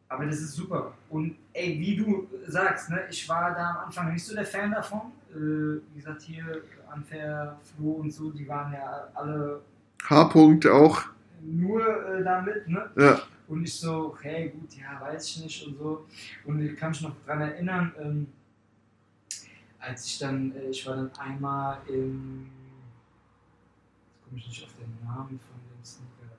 [0.08, 0.92] aber das ist super.
[1.08, 4.70] Und ey, wie du sagst, ne, ich war da am Anfang nicht so der Fan
[4.70, 5.00] davon.
[5.30, 6.44] Äh, wie gesagt, hier
[6.94, 9.60] Unfair, Flo und so, die waren ja alle
[10.08, 11.04] H-Punkt auch,
[11.42, 12.90] nur äh, damit, ne?
[12.96, 13.20] ja.
[13.48, 16.06] Und ich so, okay, gut, ja, weiß ich nicht und so.
[16.44, 18.26] Und ich kann mich noch daran erinnern, ähm,
[19.78, 22.46] als ich dann, äh, ich war dann einmal im,
[24.08, 26.36] jetzt komme ich nicht auf den Namen von dem Sneaker,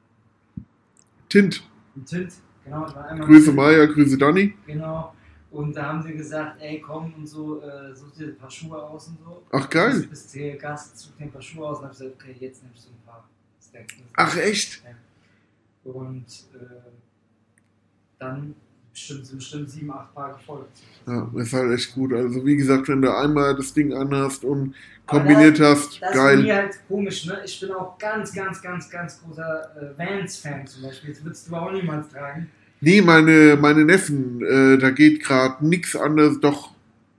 [1.30, 1.69] Tint.
[1.95, 2.34] im Tint,
[2.64, 4.56] genau, ich war einmal Grüße Maya, Grüße Danny.
[4.65, 5.14] Genau.
[5.52, 8.81] Und da haben sie gesagt, ey, komm und so, äh, such dir ein paar Schuhe
[8.81, 9.44] aus und so.
[9.52, 9.91] Ach, geil.
[9.91, 11.77] Bist, bist hier Gast, such dir ein paar Schuhe aus.
[11.77, 13.03] Und hab ich gesagt, okay, jetzt nimmst du ein.
[14.16, 14.82] Ach, echt?
[15.84, 16.66] Und äh,
[18.20, 18.56] dann
[18.91, 20.78] bestimmt, sind bestimmt sieben, acht Paar gefolgt.
[21.08, 22.14] Ja, ist halt echt gut.
[22.14, 24.76] Also wie gesagt, wenn du einmal das Ding anhast und
[25.08, 26.56] Aber kombiniert hast, Das ist bei mir geil.
[26.56, 27.41] halt komisch, ne?
[27.44, 31.10] Ich bin auch ganz, ganz, ganz, ganz großer äh, Vans-Fan zum Beispiel.
[31.10, 32.50] Jetzt würdest du auch niemals tragen.
[32.80, 36.72] Nee, meine, meine Neffen, äh, da geht gerade nichts anderes, doch,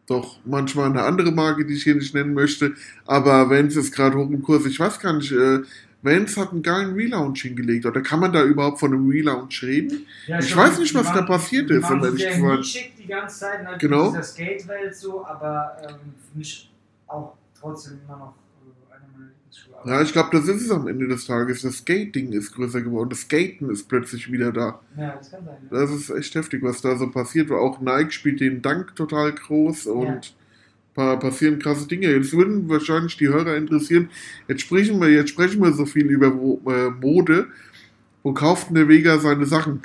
[0.06, 2.74] doch, manchmal eine andere Marke, die ich hier nicht nennen möchte,
[3.06, 4.66] aber Vans ist gerade hoch im Kurs.
[4.66, 5.60] Ich weiß gar nicht, äh,
[6.04, 10.06] Vans hat einen geilen Relaunch hingelegt, oder kann man da überhaupt von einem Relaunch reden?
[10.26, 12.56] Ja, Ich weiß nicht, was da waren- passiert die ist, um ehrlich sein.
[12.56, 14.04] nischig die ganze Zeit, halt Genau.
[14.06, 15.96] in dieser Skate-Welt so, aber ähm,
[16.30, 16.70] für mich
[17.06, 18.34] auch trotzdem immer noch
[19.84, 21.62] äh, Ja, ich glaube, das ist es am Ende des Tages.
[21.62, 24.80] Das Skating ist größer geworden, das Skaten ist plötzlich wieder da.
[24.96, 25.56] Ja, das kann sein.
[25.70, 25.80] Ja.
[25.80, 27.50] Das ist echt heftig, was da so passiert.
[27.50, 30.34] Auch Nike spielt den Dank total groß und
[30.94, 32.08] Passieren krasse Dinge.
[32.08, 34.10] Jetzt würden wahrscheinlich die Hörer interessieren.
[34.46, 37.48] Jetzt sprechen wir, jetzt sprechen wir so viel über äh, Mode.
[38.22, 39.82] Wo kauft der Vega seine Sachen?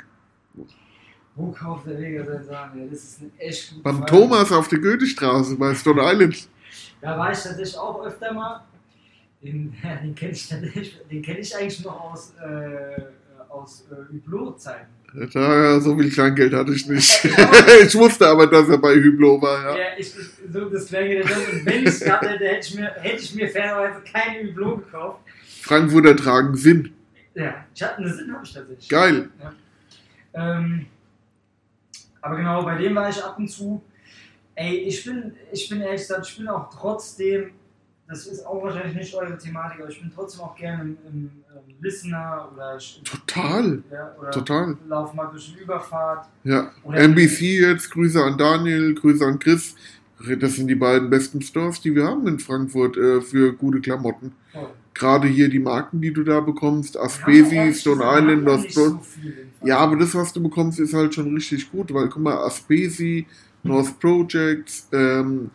[1.34, 2.80] Wo kauft der Weger seine Sachen?
[2.80, 4.10] Ja, das ist eine echt gute Beim Frage.
[4.10, 6.48] Thomas auf der Goethestraße bei Stone Island.
[7.02, 8.62] Da war ich tatsächlich auch öfter mal.
[9.42, 10.48] Den, den kenne ich,
[11.10, 13.00] den kenn ich eigentlich noch aus, äh,
[13.48, 14.86] aus äh, Hublot-Zeiten.
[15.12, 17.24] Da, so viel Kleingeld hatte ich nicht.
[17.82, 19.76] ich wusste aber, dass er bei Hublot war, ja.
[19.76, 22.94] Ja, ich, ich, so das Kleingeld und wenn ich es gehabt hätte, hätte ich mir,
[23.00, 25.20] hätte ich mir fairerweise keine Hublot gekauft.
[25.62, 26.92] Frankfurter tragen Sinn.
[27.34, 28.88] Ja, ich hatte eine Sinn habe ich tatsächlich.
[28.88, 29.28] Geil.
[29.42, 29.52] Ja.
[30.32, 30.86] Ähm,
[32.20, 33.82] aber genau, bei dem war ich ab und zu.
[34.54, 37.52] Ey, ich bin, ich bin ehrlich gesagt, ich bin auch trotzdem,
[38.10, 41.30] das ist auch wahrscheinlich nicht eure Thematik, aber ich bin trotzdem auch gerne im, im,
[41.54, 43.82] ähm, Listener oder, Total.
[43.90, 44.76] ja, oder Total.
[44.88, 46.26] lauf mal durch eine Überfahrt.
[46.42, 46.72] Ja.
[46.92, 49.76] NBC jetzt, Grüße an Daniel, Grüße an Chris.
[50.38, 54.32] Das sind die beiden besten Stores, die wir haben in Frankfurt äh, für gute Klamotten.
[54.52, 54.68] Voll.
[54.92, 58.98] Gerade hier die Marken, die du da bekommst, Aspesi, Stone Island, Lost so im
[59.62, 63.26] Ja, aber das, was du bekommst, ist halt schon richtig gut, weil guck mal, Aspesi,
[63.62, 65.50] North Projects, ähm,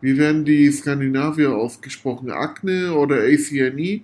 [0.00, 2.30] wie werden die Skandinavier ausgesprochen?
[2.30, 4.02] Acne oder ACNE,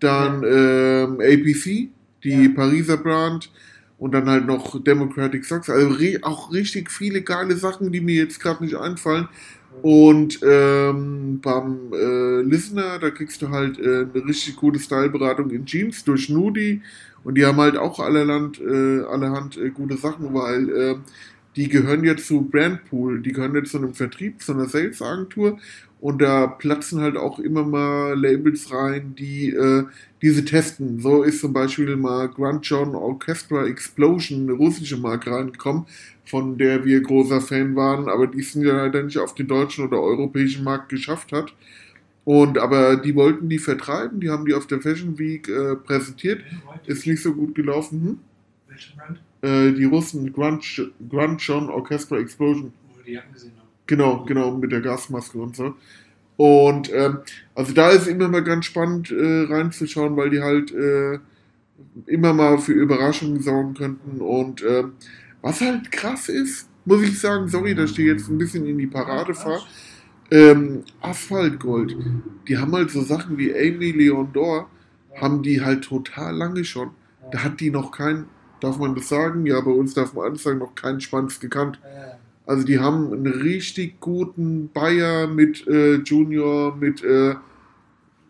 [0.00, 1.90] dann ähm, APC,
[2.24, 2.48] die Ja.
[2.54, 3.50] Pariser Brand
[3.98, 8.40] und dann halt noch Democratic Socks, also auch richtig viele geile Sachen, die mir jetzt
[8.40, 9.28] gerade nicht einfallen.
[9.80, 15.64] Und ähm, beim äh, Listener, da kriegst du halt äh, eine richtig gute Styleberatung in
[15.66, 16.82] Jeans durch Nudi.
[17.24, 20.96] Und die haben halt auch allerland, äh, allerhand äh, gute Sachen, weil äh,
[21.56, 25.58] die gehören jetzt zu Brandpool, die gehören jetzt zu einem Vertrieb, zu einer Sales-Agentur.
[26.00, 29.84] Und da platzen halt auch immer mal Labels rein, die äh,
[30.20, 30.98] diese testen.
[30.98, 35.86] So ist zum Beispiel mal Grand John Orchestra Explosion, eine russische Marke reingekommen,
[36.24, 39.86] von der wir großer Fan waren, aber die es ja leider nicht auf den deutschen
[39.86, 41.54] oder europäischen Markt geschafft hat.
[42.24, 46.40] Und aber die wollten die vertreiben, die haben die auf der Fashion Week äh, präsentiert.
[46.86, 48.02] Ist nicht so gut gelaufen.
[48.02, 48.18] Hm?
[48.68, 49.20] Welche Brand?
[49.42, 50.62] Äh, die Russen, Grand
[51.40, 52.72] John Orchestra Explosion.
[53.04, 53.68] Wir die gesehen haben.
[53.86, 55.74] Genau, genau, mit der Gasmaske und so.
[56.36, 57.18] Und ähm,
[57.54, 61.18] also da ist immer mal ganz spannend äh, reinzuschauen, weil die halt äh,
[62.06, 64.20] immer mal für Überraschungen sorgen könnten.
[64.20, 64.92] Und ähm,
[65.42, 68.78] was halt krass ist, muss ich sagen, sorry, dass ich dir jetzt ein bisschen in
[68.78, 69.62] die Parade fahre.
[70.30, 71.96] Ähm, Asphaltgold,
[72.48, 74.70] die haben halt so Sachen wie Amy Leon Dor,
[75.20, 76.90] haben die halt total lange schon.
[77.30, 78.24] Da hat die noch kein,
[78.62, 79.46] darf man das sagen?
[79.46, 81.78] Ja, bei uns darf man alles sagen, noch keinen Schwanz gekannt.
[82.46, 87.34] Also die haben einen richtig guten Bayer mit äh, Junior, mit, äh,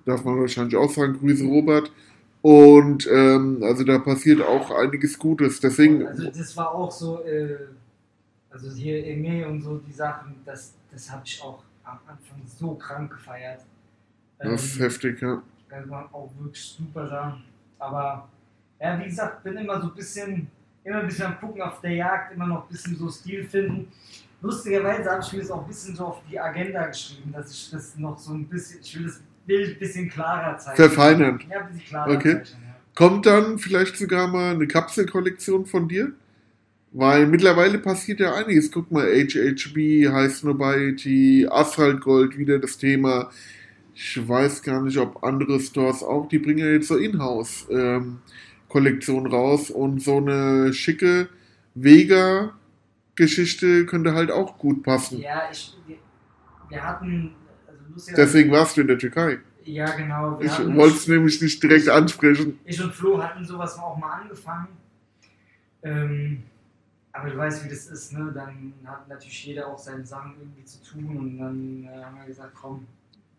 [0.05, 1.91] darf man wahrscheinlich auch sagen, Grüße Robert.
[2.43, 5.61] Und ähm, also da passiert auch einiges Gutes.
[5.61, 7.57] Deswegen, Also das war auch so, äh,
[8.51, 12.75] also hier Eme und so die Sachen, das, das habe ich auch am Anfang so
[12.75, 13.61] krank gefeiert.
[14.39, 15.43] Das ist Ähm, heftig, ja.
[15.71, 17.45] Das waren auch wirklich super Sachen.
[17.79, 18.29] Aber
[18.83, 20.49] ja, wie gesagt, bin immer so ein bisschen,
[20.85, 23.89] immer ein bisschen am Gucken auf der Jagd, immer noch ein bisschen so Stil finden.
[24.41, 27.71] Lustigerweise habe ich mir das auch ein bisschen so auf die Agenda geschrieben, dass ich
[27.71, 30.89] das noch so ein bisschen, ich will das Bild ein bisschen klarer zeichnen.
[30.89, 31.41] Verfeinern.
[31.49, 32.35] Ja, ein bisschen klarer Okay.
[32.39, 32.75] zeichnen, ja.
[32.95, 36.13] Kommt dann vielleicht sogar mal eine Kapselkollektion von dir?
[36.95, 38.71] Weil mittlerweile passiert ja einiges.
[38.71, 43.31] Guck mal, HHB, High Snobiety, Asphalt Gold, wieder das Thema.
[43.95, 46.99] Ich weiß gar nicht, ob andere Stores auch, die bringen ja jetzt so
[48.73, 51.29] Inhouse-Kollektion raus und so eine schicke
[51.75, 55.21] Vega-Geschichte könnte halt auch gut passen.
[55.21, 55.97] Ja, ich, wir,
[56.69, 57.35] wir hatten,
[57.67, 57.81] also
[58.17, 59.39] Deswegen warst du in der Türkei.
[59.65, 62.59] ja genau, Ich wollte es nämlich nicht direkt ansprechen.
[62.65, 64.69] ich und Flo hatten sowas auch mal angefangen.
[65.83, 66.43] Ähm,
[67.13, 68.33] aber du weißt, wie das ist, ne?
[68.35, 72.25] Dann hat natürlich jeder auch seine Sachen irgendwie zu tun und dann äh, haben wir
[72.27, 72.87] gesagt, komm,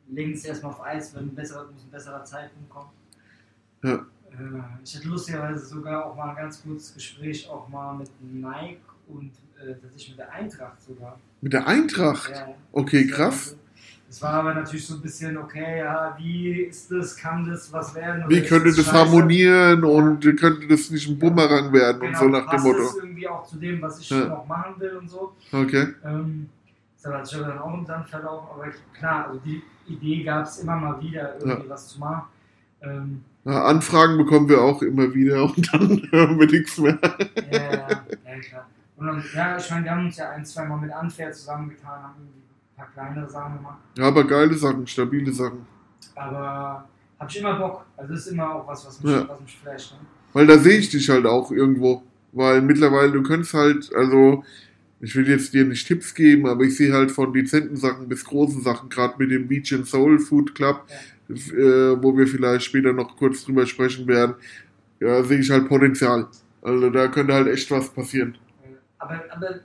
[0.10, 2.90] legen es erstmal auf Eis, wenn ein besserer, muss ein besserer Zeitpunkt kommen.
[3.84, 4.06] Ja.
[4.34, 8.80] Äh, ich hatte lustigerweise sogar auch mal ein ganz kurzes Gespräch auch mal mit Nike
[9.08, 9.32] und
[9.62, 11.20] äh, tatsächlich mit der Eintracht sogar.
[11.42, 12.32] Mit der Eintracht.
[12.32, 13.56] Ja, Okay, das krass.
[14.08, 17.96] Das war aber natürlich so ein bisschen, okay, ja, wie ist das, kann das was
[17.96, 18.24] werden?
[18.30, 18.94] Wie könnte das scheiße?
[18.94, 22.78] harmonieren und könnte das nicht ein Bumerang werden und Genau, so nach dem Motto.
[22.84, 24.26] das irgendwie auch zu dem, was ich Ja.
[24.26, 25.36] noch machen will und so.
[25.52, 25.96] Okay.
[26.06, 26.48] Ähm,
[27.02, 30.46] das hat sich aber dann auch im Sand verlaufen, aber klar, also die Idee gab
[30.46, 32.24] es immer mal wieder, irgendwie was zu machen.
[32.82, 36.98] Ähm, Ja, Anfragen bekommen wir auch immer wieder und dann hören wir nichts mehr.
[37.52, 38.68] ja, ja, ja, klar.
[38.96, 41.90] Und dann, ja, ich meine, wir haben uns ja ein, zwei Mal mit Unfair zusammengetan,
[42.04, 43.80] haben ein paar kleinere Sachen gemacht.
[43.98, 45.66] Ja, aber geile Sachen, stabile Sachen.
[46.16, 46.88] Aber
[47.20, 47.86] habe ich immer Bock.
[47.98, 49.28] Also ist immer auch was, was mich, Ja.
[49.28, 49.94] was mich flasht.
[49.94, 50.00] Ne?
[50.34, 52.04] Weil da sehe ich dich halt auch irgendwo.
[52.32, 54.44] Weil mittlerweile, du könntest halt, also,
[55.00, 58.24] ich will jetzt dir nicht Tipps geben, aber ich sehe halt von dezenten Sachen bis
[58.26, 60.84] großen Sachen, gerade mit dem Beach and Soul Food Club,
[61.38, 64.36] äh, wo wir vielleicht später noch kurz drüber sprechen werden,
[65.00, 66.28] ja, sehe ich halt Potenzial.
[66.62, 68.38] Also da könnte halt echt was passieren.
[68.98, 69.60] Aber, aber,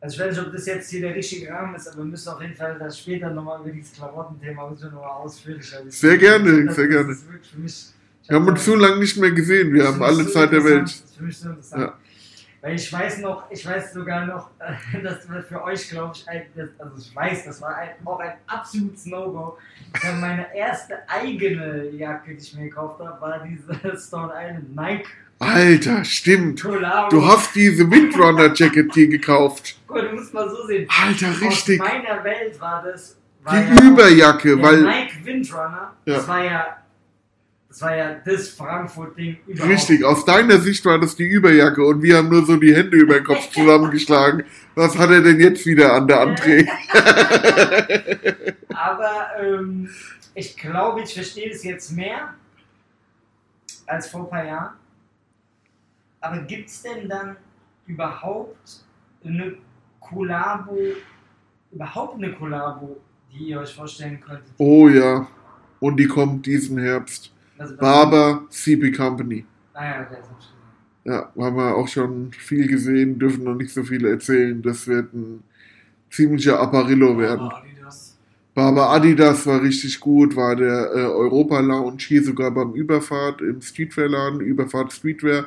[0.00, 2.28] also ich weiß nicht, ob das jetzt hier der richtige Rahmen ist, aber wir müssen
[2.28, 5.28] auf jeden Fall das später nochmal über dieses Klamottenthema müssen wir nochmal
[5.88, 7.16] Sehr gerne, das, sehr das gerne.
[7.56, 7.92] Mich,
[8.22, 10.52] ich Wir haben hab uns so lange nicht mehr gesehen, wir haben alle so Zeit
[10.52, 10.82] der Welt.
[10.82, 11.82] Das ist für mich so interessant.
[11.82, 11.98] Ja.
[12.70, 14.50] Ich weiß noch, ich weiß sogar noch,
[15.02, 16.42] dass das für euch, glaube ich, ein,
[16.78, 19.58] also ich weiß, das war ein, auch ein absolutes No-Go.
[20.20, 25.08] Meine erste eigene Jacke, die ich mir gekauft habe, war diese Stone Island Nike
[25.40, 26.60] Alter, stimmt.
[26.62, 27.10] Collabo.
[27.10, 29.78] Du hast diese Windrunner Jacket hier gekauft.
[29.86, 30.88] Guck mal, du musst mal so sehen.
[31.04, 31.80] Alter, richtig.
[31.80, 33.16] Aus meiner Welt war das.
[33.44, 36.14] War Die ja Überjacke, weil Nike Windrunner, Ja.
[36.16, 36.76] das war ja.
[37.68, 39.70] Das war ja das Frankfurt-Ding überhaupt.
[39.70, 42.96] Richtig, aus deiner Sicht war das die Überjacke und wir haben nur so die Hände
[42.96, 44.44] über den Kopf zusammengeschlagen.
[44.74, 46.66] Was hat er denn jetzt wieder an der André?
[48.74, 49.90] Aber ähm,
[50.34, 52.34] ich glaube, ich verstehe das jetzt mehr
[53.86, 54.74] als vor ein paar Jahren.
[56.20, 57.36] Aber gibt es denn dann
[57.86, 58.84] überhaupt
[59.24, 59.58] eine
[60.00, 60.78] Kollabo,
[61.70, 62.98] überhaupt eine Kollabo,
[63.30, 64.52] die ihr euch vorstellen könntet?
[64.56, 65.26] Oh ja,
[65.80, 67.30] und die kommt diesen Herbst.
[67.58, 69.44] Also, Barber CP Company.
[69.74, 70.58] Ah ja, das hab ich gesehen.
[71.04, 74.60] Ja, haben wir auch schon viel gesehen, dürfen noch nicht so viel erzählen.
[74.62, 75.42] Das wird ein
[76.10, 77.48] ziemlicher Apparillo werden.
[77.48, 78.16] Aber Adidas.
[78.54, 83.62] Barber Adidas war richtig gut, war der äh, Europa Lounge hier sogar beim Überfahrt im
[83.62, 85.46] Streetwear-Laden, Überfahrt Streetwear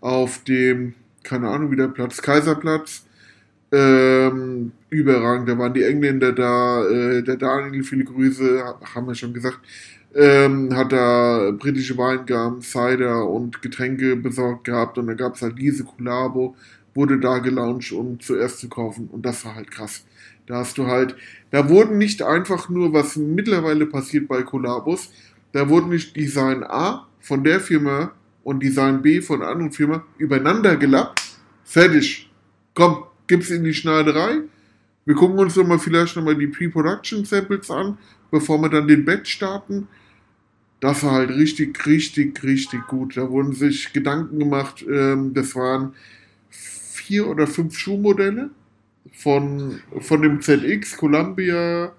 [0.00, 3.04] auf dem, keine Ahnung, wie der Platz, Kaiserplatz.
[3.72, 9.14] Ähm, überragend, da waren die Engländer da, äh, der Daniel, viele Grüße, ha- haben wir
[9.14, 9.60] schon gesagt,
[10.14, 15.58] ähm, hat da britische Weingaben, Cider und Getränke besorgt gehabt und da gab es halt
[15.58, 16.56] diese Kollabo,
[16.94, 20.04] wurde da gelauncht, um zuerst zu kaufen und das war halt krass.
[20.46, 21.14] Da hast du halt,
[21.50, 25.10] da wurden nicht einfach nur, was mittlerweile passiert bei Kollabos,
[25.52, 28.12] da wurden nicht Design A von der Firma
[28.42, 31.22] und Design B von der anderen Firma übereinander gelappt.
[31.64, 32.30] Fertig.
[32.74, 34.40] Komm, gib's in die Schneiderei.
[35.04, 37.98] Wir gucken uns nochmal vielleicht nochmal die Pre-Production Samples an,
[38.30, 39.88] bevor wir dann den Batch starten.
[40.80, 43.16] Das war halt richtig, richtig, richtig gut.
[43.16, 44.84] Da wurden sich Gedanken gemacht.
[44.88, 45.94] Ähm, das waren
[46.48, 48.50] vier oder fünf Schuhmodelle
[49.12, 51.92] von, von dem ZX, Columbia,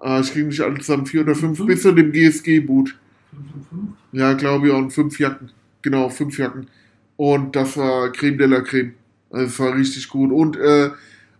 [0.00, 2.94] ah, ich kriege nicht alles zusammen, vier oder fünf, bis zu dem GSG-Boot.
[3.30, 3.94] 555.
[4.12, 5.50] Ja, glaube ich, und fünf Jacken.
[5.82, 6.68] Genau, fünf Jacken.
[7.16, 8.94] Und das war Creme de la Creme.
[9.30, 10.32] Also es war richtig gut.
[10.32, 10.90] Und äh,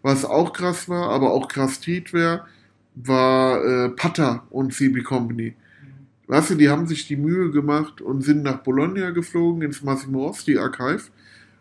[0.02, 2.46] was auch krass war, aber auch krass Streetwear,
[2.94, 5.54] war äh, Pata und CB Company.
[6.26, 10.28] Weißt du, die haben sich die Mühe gemacht und sind nach Bologna geflogen, ins Massimo
[10.28, 11.04] Osti Archive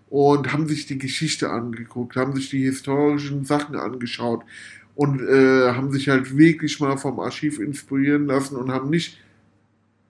[0.09, 4.43] und haben sich die Geschichte angeguckt, haben sich die historischen Sachen angeschaut
[4.95, 9.17] und äh, haben sich halt wirklich mal vom Archiv inspirieren lassen und haben nicht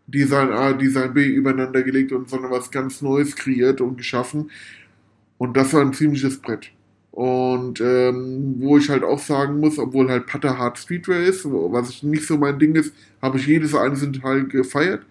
[0.07, 4.49] Design A, Design B übereinander gelegt und sondern was ganz Neues kreiert und geschaffen.
[5.37, 6.71] Und das war ein ziemliches Brett.
[7.18, 11.89] Und ähm, wo ich halt auch sagen muss, obwohl halt Putter Hard Streetwear ist, was
[11.89, 15.02] ich nicht so mein Ding ist, habe ich jedes einzelne Teil gefeiert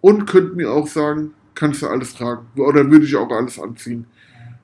[0.00, 2.46] und könnte mir auch sagen, kannst du alles tragen.
[2.56, 4.06] Oder würde ich auch alles anziehen.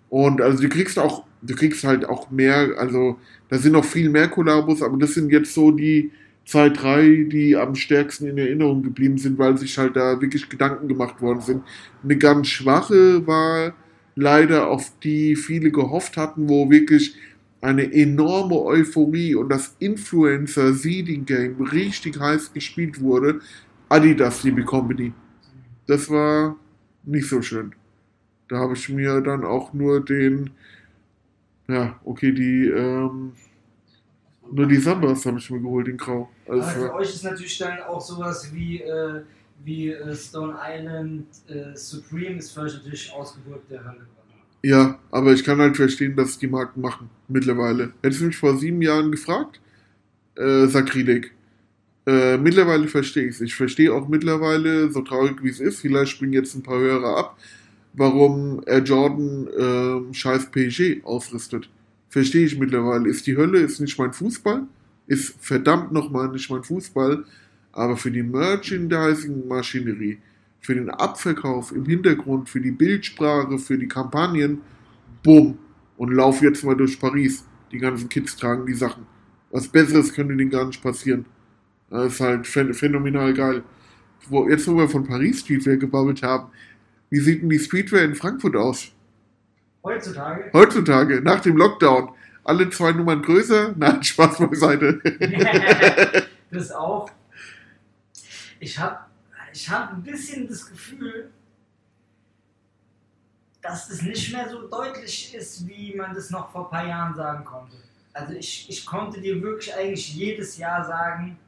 [0.08, 3.18] Und also du kriegst auch, du kriegst halt auch mehr, also
[3.50, 6.12] da sind noch viel mehr Kollabos, aber das sind jetzt so die
[6.46, 10.88] zwei, drei, die am stärksten in Erinnerung geblieben sind, weil sich halt da wirklich Gedanken
[10.88, 11.62] gemacht worden sind.
[12.02, 13.74] Eine ganz schwache war
[14.16, 17.14] leider, auf die viele gehofft hatten, wo wirklich
[17.60, 23.40] eine enorme Euphorie und das Influencer-Seeding-Game richtig heiß gespielt wurde.
[23.88, 25.12] Adidas, liebe Company.
[25.86, 26.56] Das war
[27.04, 27.74] nicht so schön.
[28.48, 30.50] Da habe ich mir dann auch nur den,
[31.68, 33.32] ja, okay, die, ähm,
[34.50, 36.28] nur die Sambas habe ich mir geholt, den Grau.
[36.48, 39.22] Also, für euch ist natürlich dann auch sowas wie, äh,
[39.64, 44.06] wie äh, Stone Island äh, Supreme ist für euch natürlich Ausgeburt der Hölle.
[44.62, 47.92] ja, aber ich kann halt verstehen, dass die Marken machen, mittlerweile.
[48.02, 49.60] Hättest du mich vor sieben Jahren gefragt,
[50.36, 51.32] äh, Sakrileg.
[52.06, 53.40] Äh, mittlerweile verstehe ich es.
[53.40, 57.16] Ich verstehe auch mittlerweile, so traurig wie es ist, vielleicht springen jetzt ein paar Hörer
[57.16, 57.38] ab,
[57.94, 61.68] warum Air Jordan ähm, scheiß PSG ausrüstet.
[62.08, 63.08] Verstehe ich mittlerweile.
[63.08, 64.62] Ist die Hölle, ist nicht mein Fußball,
[65.08, 67.24] ist verdammt nochmal nicht mein Fußball,
[67.76, 70.18] aber für die Merchandising-Maschinerie,
[70.60, 74.62] für den Abverkauf im Hintergrund, für die Bildsprache, für die Kampagnen,
[75.22, 75.58] bumm,
[75.96, 77.44] und lauf jetzt mal durch Paris.
[77.72, 79.06] Die ganzen Kids tragen die Sachen.
[79.50, 81.24] Was Besseres könnte denen gar nicht passieren.
[81.90, 83.62] Das ist halt phän- phänomenal geil.
[84.28, 86.50] Wo, jetzt, wo wir von Paris Streetwear gebabbelt haben,
[87.10, 88.92] wie sieht denn die Streetwear in Frankfurt aus?
[89.84, 90.50] Heutzutage?
[90.52, 92.10] Heutzutage, nach dem Lockdown.
[92.44, 93.74] Alle zwei Nummern größer?
[93.76, 95.00] Nein, Spaß beiseite.
[96.50, 97.10] das auch.
[98.60, 98.98] Ich habe
[99.52, 101.30] ich hab ein bisschen das Gefühl,
[103.62, 107.14] dass es nicht mehr so deutlich ist, wie man das noch vor ein paar Jahren
[107.14, 107.76] sagen konnte.
[108.12, 111.38] Also ich, ich konnte dir wirklich eigentlich jedes Jahr sagen,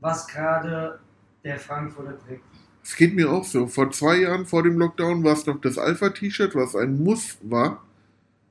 [0.00, 1.00] was gerade
[1.44, 2.44] der Frankfurter trägt.
[2.84, 3.66] Es geht mir auch so.
[3.66, 7.82] Vor zwei Jahren vor dem Lockdown war es noch das Alpha-T-Shirt, was ein Muss war.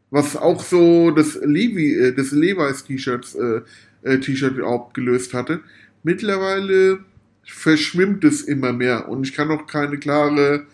[0.09, 3.61] Was auch so das Levi, äh, das Levi's T-Shirts, äh,
[4.03, 5.61] äh, T-Shirt abgelöst hatte.
[6.03, 7.05] Mittlerweile
[7.43, 10.65] verschwimmt es immer mehr und ich kann auch keine klare,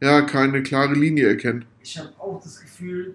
[0.00, 1.64] ja, keine klare Linie erkennen.
[1.82, 3.14] Ich habe auch das Gefühl,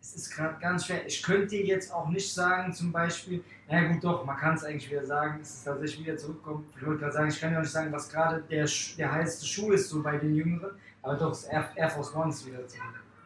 [0.00, 1.06] es ist gerade ganz schwer.
[1.06, 4.90] Ich könnte jetzt auch nicht sagen, zum Beispiel, na gut, doch, man kann es eigentlich
[4.90, 6.64] wieder sagen, es ist tatsächlich wieder zurückkommen.
[6.76, 9.46] Ich wollte gerade sagen, ich kann ja auch nicht sagen, was gerade der, der heißeste
[9.46, 10.70] Schuh ist, so bei den Jüngeren,
[11.02, 12.82] aber doch, das Air, Air Force One ist wieder zurück.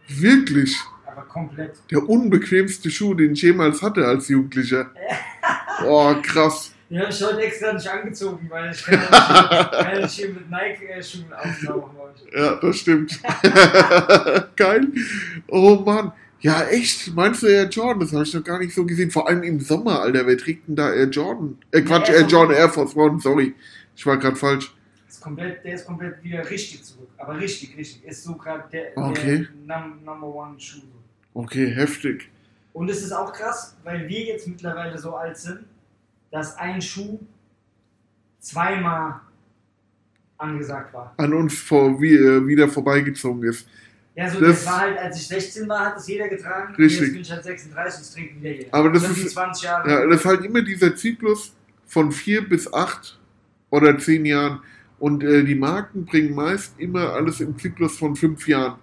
[0.08, 0.76] Wirklich.
[1.06, 1.78] Aber komplett.
[1.90, 4.90] Der unbequemste Schuh, den ich jemals hatte als Jugendlicher.
[5.84, 6.71] Oh, krass.
[6.92, 11.32] Den habe ich heute extra nicht angezogen, weil ich kann ja nicht, hier mit Nike-Schuhen
[11.32, 12.38] auftauchen heute.
[12.38, 13.18] Ja, das stimmt.
[14.56, 14.88] Geil.
[15.48, 16.12] Oh Mann.
[16.40, 17.14] Ja, echt?
[17.14, 18.00] Meinst du Air Jordan?
[18.00, 19.10] Das habe ich noch gar nicht so gesehen.
[19.10, 20.26] Vor allem im Sommer, Alter.
[20.26, 21.56] Wer trägt denn da Air Jordan?
[21.70, 22.56] Äh, Quatsch, Air Air Jordan.
[22.58, 23.18] Air Force One.
[23.20, 23.54] Sorry.
[23.96, 24.74] Ich war gerade falsch.
[25.08, 27.08] Ist komplett, der ist komplett wieder richtig zurück.
[27.16, 28.04] Aber richtig, richtig.
[28.04, 29.46] Ist so gerade der, Okay.
[29.66, 30.82] der num, Number One Schuh.
[31.32, 32.28] Okay, heftig.
[32.74, 35.60] Und es ist auch krass, weil wir jetzt mittlerweile so alt sind,
[36.32, 37.20] dass ein Schuh
[38.40, 39.20] zweimal
[40.38, 41.14] angesagt war.
[41.18, 43.66] An uns vor, wie, äh, wieder vorbeigezogen ist.
[44.14, 46.74] Ja, so Das- das, war halt, als ich 16 war, hat das jeder getragen.
[46.74, 46.98] Richtig.
[47.00, 48.74] Und jetzt bin ich halt 36 und es trinkt wieder jeder.
[48.74, 49.88] Aber das sind ist- die 20 Jahre.
[49.90, 51.54] Ja, das ist halt immer dieser Zyklus
[51.86, 53.18] von vier bis acht
[53.70, 54.60] oder zehn Jahren.
[54.98, 58.78] Und äh, die Marken bringen meist immer alles im Zyklus von fünf Jahren.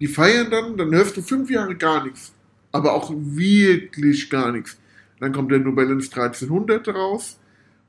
[0.00, 2.32] Die feiern dann, dann hörst du fünf Jahre gar nichts.
[2.72, 4.76] Aber auch wirklich gar nichts.
[5.20, 7.38] Dann kommt der New Balance 1300 raus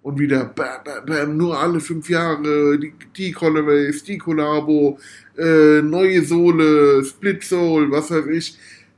[0.05, 4.99] und wieder bam, bam, bam, nur alle fünf Jahre, die, die Colorways, die Collabo,
[5.35, 8.55] äh, neue Sohle, Split Soul, was weiß ich.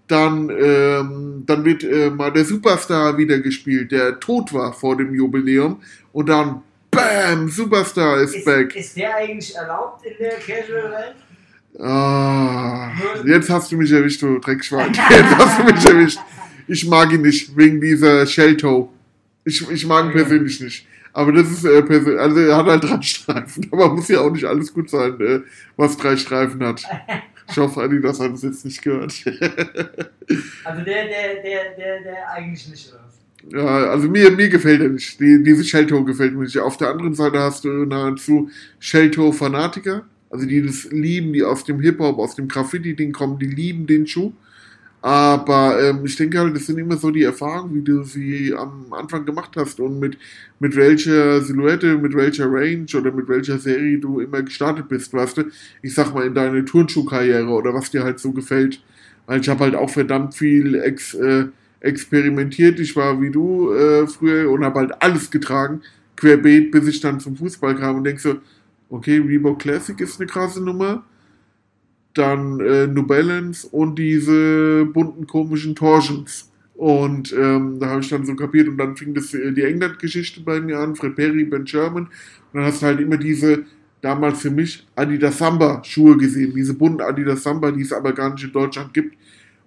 [0.07, 5.13] Dann, ähm, dann wird äh, mal der Superstar wieder gespielt, der tot war vor dem
[5.13, 5.81] Jubiläum.
[6.11, 8.75] Und dann, bam, Superstar ist, ist, back.
[8.75, 11.15] ist der eigentlich erlaubt in der Casual-Welt?
[11.79, 12.91] Ah,
[13.25, 14.93] jetzt hast du mich erwischt, du Dreckschwein.
[15.09, 16.19] Jetzt hast du mich erwischt.
[16.67, 18.89] Ich mag ihn nicht, wegen dieser Shelltoe.
[19.45, 20.87] Ich, ich mag ihn persönlich nicht.
[21.13, 23.67] Aber das ist äh, persönlich, also er hat halt drei Streifen.
[23.71, 25.39] Aber muss ja auch nicht alles gut sein, äh,
[25.75, 26.83] was drei Streifen hat.
[27.49, 29.13] Ich hoffe, Adidas hat es jetzt nicht gehört.
[30.65, 33.07] Also der, der, der, der, der eigentlich nicht oder?
[33.49, 35.19] Ja, also mir, mir gefällt er nicht.
[35.19, 36.57] Die, diese Shelltoe gefällt mir nicht.
[36.57, 38.49] Auf der anderen Seite hast du nahezu
[38.79, 43.87] Shelltoe-Fanatiker, also die das lieben, die aus dem Hip-Hop, aus dem Graffiti-Ding kommen, die lieben
[43.87, 44.33] den Schuh.
[45.01, 48.91] Aber ähm, ich denke halt, das sind immer so die Erfahrungen, wie du sie am
[48.91, 50.17] Anfang gemacht hast und mit,
[50.59, 55.37] mit welcher Silhouette, mit welcher Range oder mit welcher Serie du immer gestartet bist, weißt
[55.37, 55.43] du?
[55.83, 58.81] Ich sag mal, in deine Turnschuhkarriere oder was dir halt so gefällt.
[59.27, 61.45] Weil ich habe halt auch verdammt viel ex, äh,
[61.79, 62.79] experimentiert.
[62.79, 65.81] Ich war wie du äh, früher und habe halt alles getragen,
[66.15, 68.37] querbeet, bis ich dann zum Fußball kam und denk so,
[68.89, 71.03] okay, Reebok Classic ist eine krasse Nummer
[72.17, 73.05] dann äh, New
[73.71, 76.51] und diese bunten komischen Torsions.
[76.75, 80.41] Und ähm, da habe ich dann so kapiert und dann fing das äh, die England-Geschichte
[80.41, 82.03] bei mir an, Fred Perry, Ben Sherman.
[82.03, 82.11] Und
[82.53, 83.63] dann hast du halt immer diese,
[84.01, 88.43] damals für mich, Adidas Samba-Schuhe gesehen, diese bunten Adidas Samba, die es aber gar nicht
[88.43, 89.17] in Deutschland gibt.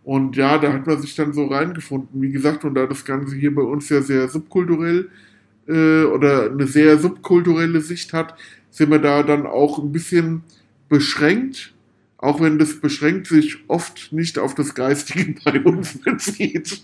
[0.04, 2.22] Und ja, da hat man sich dann so reingefunden.
[2.22, 5.08] Wie gesagt, und da das Ganze hier bei uns ja sehr subkulturell
[5.66, 8.34] äh, oder eine sehr subkulturelle Sicht hat,
[8.70, 10.42] sind wir da dann auch ein bisschen
[10.88, 11.74] beschränkt
[12.20, 16.82] auch wenn das beschränkt sich oft nicht auf das Geistige bei uns bezieht.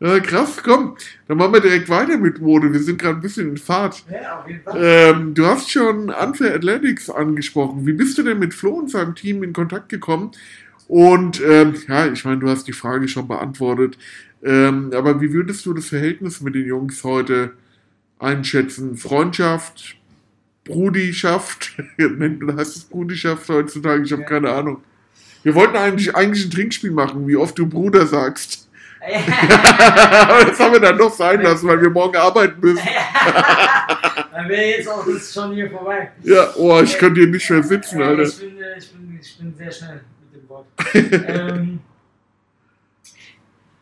[0.00, 0.96] ja, krass, komm,
[1.26, 2.72] dann machen wir direkt weiter mit Mode.
[2.72, 4.04] Wir sind gerade ein bisschen in Fahrt.
[4.10, 4.80] Ja, auf jeden Fall.
[4.80, 7.84] Ähm, du hast schon Unfair Athletics angesprochen.
[7.84, 10.30] Wie bist du denn mit Flo und seinem Team in Kontakt gekommen?
[10.86, 13.98] Und ähm, ja, ich meine, du hast die Frage schon beantwortet.
[14.44, 17.54] Ähm, aber wie würdest du das Verhältnis mit den Jungs heute
[18.18, 18.96] einschätzen?
[18.96, 19.96] Freundschaft,
[20.64, 21.72] Brudischaft.
[21.98, 24.02] Heißt es Brudischaft heutzutage?
[24.04, 24.28] Ich habe Ja.
[24.28, 24.82] keine Ahnung.
[25.42, 28.68] Wir wollten eigentlich, eigentlich ein Trinkspiel machen, wie oft du Bruder sagst.
[29.02, 32.86] Aber das haben wir dann doch sein lassen, weil wir morgen arbeiten müssen.
[34.30, 36.12] Dann wäre jetzt auch das schon hier vorbei.
[36.22, 38.22] Ja, oh, ich könnte hier nicht mehr sitzen, Äh, Alter.
[38.22, 40.00] Ich bin, äh, ich, bin, ich bin sehr schnell
[40.32, 40.66] mit dem Wort.
[40.94, 41.80] ähm,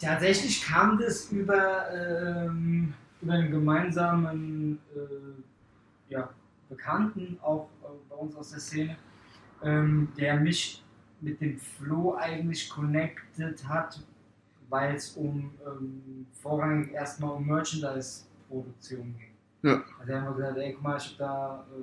[0.01, 6.31] tatsächlich kam das über, ähm, über einen gemeinsamen äh, ja,
[6.71, 8.97] Bekannten, auch äh, bei uns aus der Szene,
[9.63, 10.83] ähm, der mich
[11.21, 14.01] mit dem Flo eigentlich connected hat,
[14.71, 19.35] weil es um ähm, vorrangig erstmal um Merchandise-Produktion ging.
[19.63, 19.83] Ja.
[19.99, 21.83] Also er hat gesagt, ey guck mal, ich hab da, äh,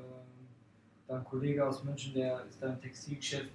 [1.08, 3.52] da einen Kollege aus München, der ist da im Textilgeschäft,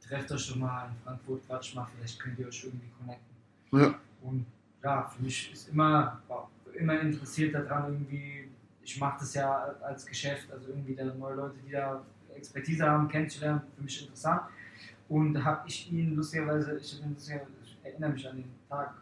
[0.00, 3.36] trefft euch doch mal in Frankfurt, quatsch mal, vielleicht könnt ihr euch irgendwie connecten.
[3.72, 4.00] Ja.
[4.22, 4.46] Und
[4.82, 8.47] ja, für mich ist immer, war immer interessiert daran, irgendwie,
[8.88, 12.02] ich mache das ja als Geschäft, also irgendwie da neue Leute, die da
[12.34, 14.42] Expertise haben, kennenzulernen, für mich interessant.
[15.10, 18.94] Und habe ich ihn lustigerweise, ich, lustigerweise, ich erinnere mich an den Tag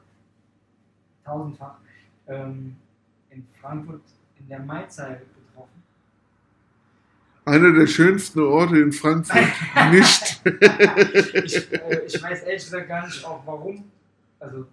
[1.24, 1.76] tausendfach,
[2.26, 2.74] ähm,
[3.30, 4.02] in Frankfurt
[4.40, 5.82] in der Maizeile getroffen.
[7.44, 9.36] Einer der schönsten Orte in Frankfurt.
[9.92, 10.42] Nicht.
[11.44, 13.84] ich, äh, ich weiß ehrlich gesagt gar nicht auch warum.
[14.40, 14.66] Also,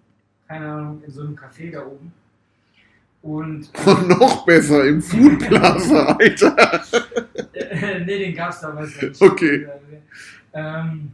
[0.48, 2.12] keine Ahnung, in so einem Café da oben.
[3.24, 6.84] Und Und noch besser im Food Plaza, Alter.
[8.04, 9.22] nee, den gab's da, weiß ich nicht.
[9.22, 9.66] Okay.
[10.52, 11.10] Ähm,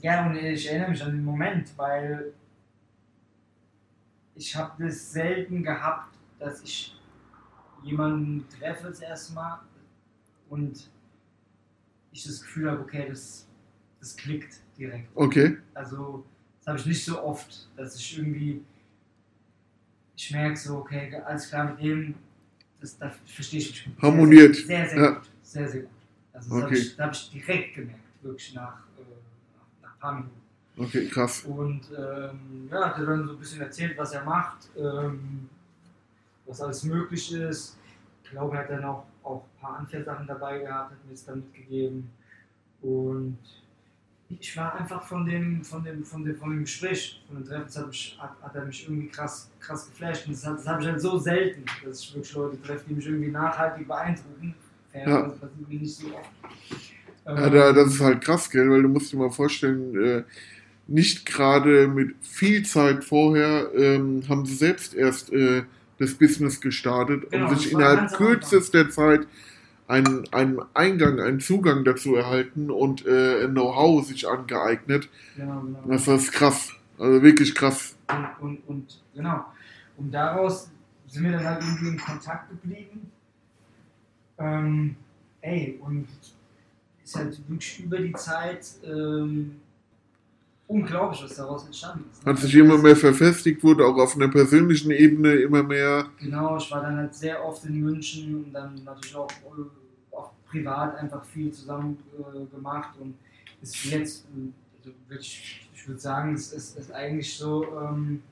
[0.00, 2.32] ja, und ich erinnere mich an den Moment, weil
[4.36, 6.96] ich habe das selten gehabt, dass ich
[7.82, 9.60] jemanden treffe das erste Mal
[10.50, 10.88] und
[12.12, 13.48] ich das Gefühl habe, okay, das,
[13.98, 15.08] das klickt direkt.
[15.16, 15.56] Okay.
[15.74, 16.24] Also,
[16.60, 18.62] das habe ich nicht so oft, dass ich irgendwie,
[20.22, 22.14] ich merke so, okay, alles klar mit dem,
[22.80, 24.02] das, da verstehe ich mich gut.
[24.02, 24.54] Harmoniert.
[24.54, 25.10] Sehr, sehr, Ja.
[25.12, 25.28] gut.
[25.42, 25.90] Sehr, sehr gut.
[26.32, 26.78] Also, das habe Okay.
[26.78, 29.02] ich, da hab ich direkt gemerkt, wirklich nach, äh,
[29.56, 30.40] nach, nach ein paar Minuten.
[30.76, 31.44] Okay, krass.
[31.44, 35.48] Und ähm, ja, hat er dann so ein bisschen erzählt, was er macht, ähm,
[36.46, 37.78] was alles möglich ist.
[38.24, 41.24] Ich glaube, er hat dann auch, auch ein paar Anfährsachen dabei gehabt, hat mir es
[41.24, 42.10] dann mitgegeben.
[42.82, 43.38] Und
[44.38, 47.88] ich war einfach von dem, von dem, von dem, von dem Gespräch, von dem Treffen,
[47.88, 50.26] mich, hat, hat er mich irgendwie krass, krass geflasht.
[50.26, 52.94] Und das, hat- das habe ich halt so selten, dass ich wirklich Leute treffe, die
[52.94, 54.54] mich irgendwie nachhaltig beeindrucken.
[54.94, 55.22] Ja.
[55.22, 56.30] Das passiert mir nicht so oft.
[57.26, 60.22] Ja, Ähm, da, das ist halt krass, gell, weil du musst dir mal vorstellen, äh,
[60.88, 65.64] nicht gerade mit viel Zeit vorher ähm, haben sie selbst erst äh,
[65.98, 69.26] das Business gestartet Genau, und sich innerhalb kürzester Zeit
[69.90, 75.08] einen, einen Eingang, einen Zugang dazu erhalten und äh, Know-how sich angeeignet.
[75.36, 75.80] genau, genau.
[75.88, 76.72] Das ist krass.
[76.98, 77.96] Also wirklich krass.
[78.08, 79.44] Und, und, und genau.
[79.96, 80.70] Und daraus
[81.08, 83.10] sind wir dann halt irgendwie in Kontakt geblieben.
[84.38, 84.96] Ähm,
[85.40, 86.06] ey, und
[87.04, 89.56] ist halt wirklich über die Zeit ähm,
[90.68, 92.24] unglaublich, was daraus entstanden ist.
[92.24, 96.06] Hat sich immer mehr verfestigt, wurde auch auf einer persönlichen Ebene immer mehr.
[96.20, 99.79] Genau, ich war dann halt sehr oft in München und dann natürlich auch, äh, auch
[100.50, 103.14] privat einfach viel zusammen äh, gemacht und
[103.62, 108.22] ist jetzt, äh, also würd ich, ich würde sagen, es ist, ist eigentlich so, ähm,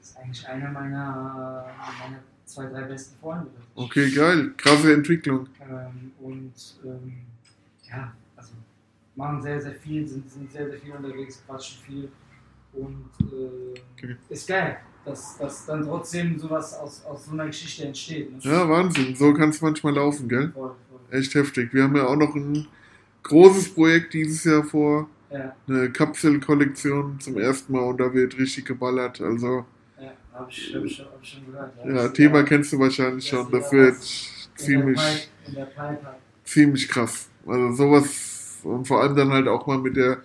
[0.00, 1.66] es ist eigentlich einer meiner,
[2.00, 3.50] meiner zwei, drei besten Freunde.
[3.74, 4.52] Okay, geil.
[4.56, 5.48] Krasse Entwicklung.
[5.60, 6.52] Ähm, und
[6.84, 7.14] ähm,
[7.88, 8.52] ja, also
[9.16, 12.08] machen sehr, sehr viel, sind, sind sehr, sehr viel unterwegs, quatschen viel.
[12.72, 14.16] Und äh, Okay.
[14.28, 18.32] ist geil, dass, dass dann trotzdem sowas aus, aus so einer Geschichte entsteht.
[18.32, 18.38] Ne?
[18.40, 19.14] Ja, Wahnsinn.
[19.14, 20.50] So kann es manchmal laufen, gell?
[20.52, 20.91] Voll, voll.
[21.12, 21.74] Echt heftig.
[21.74, 22.68] Wir haben ja auch noch ein
[23.24, 25.10] großes Projekt dieses Jahr vor.
[25.30, 29.20] Ja, Eine Kapselkollektion zum ersten Mal und da wird richtig geballert.
[29.20, 29.66] Also,
[30.00, 31.74] ja, hab ich, hab ich, schon- hab ich schon gehört.
[31.84, 33.50] ja, Das- Thema kennst du wahrscheinlich schon.
[33.52, 33.96] Das ja wird
[34.56, 35.30] ziemlich,
[36.44, 37.28] ziemlich krass.
[37.46, 40.22] Also sowas und vor allem dann halt auch mal mit der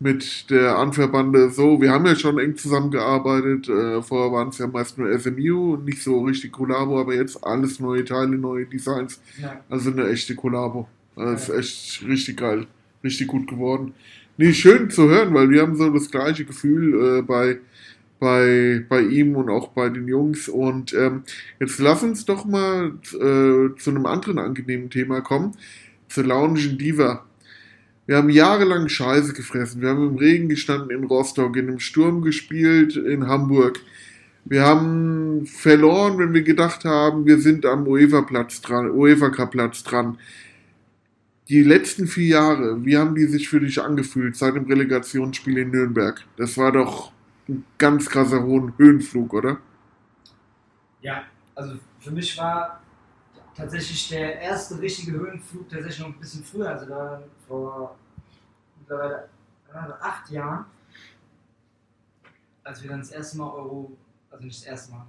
[0.00, 4.66] mit der Anverbande so, wir haben ja schon eng zusammengearbeitet, äh, vorher waren es ja
[4.66, 9.60] meist nur SMU nicht so richtig Kollabo, aber jetzt alles neue Teile, neue Designs, Ja,
[9.68, 10.88] also eine echte Kollabo.
[11.16, 12.66] Also ist echt richtig geil,
[13.04, 13.92] richtig gut geworden.
[14.38, 17.58] Nee, schön zu hören, weil wir haben so das gleiche Gefühl äh, bei,
[18.18, 20.48] bei, bei ihm und auch bei den Jungs.
[20.48, 21.24] Und ähm,
[21.60, 25.52] jetzt lass uns doch mal äh, zu einem anderen angenehmen Thema kommen,
[26.08, 27.26] zur Lounge Diva.
[28.10, 29.82] Wir haben jahrelang Scheiße gefressen.
[29.82, 33.78] Wir haben im Regen gestanden in Rostock, in einem Sturm gespielt in Hamburg.
[34.44, 40.18] Wir haben verloren, wenn wir gedacht haben, wir sind am UEFA-Platz dran, UEFA-Cup-Platz dran.
[41.48, 45.70] Die letzten vier Jahre, wie haben die sich für dich angefühlt seit dem Relegationsspiel in
[45.70, 46.20] Nürnberg?
[46.36, 47.12] Das war doch
[47.48, 49.58] ein ganz krasser hohen Höhenflug, oder?
[51.00, 51.22] ja,
[51.54, 52.82] also für mich war
[53.56, 57.96] tatsächlich der erste richtige Höhenflug tatsächlich noch ein bisschen früher, also da vor
[58.90, 60.64] mittlerweile acht Jahren,
[62.64, 63.96] als wir dann das erste Mal Euro,
[64.30, 65.06] also nicht das erste Mal,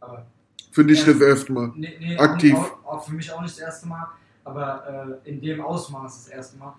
[0.00, 0.26] aber
[0.70, 1.12] Für dich Ja.
[1.12, 1.72] das erste Mal.
[1.74, 2.54] nee, nee, Aktiv.
[2.54, 4.08] Auch, auch für mich auch nicht das erste Mal,
[4.44, 6.74] aber äh, in dem Ausmaß das erste Mal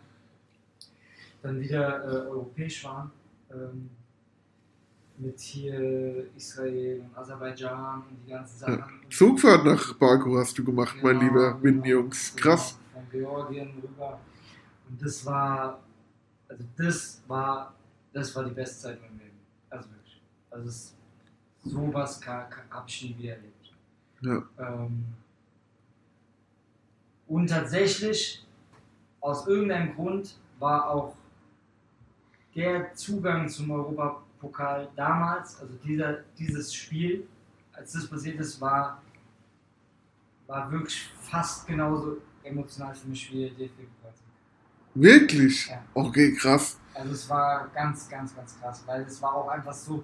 [1.42, 3.12] dann wieder äh, europäisch waren.
[3.52, 3.90] Ähm,
[5.16, 8.84] mit hier Israel und Aserbaidschan und die ganzen Sachen.
[9.12, 12.36] Zugfahrt nach Baku hast du gemacht, mein Genau, lieber mit den genau, Jungs.
[12.36, 12.80] Krass.
[12.92, 14.20] Genau, von Georgien rüber.
[14.90, 15.80] Und das war,
[16.54, 17.74] also das war,
[18.12, 19.40] das war die beste Zeit in meinem Leben.
[19.70, 20.22] Also wirklich.
[20.52, 20.96] Also es,
[21.64, 23.74] sowas habe ich nie wieder erlebt.
[24.22, 24.44] Ja.
[24.60, 25.06] Ähm,
[27.28, 28.46] und tatsächlich,
[29.20, 31.16] aus irgendeinem Grund, war auch
[32.56, 37.28] der Zugang zum Europapokal damals, also dieser, dieses Spiel,
[37.72, 39.02] als das passiert ist, war,
[40.46, 44.14] war wirklich fast genauso emotional für mich wie der DFB-Pokal.
[44.96, 45.68] Wirklich?
[45.68, 45.84] Ja.
[45.94, 46.78] Okay, krass.
[46.94, 50.04] Also es war ganz, ganz, ganz krass, weil es war auch einfach so,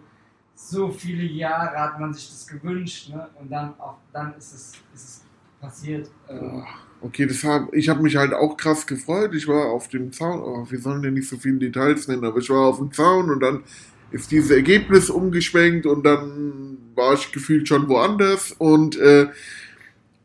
[0.56, 3.30] so viele Jahre hat man sich das gewünscht, ne?
[3.40, 5.22] Und dann auch, dann ist es, ist es
[5.61, 6.10] passiert.
[6.28, 6.66] Ähm,
[7.02, 9.34] Okay, das hab, ich habe mich halt auch krass gefreut.
[9.34, 12.40] Ich war auf dem Zaun, oh, wir sollen ja nicht so viele Details nennen, aber
[12.40, 13.64] ich war auf dem Zaun und dann
[14.11, 19.28] ist dieses Ergebnis umgeschwenkt und dann war ich gefühlt schon woanders und äh,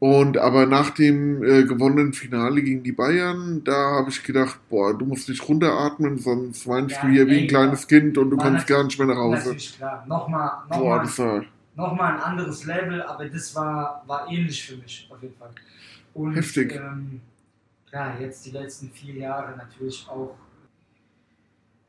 [0.04, 4.92] und aber nach dem äh, gewonnenen Finale gegen die Bayern, da habe ich gedacht, boah,
[4.92, 8.36] du musst dich runteratmen, sonst weinst Ja, du hier wie ein kleines Kind und du
[8.36, 9.46] kommst gar nicht mehr nach Hause.
[9.46, 10.04] Natürlich klar.
[10.06, 11.44] Nochmal, Boah, nochmal, das war
[11.74, 15.48] nochmal ein anderes Level, aber das war, war ähnlich für mich auf jeden Fall.
[16.12, 16.74] Und, Heftig.
[16.74, 17.22] Ähm,
[17.90, 20.36] ja, jetzt die letzten vier Jahre natürlich auch.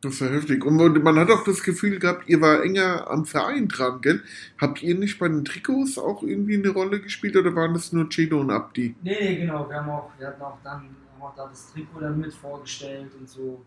[0.02, 0.64] Das war heftig.
[0.64, 4.22] Und man hat auch das Gefühl gehabt, ihr war enger am Verein dran, gell?
[4.60, 8.10] Habt ihr nicht bei den Trikots auch irgendwie eine Rolle gespielt oder waren das nur
[8.12, 8.96] Cedo und Abdi?
[9.02, 9.68] Nee, nee, genau.
[9.68, 13.12] Wir haben auch, wir hatten auch dann haben auch da das Trikot dann mit vorgestellt
[13.20, 13.66] und so.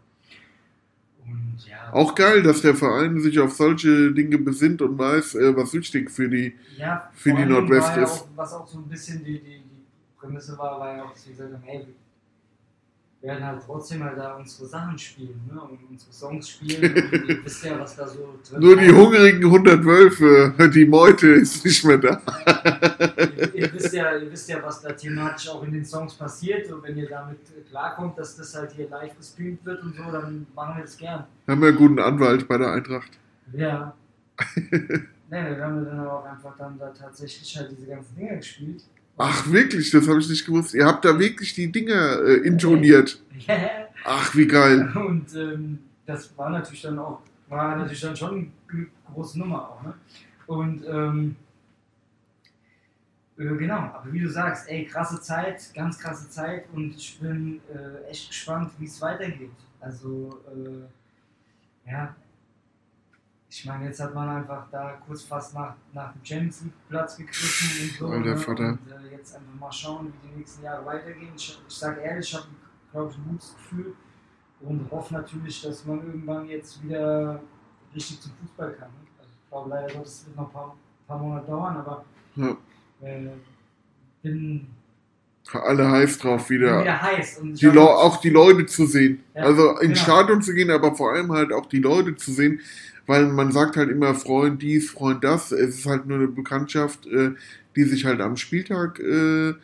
[1.25, 1.93] Und ja.
[1.93, 6.11] Auch geil, dass der Verein sich auf solche Dinge besinnt und weiß, äh, was wichtig
[6.11, 6.55] für die.
[6.77, 8.23] Ja, für die Nordwest ja ist.
[8.23, 9.85] Auch, was auch so ein bisschen die, die, die
[10.19, 11.87] Prämisse war, war ja auch, dass wir gesagt haben, hey,
[13.21, 15.61] werden halt trotzdem halt da unsere Sachen spielen, ne?
[15.61, 16.95] Und unsere Songs spielen.
[16.95, 18.95] und ihr wisst ja, was da so drin Nur die ist.
[18.95, 22.21] hungrigen 100 Wölfe, die Meute ist nicht mehr da.
[23.27, 26.71] ihr, ihr, wisst ja, ihr wisst ja, was da thematisch auch in den Songs passiert.
[26.71, 27.39] Und wenn ihr damit
[27.69, 31.25] klarkommt, dass das halt hier live gestreamt wird und so, dann machen wir das gern.
[31.45, 33.19] Wir haben ja einen guten Anwalt bei der Eintracht.
[33.53, 33.95] Ja.
[34.55, 34.97] nee,
[35.31, 38.85] wir haben dann aber auch einfach dann da tatsächlich halt diese ganzen Dinger gespielt.
[39.19, 39.91] Ach, wirklich?
[39.91, 40.75] Das habe ich nicht gewusst.
[40.75, 43.21] Ihr habt da wirklich die Dinger äh, intoniert.
[44.05, 44.93] Ach, wie geil.
[44.95, 49.83] Und ähm, das war natürlich dann auch, war natürlich dann schon eine große Nummer auch,
[49.83, 49.95] ne?
[50.47, 51.37] Und ähm,
[53.39, 57.61] äh, genau, aber wie du sagst, ey, krasse Zeit, ganz krasse Zeit und ich bin
[57.73, 59.51] äh, echt gespannt, wie es weitergeht.
[59.81, 62.17] Also, äh, ja,
[63.51, 67.17] ich meine, jetzt hat man einfach da kurz fast nach, nach dem Champions League Platz
[67.17, 68.07] gegriffen und so.
[68.09, 68.37] Alter ne?
[68.37, 68.69] Vater.
[68.69, 71.33] Und äh, jetzt einfach mal schauen, wie die nächsten Jahre weitergehen.
[71.35, 72.47] Ich, ich sage ehrlich, ich habe,
[72.93, 73.95] glaube ich, ein gutes Gefühl
[74.61, 77.41] und hoffe natürlich, dass man irgendwann jetzt wieder
[77.95, 78.89] richtig zum Fußball kann.
[78.89, 78.95] ne?
[79.19, 80.77] Also ich glaube leider Gottes, es wird noch ein paar,
[81.07, 82.05] paar Monate dauern, aber
[82.37, 82.57] Ja.
[83.01, 83.29] äh,
[84.23, 84.67] bin
[85.53, 86.83] Alle heiß drauf wieder.
[86.83, 87.41] wieder heiß.
[87.43, 89.23] Die hab- auch die Leute zu sehen.
[89.35, 90.17] Ja, also ins genau.
[90.19, 92.61] Stadion zu gehen, aber vor allem halt auch die Leute zu sehen,
[93.09, 95.51] weil man sagt halt immer Freund dies, Freund das.
[95.51, 97.31] Es ist halt nur eine Bekanntschaft, äh,
[97.75, 99.55] die sich halt am Spieltag äh,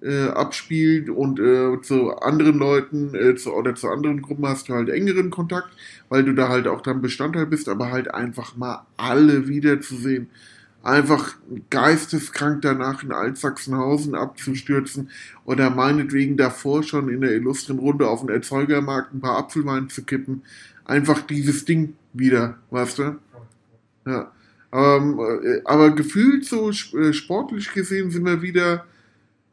[0.00, 4.74] äh, abspielt und äh, zu anderen Leuten äh, zu, oder zu anderen Gruppen hast du
[4.74, 5.68] halt engeren Kontakt,
[6.08, 10.30] weil du da halt auch dann Bestandteil bist, aber halt einfach mal alle wiederzusehen.
[10.82, 11.34] Einfach
[11.68, 15.10] geisteskrank danach in Altsachsenhausen abzustürzen
[15.44, 20.04] oder meinetwegen davor schon in der illustren Runde auf den Erzeugermarkt ein paar Apfelwein zu
[20.04, 20.42] kippen.
[20.86, 23.18] Einfach dieses Ding wieder, weißt du?
[24.06, 24.32] Ja.
[24.72, 28.86] Ähm, äh, aber gefühlt so äh, sportlich gesehen sind wir wieder,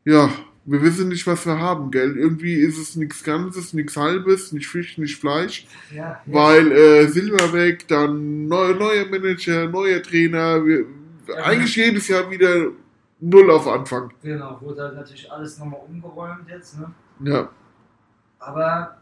[0.06, 0.30] ja,
[0.66, 2.18] wir wissen nicht, was wir haben, gell?
[2.18, 5.68] Irgendwie ist es nichts Ganzes, nichts Halbes, nicht Fisch, nicht Fleisch.
[5.94, 6.22] Ja, ja.
[6.26, 10.66] Weil äh, Silber weg, dann neuer, neuer Manager, neuer Trainer.
[10.66, 10.86] Wir,
[11.28, 11.36] Ja.
[11.44, 12.68] eigentlich jedes Jahr wieder
[13.20, 14.12] null auf Anfang.
[14.24, 16.92] Genau, wurde halt natürlich alles nochmal umgeräumt jetzt, ne?
[17.24, 17.50] Ja.
[18.40, 18.98] Aber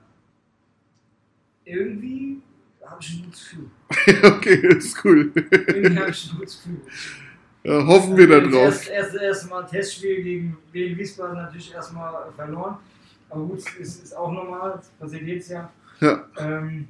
[1.65, 2.41] irgendwie
[2.89, 3.69] habe ich ein gutes Gefühl.
[4.31, 5.31] okay, das ist cool.
[5.35, 6.81] Irgendwie habe ich ein gutes Gefühl.
[7.63, 8.65] Ja, hoffen wir da Also, drauf.
[8.65, 12.77] Das erste, erste, erste Mal Testspiel gegen Wien Wiesbaden natürlich erstmal verloren.
[13.29, 15.71] Aber gut, ist, ist auch normal, das passiert jedes Jahr.
[15.99, 16.25] Ja.
[16.37, 16.87] Ähm,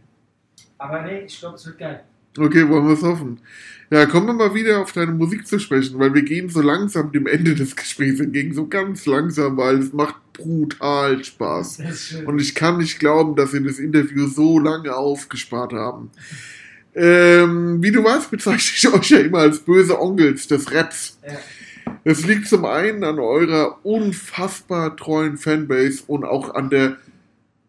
[0.78, 2.04] aber nee, ich glaube, es wird geil.
[2.38, 3.39] Okay, wollen wir es hoffen.
[3.91, 7.11] Ja, kommen wir mal wieder auf deine Musik zu sprechen, weil wir gehen so langsam
[7.11, 11.80] dem Ende des Gesprächs entgegen, so ganz langsam, weil es macht brutal Spaß.
[12.26, 16.11] Und ich kann nicht glauben, dass wir das Interview so lange aufgespart haben.
[16.93, 21.18] Ähm, wie du weißt, bezeichne ich euch ja immer als böse Onkels des Raps.
[21.26, 21.39] Ja.
[22.03, 26.97] Das liegt zum einen an eurer unfassbar treuen Fanbase und auch an der,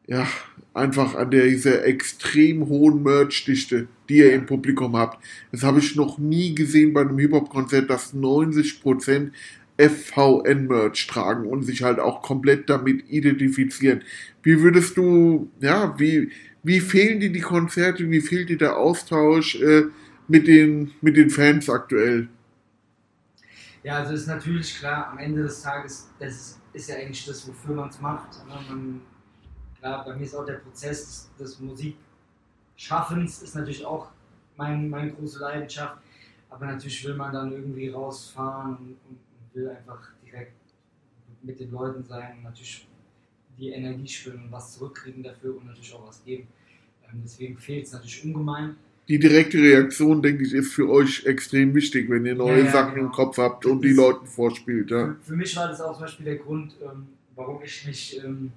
[0.06, 0.26] ja,
[0.74, 5.22] einfach an dieser extrem hohen Merch-Dichte, die ihr im Publikum habt.
[5.52, 9.30] Das habe ich noch nie gesehen bei einem Hip-Hop-Konzert, dass 90%
[9.78, 14.02] FVN-Merch tragen und sich halt auch komplett damit identifizieren.
[14.42, 16.30] Wie würdest du, ja, wie,
[16.62, 19.84] wie fehlen dir die Konzerte, wie fehlt dir der Austausch äh,
[20.28, 22.28] mit, den, mit den Fans aktuell?
[23.82, 27.48] Ja, also ist natürlich klar, am Ende des Tages, das ist, ist ja eigentlich das,
[27.48, 28.46] wofür man es macht.
[28.46, 28.54] Ne?
[28.68, 29.00] Man,
[29.80, 34.08] klar, bei mir ist auch der Prozess des, Musikschaffens ist natürlich auch
[34.56, 35.96] mein, meine große Leidenschaft.
[36.48, 39.18] Aber natürlich will man dann irgendwie rausfahren und, und
[39.54, 40.52] will einfach direkt
[41.42, 42.86] mit den Leuten sein und natürlich
[43.58, 46.46] die Energie spüren und was zurückkriegen dafür und natürlich auch was geben.
[47.04, 48.76] Ähm, deswegen fehlt es natürlich ungemein.
[49.08, 52.70] Die direkte Reaktion, denke ich, ist für euch extrem wichtig, wenn ihr neue Ja, ja,
[52.72, 53.06] Sachen genau.
[53.06, 54.90] im Kopf habt und die Das- Leuten vorspielt.
[54.90, 55.06] Ja.
[55.06, 58.52] Für, für mich war das auch zum Beispiel der Grund, ähm, warum ich mich ähm,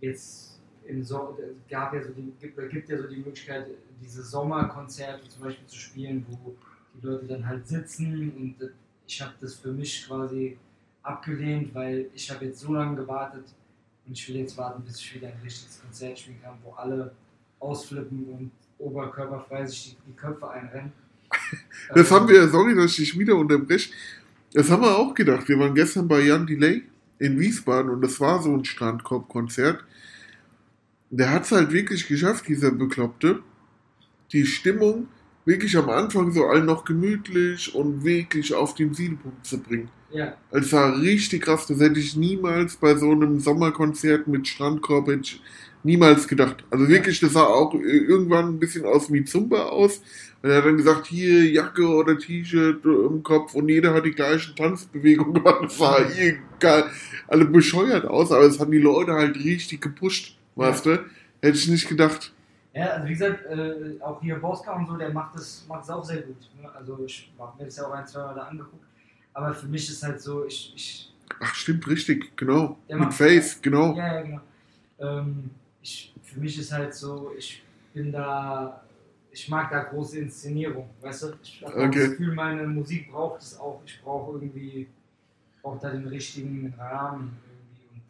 [0.00, 3.66] jetzt im Sommer, es gab ja so die, gibt, gibt ja so die Möglichkeit,
[4.02, 6.54] diese Sommerkonzerte zum Beispiel zu spielen, wo
[6.94, 8.70] die Leute dann halt sitzen und
[9.06, 10.56] ich habe das für mich quasi
[11.02, 13.44] abgelehnt, weil ich habe jetzt so lange gewartet
[14.06, 17.12] und ich will jetzt warten, bis ich wieder ein richtiges Konzert spielen kann, wo alle
[17.58, 20.92] ausflippen und oberkörperfrei sich die, die Köpfe einrennen.
[21.94, 23.92] Das Ähm, haben wir, sorry, dass ich dich wieder unterbreche.
[24.52, 25.48] Das haben wir auch gedacht.
[25.48, 26.84] Wir waren gestern bei Jan Delay
[27.18, 29.84] in Wiesbaden und das war so ein Strandkorb-Konzert.
[31.10, 33.42] Der hat es halt wirklich geschafft, dieser Bekloppte,
[34.32, 35.08] die Stimmung
[35.44, 39.90] wirklich am Anfang so allen noch gemütlich und wirklich auf den Zielpunkt zu bringen.
[40.10, 44.48] Ja, Also Es war richtig krass, das hätte ich niemals bei so einem Sommerkonzert mit
[44.48, 45.08] Strandkorb
[45.82, 46.64] niemals gedacht.
[46.70, 50.02] Also wirklich, das sah auch irgendwann ein bisschen aus wie Zumba aus.
[50.42, 54.12] Und er hat dann gesagt, hier Jacke oder T-Shirt im Kopf und jeder hat die
[54.12, 55.60] gleichen Tanzbewegungen gemacht.
[55.62, 56.90] Das sah egal,
[57.28, 60.90] alle bescheuert aus, aber es haben die Leute halt richtig gepusht, weißt du?
[61.42, 62.32] Hätte ich nicht gedacht.
[62.72, 65.90] Ja, also wie gesagt, äh, auch hier Bosca und so, der macht das, macht das
[65.90, 66.48] auch sehr gut.
[66.60, 66.70] Ne?
[66.72, 68.84] Also ich habe mir das ja auch ein, zwei Mal da angeguckt.
[69.32, 72.78] Aber für mich ist halt so, ich, ich Ach, stimmt, richtig, genau.
[72.88, 73.94] Mit Face, genau.
[73.96, 74.40] ja, ja, genau.
[74.98, 75.50] Ähm,
[75.82, 77.62] ich, für mich ist halt so, ich
[77.94, 78.82] bin da,
[79.32, 81.32] ich mag da große Inszenierung, weißt du?
[81.42, 82.00] Ich habe Okay.
[82.00, 83.80] das Gefühl, meine Musik braucht es auch.
[83.86, 84.88] Ich brauche irgendwie,
[85.62, 88.02] brauche da den richtigen Rahmen irgendwie und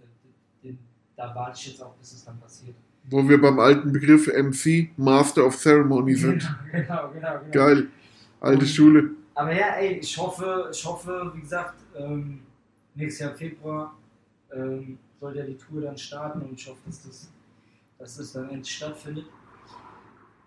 [0.65, 0.79] den, den,
[1.21, 2.75] da warte ich jetzt auch, bis es dann passiert.
[3.11, 6.43] Wo wir beim alten Begriff MC, Master of Ceremony sind.
[6.73, 7.39] Genau, genau, genau.
[7.41, 7.51] genau.
[7.53, 7.89] Geil.
[8.41, 9.11] Alte Und- Schule.
[9.35, 12.41] Aber ja, ey, ich hoffe, ich hoffe, wie gesagt, ähm,
[12.95, 13.97] nächstes Jahr Februar
[14.55, 17.29] ähm, soll ja die Tour dann starten und ich hoffe, dass das,
[17.99, 19.27] dass das dann endlich stattfindet.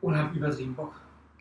[0.02, 0.94] Und habe übertrieben Bock.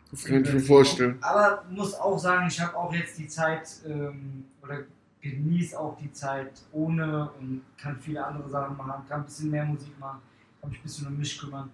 [0.09, 1.19] Das kann ich mir vorstellen.
[1.19, 1.29] Bock.
[1.29, 4.83] Aber muss auch sagen, ich habe auch jetzt die Zeit ähm, oder
[5.23, 9.65] genieße auch die Zeit ohne und kann viele andere Sachen machen, kann ein bisschen mehr
[9.65, 10.21] Musik machen,
[10.59, 11.69] kann mich ein bisschen um mich kümmern.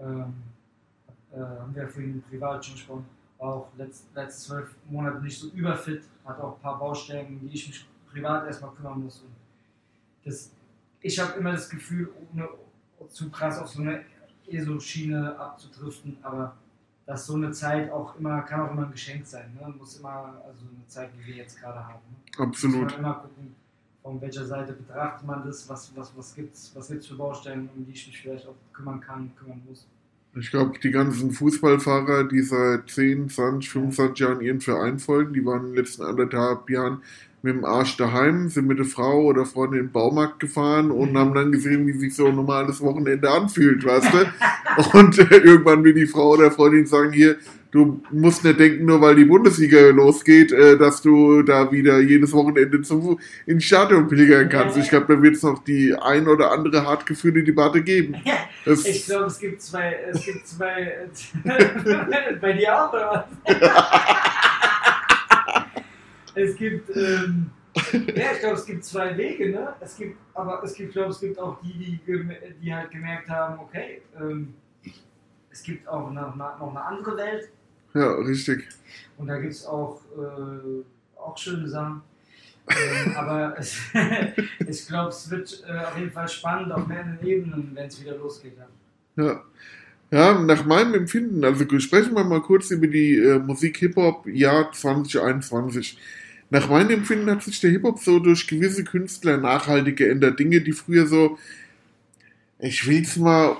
[0.00, 0.34] Ähm,
[1.32, 3.06] äh, haben wir ja vorhin privat schon gesprochen,
[3.38, 7.54] war auch letzt, letzte zwölf Monate nicht so überfit, hat auch ein paar Baustellen, die
[7.54, 9.20] ich mich privat erstmal kümmern muss.
[9.20, 9.32] Und
[10.24, 10.50] das,
[11.00, 12.48] ich habe immer das Gefühl, ohne
[13.08, 14.04] zu krass auf so eine
[14.48, 16.56] ESO-Schiene abzudriften, aber
[17.06, 19.56] dass so eine Zeit auch immer, kann auch immer ein Geschenk sein.
[19.60, 19.74] Ne?
[19.76, 22.00] Muss immer, also eine Zeit, wie wir jetzt gerade haben.
[22.10, 22.44] Ne?
[22.44, 22.82] Absolut.
[22.82, 23.54] Muss man immer gucken,
[24.02, 27.68] von welcher Seite betrachtet man das, was, was, was gibt es was gibt's für Baustellen,
[27.74, 29.86] um die ich mich vielleicht auch kümmern kann, kümmern muss.
[30.34, 35.44] Ich glaube, die ganzen Fußballfahrer, die seit 10, 20, 25 Jahren ihren Verein folgen, die
[35.44, 37.02] waren in den letzten anderthalb Jahren
[37.42, 41.16] mit dem Arsch daheim, sind mit der Frau oder Freundin in den Baumarkt gefahren und
[41.18, 44.92] haben dann gesehen, wie sich so ein normales Wochenende anfühlt, weißt du?
[44.98, 47.36] Und äh, irgendwann will die Frau oder Freundin sagen, hier,
[47.72, 52.32] du musst nicht denken, nur weil die Bundesliga losgeht, äh, dass du da wieder jedes
[52.32, 54.76] Wochenende zum, ins Stadion pilgern kannst.
[54.76, 58.16] Ich glaube, da wird es noch die ein oder andere hart geführte Debatte geben.
[58.64, 61.08] Das, Ich glaube, es gibt zwei, es gibt zwei,
[62.40, 63.62] bei dir auch, oder was?
[66.34, 69.74] Es gibt, ähm, ja, ich glaube, es gibt zwei Wege, ne?
[69.80, 72.30] Es gibt, aber es gibt, glaube es gibt auch die, die,
[72.62, 74.54] die halt gemerkt haben, okay, ähm,
[75.50, 77.50] es gibt auch noch, noch eine andere Welt
[77.94, 78.68] ja, richtig.
[79.18, 82.02] und da gibt es auch, äh, auch schöne Sachen.
[82.68, 83.76] ähm, aber es,
[84.66, 88.16] ich glaube, es wird äh, auf jeden Fall spannend auf mehreren Ebenen, wenn es wieder
[88.16, 88.54] losgeht.
[89.16, 89.24] Ja.
[89.24, 89.42] Ja.
[90.10, 94.70] Ja, nach meinem Empfinden, also sprechen wir mal kurz über die äh, Musik Hip-Hop Jahr
[94.70, 95.98] 2021.
[96.52, 100.38] Nach meinem Empfinden hat sich der Hip-Hop so durch gewisse Künstler nachhaltig geändert.
[100.38, 101.38] Dinge, die früher so,
[102.58, 103.56] ich will es mal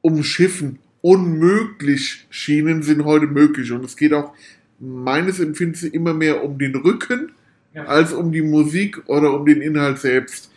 [0.00, 3.72] umschiffen, unmöglich schienen, sind heute möglich.
[3.72, 4.32] Und es geht auch
[4.78, 7.32] meines Empfindens immer mehr um den Rücken
[7.74, 7.84] Ja.
[7.84, 10.50] als um die Musik oder um den Inhalt selbst.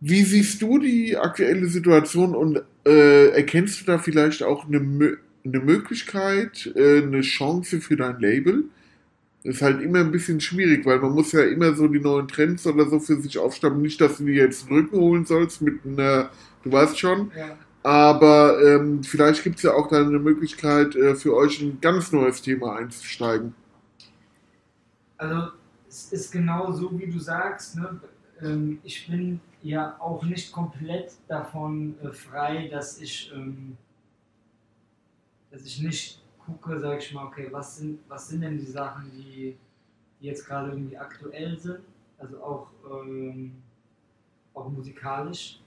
[0.00, 4.78] Wie siehst du die aktuelle Situation und äh, erkennst du da vielleicht auch eine,
[5.44, 8.64] eine Möglichkeit, äh, eine Chance für dein Label?
[9.42, 12.66] Ist halt immer ein bisschen schwierig, weil man muss ja immer so die neuen Trends
[12.66, 13.80] oder so für sich aufstampfen.
[13.82, 16.30] Nicht, dass du dir jetzt den Rücken holen sollst mit einer,
[16.62, 17.56] du weißt schon, Ja.
[17.82, 22.12] aber ähm, vielleicht gibt es ja auch dann eine Möglichkeit äh, für euch ein ganz
[22.12, 23.54] neues Thema einzusteigen.
[25.18, 25.52] Also
[25.88, 27.76] es ist genau so, wie du sagst.
[27.76, 28.00] Ne?
[28.42, 33.76] Ähm, ich bin ja auch nicht komplett davon äh, frei, dass ich, ähm,
[35.50, 36.19] dass ich nicht
[36.50, 39.56] gucke, sag ich mal, okay, was sind, was sind denn die Sachen, die,
[40.20, 41.80] die jetzt gerade irgendwie aktuell sind,
[42.18, 43.52] also auch, ähm,
[44.54, 45.60] auch musikalisch.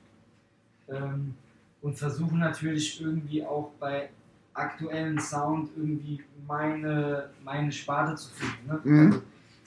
[0.89, 1.35] Ähm,
[1.81, 4.10] und versuche natürlich irgendwie auch bei
[4.53, 8.68] aktuellen Sound irgendwie meine, meine Sparte zu finden.
[8.68, 8.80] Ne?
[8.84, 9.11] Mhm.
[9.11, 9.23] Also,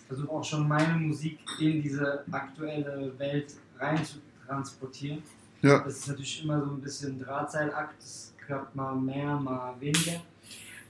[0.07, 5.23] versuche auch schon meine Musik in diese aktuelle Welt rein zu transportieren.
[5.63, 5.81] Ja.
[5.81, 10.21] Das ist natürlich immer so ein bisschen Drahtseilakt, das klappt mal mehr, mal weniger.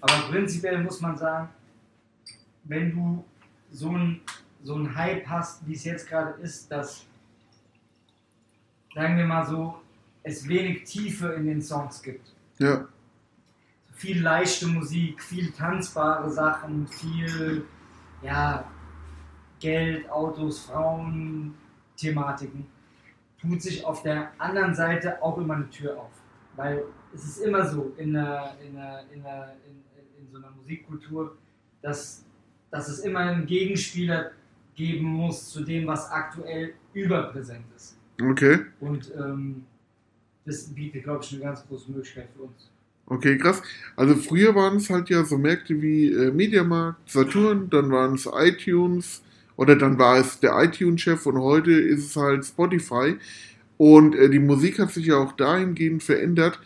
[0.09, 1.49] Aber prinzipiell muss man sagen,
[2.65, 3.25] wenn du
[3.71, 4.21] so ein,
[4.63, 7.07] so ein Hype hast, wie es jetzt gerade ist, dass,
[8.95, 9.81] sagen wir mal so,
[10.23, 12.35] es wenig Tiefe in den Songs gibt.
[12.59, 12.87] Ja,
[13.93, 17.65] Viel leichte Musik, viel tanzbare Sachen, viel
[18.23, 18.65] ja,
[19.59, 21.55] Geld, Autos, Frauen,
[21.97, 22.67] Thematiken,
[23.41, 26.11] tut sich auf der anderen Seite auch immer eine Tür auf.
[26.57, 26.83] Weil
[27.15, 29.86] es ist immer so in, der, in, der, in, in, in
[30.37, 31.37] so einer Musikkultur,
[31.83, 32.25] dass,
[32.71, 34.33] dass es immer einen Gegenspieler
[34.75, 37.97] geben muss zu dem, was aktuell überpräsent ist.
[38.21, 38.61] okay.
[38.81, 39.65] Und ähm,
[40.45, 42.71] das bietet, glaube ich, eine ganz große Möglichkeit für uns.
[43.07, 43.63] Okay, krass.
[43.95, 48.29] Also früher waren es halt ja so Märkte wie äh, Mediamarkt, Saturn, dann waren es
[48.33, 49.23] iTunes
[49.57, 53.17] oder dann war es der iTunes-Chef und heute ist es halt Spotify.
[53.79, 56.59] Und äh, die Musik hat sich ja auch dahingehend verändert.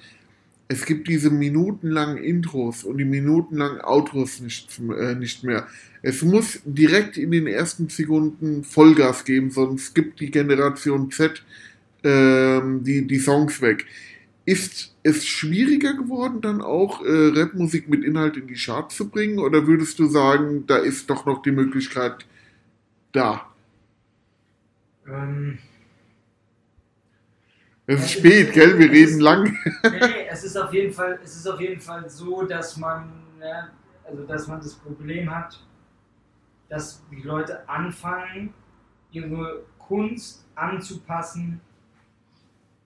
[0.70, 5.66] Es gibt diese minutenlangen Intros und die minutenlangen Outros nicht, äh, nicht mehr.
[6.01, 11.42] Es muss direkt in den ersten Sekunden Vollgas geben, sonst gibt die Generation Z
[12.05, 13.84] ähm, die, die Songs weg.
[14.44, 19.40] Ist es schwieriger geworden, dann auch äh, Rapmusik mit Inhalt in die Charts zu bringen?
[19.40, 22.26] Oder würdest du sagen, da ist doch noch die Möglichkeit
[23.10, 23.44] da?
[25.09, 25.59] Ähm,
[27.93, 28.79] Es ist spät, gell?
[28.79, 29.59] Wir reden lang.
[29.83, 33.11] nee, es ist auf jeden Fall, es ist auf jeden Fall so, dass man,
[33.41, 33.69] ja,
[34.05, 35.61] also dass man das Problem hat,
[36.69, 38.55] dass die Leute anfangen,
[39.11, 41.61] ihre Kunst anzupassen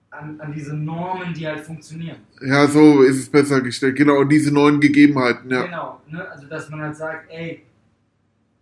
[0.09, 2.17] an, an diese Normen, die halt funktionieren.
[2.41, 3.95] Ja, so ist es besser gestellt.
[3.97, 5.65] Genau, und diese neuen Gegebenheiten, ja.
[5.65, 6.27] Genau, ne?
[6.27, 7.63] also dass man halt sagt, ey,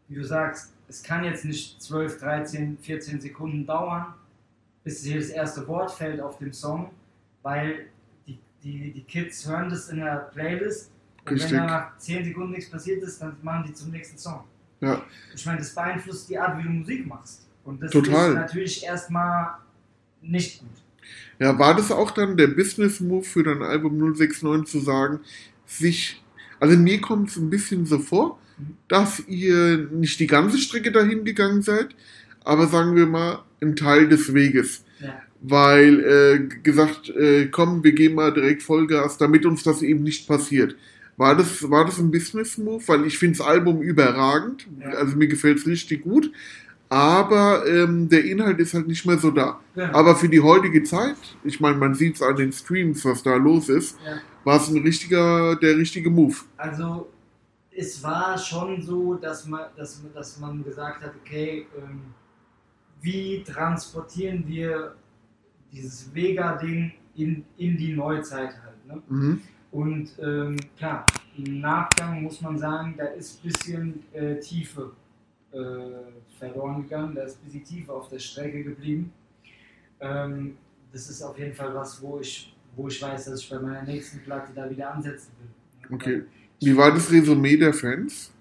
[0.09, 4.13] wie du sagst, es kann jetzt nicht 12, 13, 14 Sekunden dauern,
[4.83, 6.91] bis hier das erste Wort fällt auf dem Song,
[7.41, 7.87] weil
[8.27, 10.91] die, die, die Kids hören das in der Playlist
[11.25, 11.51] und Richtig.
[11.51, 14.43] wenn da nach 10 Sekunden nichts passiert ist, dann machen die zum nächsten Song.
[14.81, 15.01] Ja.
[15.33, 17.47] Ich meine, das beeinflusst die Art, wie du Musik machst.
[17.63, 18.29] Und das Total.
[18.29, 19.55] ist natürlich erstmal
[20.21, 20.69] nicht gut.
[21.39, 25.19] Ja, war das auch dann der Business-Move für dein Album 069 zu sagen,
[25.65, 26.21] sich,
[26.59, 28.77] also mir kommt es ein bisschen so vor, Mhm.
[28.87, 31.95] dass ihr nicht die ganze Strecke dahin gegangen seid,
[32.43, 34.83] aber sagen wir mal, ein Teil des Weges.
[34.99, 35.13] Ja.
[35.41, 40.27] Weil äh, gesagt, äh, komm, wir geben mal direkt Vollgas, damit uns das eben nicht
[40.27, 40.75] passiert.
[41.17, 42.83] War das, war das ein Business-Move?
[42.87, 44.89] Weil ich finde das Album überragend, Ja.
[44.91, 46.31] also mir gefällt es richtig gut,
[46.89, 49.59] aber ähm, der Inhalt ist halt nicht mehr so da.
[49.75, 49.93] Genau.
[49.93, 53.35] Aber für die heutige Zeit, ich meine, man sieht es an den Streams, was da
[53.35, 54.17] los ist, ja.
[54.43, 56.35] war es ein richtiger, der richtige Move.
[56.57, 57.09] Also
[57.75, 62.01] es war schon so, dass man, dass, dass man gesagt hat, okay, ähm,
[63.03, 64.95] wie transportieren wir
[65.71, 68.85] dieses Vega-Ding in, in die Neuzeit halt.
[68.87, 69.01] Ne?
[69.09, 69.41] Mhm.
[69.71, 71.05] Und ähm, klar,
[71.37, 74.93] im Nachgang muss man sagen, da ist ein bisschen äh, Tiefe
[75.51, 75.57] äh,
[76.37, 79.11] verloren gegangen, da ist ein bisschen Tiefe auf der Strecke geblieben.
[79.99, 80.57] Ähm,
[80.91, 83.83] das ist auf jeden Fall was, wo ich, wo ich weiß, dass ich bei meiner
[83.83, 85.95] nächsten Platte da wieder ansetzen will.
[85.95, 86.23] Okay.
[86.61, 88.31] Wie war das Resümee der Fans?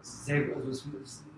[0.00, 1.29] Es sehr, also es eine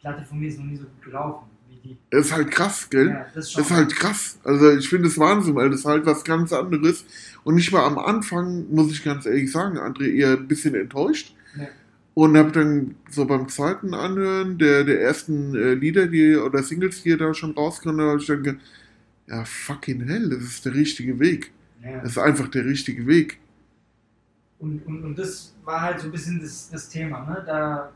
[0.00, 1.96] Platte von mir ist noch nie so gut gelaufen wie die.
[2.10, 3.08] Das ist halt krass, gell?
[3.08, 4.38] Ja, das Das ist halt krass.
[4.44, 7.04] Also ich finde es Wahnsinn, weil das ist halt was ganz anderes.
[7.44, 11.34] Und ich war am Anfang, muss ich ganz ehrlich sagen, André, eher ein bisschen enttäuscht.
[11.58, 11.68] Ja.
[12.14, 17.02] Und habe dann so beim zweiten Anhören der, der ersten äh, Lieder die, oder Singles,
[17.02, 18.64] die da schon rauskamen, da habe ich dann gedacht,
[19.28, 21.52] ja, fucking hell, das ist der richtige Weg.
[21.82, 22.00] Ja.
[22.00, 23.38] Das ist einfach der richtige Weg.
[24.58, 27.24] Und, und, und das war halt so ein bisschen das, das Thema.
[27.24, 27.42] Ne?
[27.46, 27.92] Da,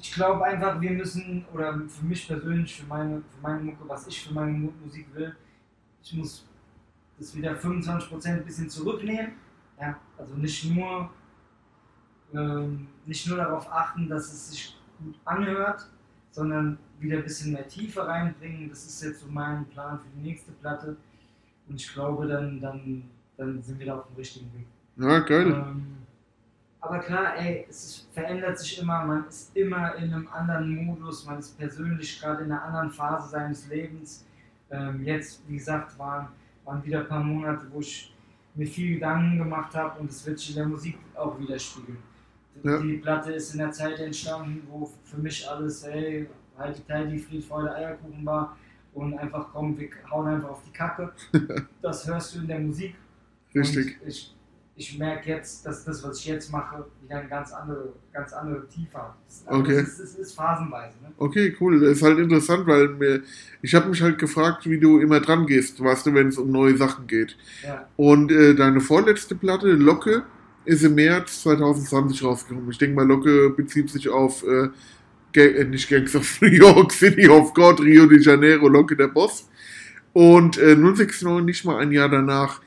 [0.00, 4.06] ich glaube einfach, wir müssen, oder für mich persönlich, für meine, für meine Mucke, was
[4.06, 5.34] ich für meine Mu- Musik will,
[6.02, 6.46] ich muss
[7.18, 9.32] das wieder 25% ein bisschen zurücknehmen.
[9.80, 9.98] Ja?
[10.16, 11.10] Also nicht nur,
[12.34, 15.88] ähm, nicht nur darauf achten, dass es sich gut anhört,
[16.30, 18.68] sondern wieder ein bisschen mehr Tiefe reinbringen.
[18.68, 20.96] Das ist jetzt so mein Plan für die nächste Platte.
[21.68, 23.04] Und ich glaube, dann, dann,
[23.36, 24.66] dann sind wir da auf dem richtigen Weg.
[24.96, 25.46] Ja, geil.
[25.52, 25.96] Ähm,
[26.80, 31.26] aber klar, ey, es ist, verändert sich immer, man ist immer in einem anderen Modus,
[31.26, 34.24] man ist persönlich gerade in einer anderen Phase seines Lebens.
[34.70, 36.28] Ähm, jetzt, wie gesagt, waren,
[36.64, 38.14] waren wieder ein paar Monate, wo ich
[38.54, 41.98] mir viel Gedanken gemacht habe und es wird sich in der Musik auch widerspiegeln.
[42.62, 42.78] Ja.
[42.78, 46.28] Die Platte ist in der Zeit entstanden, wo für mich alles, hey,
[46.58, 48.56] halt die Teil, die Fried, Freude, Eierkuchen war
[48.94, 51.12] und einfach komm, wir hauen einfach auf die Kacke.
[51.82, 52.94] das hörst du in der Musik.
[53.54, 54.00] Richtig.
[54.00, 54.34] Und ich,
[54.76, 58.66] ich merke jetzt, dass das, was ich jetzt mache, wieder eine ganz andere, ganz andere
[58.68, 59.14] Tiefe hat.
[59.28, 59.74] Es- also Okay.
[59.80, 60.94] Es ist, ist phasenweise.
[61.02, 61.12] Ne?
[61.18, 61.80] Okay, cool.
[61.80, 63.22] Das ist halt interessant, weil mir,
[63.60, 66.50] ich habe mich halt gefragt, wie du immer dran gehst, weißt du, wenn es um
[66.50, 67.36] neue Sachen geht.
[67.62, 70.22] Ja, Und äh, deine vorletzte Platte, Locke,
[70.64, 72.70] ist im März 2020 rausgekommen.
[72.70, 74.68] Ich denke mal, Locke bezieht sich auf, äh,
[75.32, 79.08] Ga äh, nicht Gangs of New York City, auf Gott, Rio de Janeiro, Locke der
[79.08, 79.48] Boss.
[80.12, 82.60] Und äh, 069 nicht mal ein Jahr danach.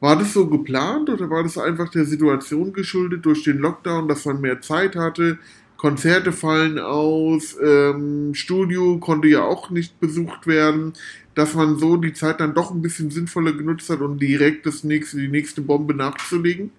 [0.00, 4.24] War das so geplant oder war das einfach der Situation geschuldet durch den Lockdown, dass
[4.24, 5.38] man mehr Zeit hatte?
[5.76, 10.94] Konzerte fallen aus, ähm, Studio konnte ja auch nicht besucht werden,
[11.34, 14.84] dass man so die Zeit dann doch ein bisschen sinnvoller genutzt hat, um direkt das
[14.84, 16.70] nächste, die nächste Bombe nachzulegen.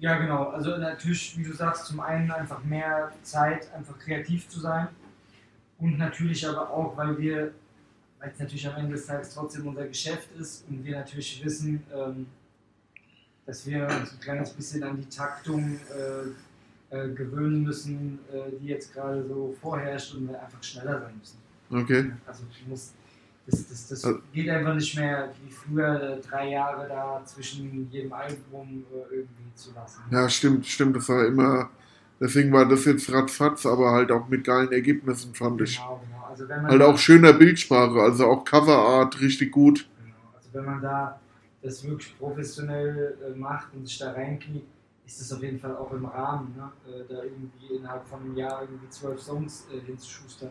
[0.00, 0.44] ja, genau.
[0.50, 4.88] Also natürlich, wie du sagst, zum einen einfach mehr Zeit, einfach kreativ zu sein.
[5.78, 7.52] Und natürlich aber auch, weil wir,
[8.20, 11.82] weil es natürlich am Ende des Tages trotzdem unser Geschäft ist und wir natürlich wissen,
[11.94, 12.26] ähm,
[13.46, 15.78] dass wir uns ein kleines bisschen an die Taktung
[16.90, 21.14] äh, äh, gewöhnen müssen, äh, die jetzt gerade so vorherrscht und wir einfach schneller sein
[21.18, 21.38] müssen.
[21.70, 22.12] Okay.
[22.26, 22.94] Also du musst,
[23.46, 27.90] das, das, das Also- geht einfach nicht mehr wie früher äh, drei Jahre da zwischen
[27.90, 30.02] jedem Album äh, irgendwie zu lassen.
[30.10, 30.96] Ja, stimmt, stimmt.
[30.96, 31.70] Das war immer,
[32.20, 35.76] deswegen war das jetzt ratzfatz, aber halt auch mit geilen Ergebnissen, fand ich.
[35.76, 36.17] Genau, genau.
[36.28, 39.88] Also wenn man Halt auch schöner Bildsprache, also auch Coverart richtig gut.
[39.98, 40.14] Genau.
[40.36, 41.18] Also wenn man da
[41.62, 44.64] das wirklich professionell äh, macht und sich da reinkniet,
[45.06, 46.70] ist das auf jeden Fall auch im Rahmen, ne?
[46.86, 50.50] äh, da irgendwie innerhalb von einem Jahr irgendwie zwölf Songs äh, hinzuschustern.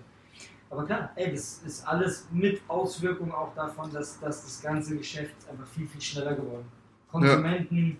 [0.70, 5.36] Aber klar, ey, das ist alles mit Auswirkung auch davon, dass, dass das ganze Geschäft
[5.49, 7.12] einfach viel, viel schneller geworden ist.
[7.12, 7.98] Konsumenten,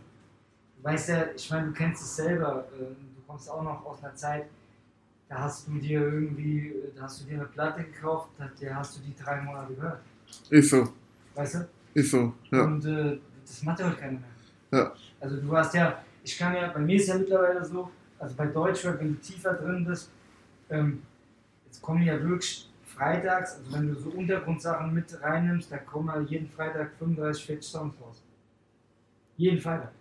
[0.78, 4.04] du weißt ja, ich meine, du kennst es selber, äh, du kommst auch noch aus
[4.04, 4.48] einer Zeit,
[5.30, 8.98] da hast du dir irgendwie, da hast du dir eine Platte gekauft, da da hast
[8.98, 10.02] du die drei Monate gehört.
[10.50, 10.94] Ist so,
[11.36, 11.68] Weißt du?
[11.94, 12.64] ist so, ja.
[12.64, 14.30] Und äh, das macht ja heute keiner mehr.
[14.72, 14.94] Ja.
[15.20, 17.90] Also du hast ja, ich kann ja, bei mir ist ja mittlerweile so,
[18.20, 20.10] also bei Deutschrap, wenn du tiefer drin bist,
[20.70, 21.02] ähm,
[21.66, 26.20] jetzt kommen ja wirklich freitags, also wenn du so Untergrundsachen mit reinnimmst, da kommen ja
[26.22, 28.24] jeden Freitag 35, 40 Songs raus.
[29.38, 29.92] Jeden Freitag.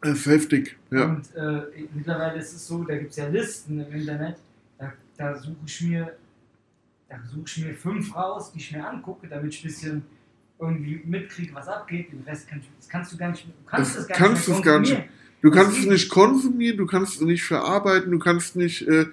[0.00, 1.04] Das ist heftig, ja.
[1.04, 4.38] Und äh, mittlerweile ist es so, da gibt es ja Listen im Internet,
[5.22, 6.16] da, suche ich mir,
[7.08, 10.02] da suche ich mir fünf raus, die ich mir angucke, damit ich ein bisschen
[10.58, 12.12] irgendwie mitkriege, was abgeht.
[12.12, 14.48] Den Rest kann ich, das kannst du gar nicht, du kannst Das das gar kannst
[14.48, 14.90] nicht gar nicht.
[14.90, 15.22] konsumieren.
[15.42, 19.06] Du kannst es nicht konsumieren, du kannst es nicht verarbeiten, du kannst nicht, äh,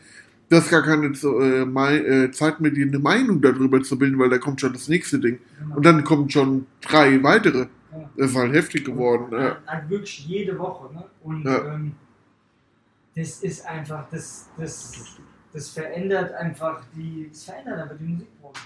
[0.50, 4.30] du hast gar keine äh, äh, Zeit mehr, dir eine Meinung darüber zu bilden, weil
[4.30, 5.40] da kommt schon das nächste Ding.
[5.60, 5.78] Genau.
[5.78, 7.68] Und dann kommen schon drei weitere.
[7.92, 8.10] Ja.
[8.16, 9.28] Das ist halt heftig geworden.
[9.32, 9.40] Ja.
[9.40, 10.94] Halt, halt wirklich jede Woche.
[10.94, 11.04] Ne?
[11.24, 11.74] Und Ja.
[11.74, 11.94] ähm,
[13.16, 15.18] das ist einfach, das, das,
[15.54, 18.62] das verändert einfach die, das verändert einfach die Musikbranche.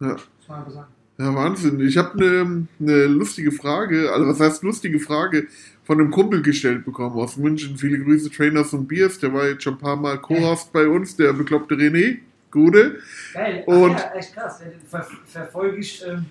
[0.00, 0.08] Ja.
[0.08, 0.92] Muss man einfach sagen.
[1.18, 1.80] Ja, Wahnsinn.
[1.80, 5.48] Ich habe eine ne lustige Frage, also was heißt lustige Frage,
[5.82, 7.76] von einem Kumpel gestellt bekommen aus München.
[7.76, 9.18] Viele Grüße, Trainers und Biers.
[9.18, 12.18] Der war jetzt schon ein paar Mal Co-Host bei uns, der bekloppte René.
[12.50, 13.00] Gute.
[13.34, 14.62] Geil, Ach Und- ja, echt krass.
[14.88, 16.26] Ver verfolge ich, ähm,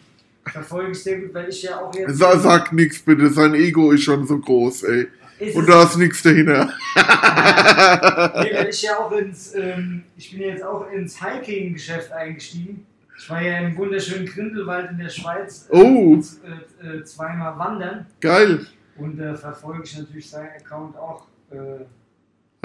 [0.45, 2.17] verfolge ich sehr gut, weil ich ja auch jetzt.
[2.17, 5.07] Sa sag nix bitte, sein Ego ist schon so groß, ey.
[5.39, 6.69] Ist Und da ist nichts dahinter.
[8.43, 12.85] Nee, weil ich ja auch ins, ähm, ich bin jetzt auch ins Hiking-Geschäft eingestiegen.
[13.17, 16.21] Ich war ja im wunderschönen Grindelwald in der Schweiz äh, Oh.
[16.83, 18.65] äh, äh, zweimal wandern Geil.
[18.97, 21.27] und äh, verfolge ich natürlich seinen Account auch.
[21.51, 21.85] Äh,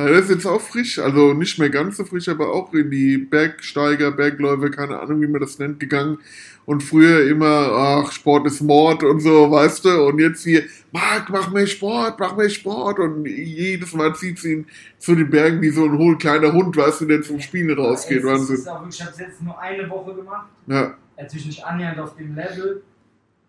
[0.09, 3.19] das ist jetzt auch frisch, also nicht mehr ganz so frisch, aber auch in die
[3.19, 6.19] Bergsteiger, Bergläufer, keine Ahnung, wie man das nennt, gegangen.
[6.65, 10.07] Und früher immer, ach, Sport ist Mord und so, weißt du?
[10.07, 10.63] Und jetzt hier,
[10.93, 13.01] Marc, mach mehr Sport, mach mehr Sport.
[13.01, 14.67] Und jedes Mal zieht sie ihn
[14.99, 18.19] zu den Bergen wie so ein hohl kleiner Hund, weißt du, der zum Spielen rausgeht.
[18.19, 18.55] ist- Wahnsinn.
[18.57, 20.47] ist auch ich habe es jetzt nur eine Woche gemacht.
[20.69, 22.83] Ja, Natürlich nicht annähernd auf dem Level,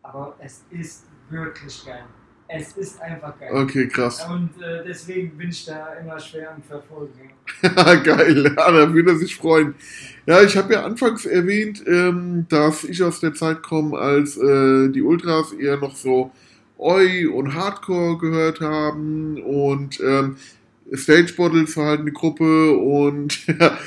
[0.02, 2.04] aber es ist wirklich geil.
[2.48, 3.49] Es ist einfach geil.
[3.53, 4.26] okay, krass.
[4.30, 7.32] Und äh, deswegen bin ich da immer schwer am Verfolgen.
[8.03, 9.76] Geil, ja, da würde er sich freuen.
[10.26, 14.90] Ja, ich habe ja anfangs erwähnt, ähm, dass ich aus der Zeit komme, als äh,
[14.90, 16.32] die Ultras eher noch so
[16.78, 20.38] Oi und Hardcore gehört haben und ähm,
[20.94, 23.78] Stage Bottles war halt eine Gruppe und ja,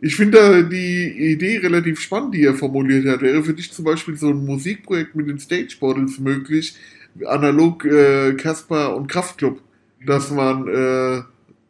[0.00, 3.22] ich finde da die Idee relativ spannend, die er formuliert hat.
[3.22, 6.74] Wäre für dich zum Beispiel so ein Musikprojekt mit den Stage Bottles möglich,
[7.26, 9.60] analog äh, Casper und Kraftklub,
[10.06, 11.22] dass man äh,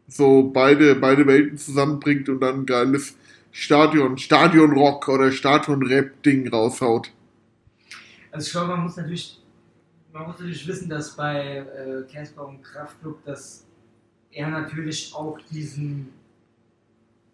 [0.08, 3.16] so beide, beide Welten zusammenbringt und dann ein geiles
[3.50, 7.10] Stadion, Stadionrock oder Stadion-Rap-Ding raushaut.
[8.30, 9.42] Also ich glaube, man muss natürlich,
[10.12, 13.66] man muss natürlich wissen, dass bei äh, Casper und Kraftklub, dass
[14.30, 16.14] er natürlich auch diesen,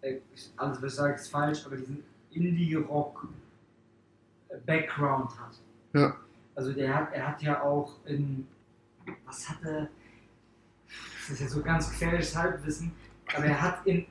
[0.01, 0.15] äh,
[0.57, 5.55] alles was ich sage ist falsch, aber diesen Indie-Rock-Background hat.
[5.93, 6.17] Ja.
[6.59, 8.45] Also der hat, er hat ja auch in,
[9.25, 9.87] was hat er,
[11.21, 12.91] das ist ja so ganz gefährliches Halbwissen,
[13.33, 14.05] aber er hat in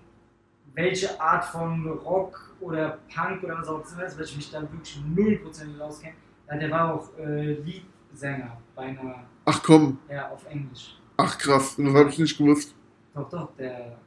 [0.72, 4.98] welche Art von Rock oder Punk oder was auch immer, weil ich mich da wirklich
[5.14, 6.14] 0% nicht auskenne,
[6.50, 10.98] ja, der war auch äh, Leadsänger bei einer, Ach komm, ja, auf Englisch.
[11.18, 12.74] ach krass, das habe ich nicht gewusst.
[13.12, 13.98] Doch, doch, der,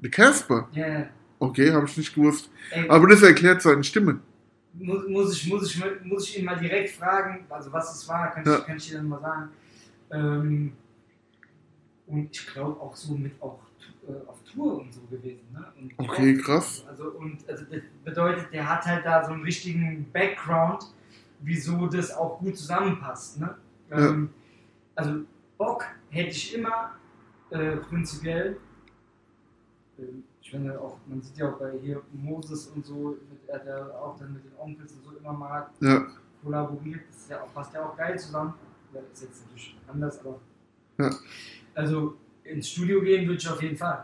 [0.00, 0.68] Der Casper?
[0.72, 1.06] ja,
[1.38, 2.50] Okay, habe ich nicht gewusst.
[2.70, 4.20] ey, Aber das erklärt seine Stimme.
[4.74, 8.30] Muss, muss, ich, muss, ich, muss ich ihn mal direkt fragen, also was es war,
[8.32, 8.58] kann, Ja.
[8.58, 9.50] ich, kann ich dir dann mal sagen.
[10.12, 10.72] Ähm,
[12.06, 13.60] und ich glaube auch so mit auch
[14.08, 15.46] äh, auf Tour und so gewesen.
[15.52, 15.64] Ne?
[15.80, 16.84] Und Okay, krass.
[16.88, 20.84] Also, und also das bedeutet, der hat halt da so einen richtigen Background,
[21.40, 23.38] wieso das auch gut zusammenpasst.
[23.40, 23.56] Ne?
[23.90, 24.08] Ja.
[24.08, 24.30] Ähm,
[24.96, 25.20] also
[25.56, 26.92] Bock hätte ich immer
[27.50, 28.56] äh, prinzipiell.
[29.98, 33.54] Ähm, Ich finde auch, man sieht ja auch bei hier Moses und so, mit, er
[33.54, 36.08] hat ja auch dann mit den Onkels und so immer mal Ja,
[36.42, 37.02] kollaboriert.
[37.08, 38.54] Das ja auch, passt ja auch geil zusammen.
[38.92, 40.40] Ja, ist jetzt natürlich anders, aber.
[40.98, 41.10] Ja.
[41.72, 44.02] Also ins Studio gehen würde ich auf jeden Fall.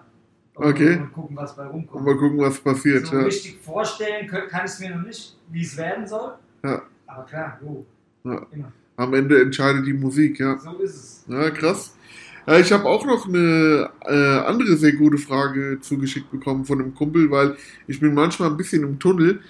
[0.54, 0.98] Okay.
[0.98, 2.04] Und gucken, was bei und rumkommt.
[2.06, 3.06] mal gucken, was passiert.
[3.08, 3.24] So Ja.
[3.24, 6.34] richtig vorstellen kann ich es mir noch nicht, wie es werden soll.
[6.62, 6.80] Ja.
[7.08, 7.84] Aber klar, jo,
[8.22, 8.46] Ja.
[8.52, 8.72] immer.
[8.94, 10.56] Am Ende entscheidet die Musik, ja.
[10.58, 11.24] So ist es.
[11.26, 11.95] Ja, krass.
[12.46, 16.94] Ja, ich habe auch noch eine äh, andere sehr gute Frage zugeschickt bekommen von einem
[16.94, 17.56] Kumpel, weil
[17.88, 19.40] ich bin manchmal ein bisschen im Tunnel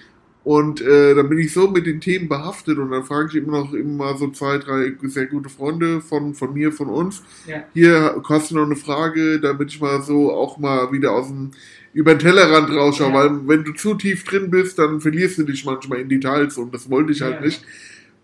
[0.43, 3.59] und äh, dann bin ich so mit den Themen behaftet und dann frage ich immer
[3.59, 7.21] noch immer so zwei, drei sehr gute Freunde von, von mir, von uns.
[7.45, 7.63] Ja.
[7.73, 11.51] Hier hast du noch eine Frage, damit ich mal so auch mal wieder aus dem
[11.93, 13.13] über den Tellerrand rausschaue, Ja.
[13.13, 16.73] weil wenn du zu tief drin bist, dann verlierst du dich manchmal in Details und
[16.73, 17.41] das wollte ich halt Ja.
[17.41, 17.61] nicht.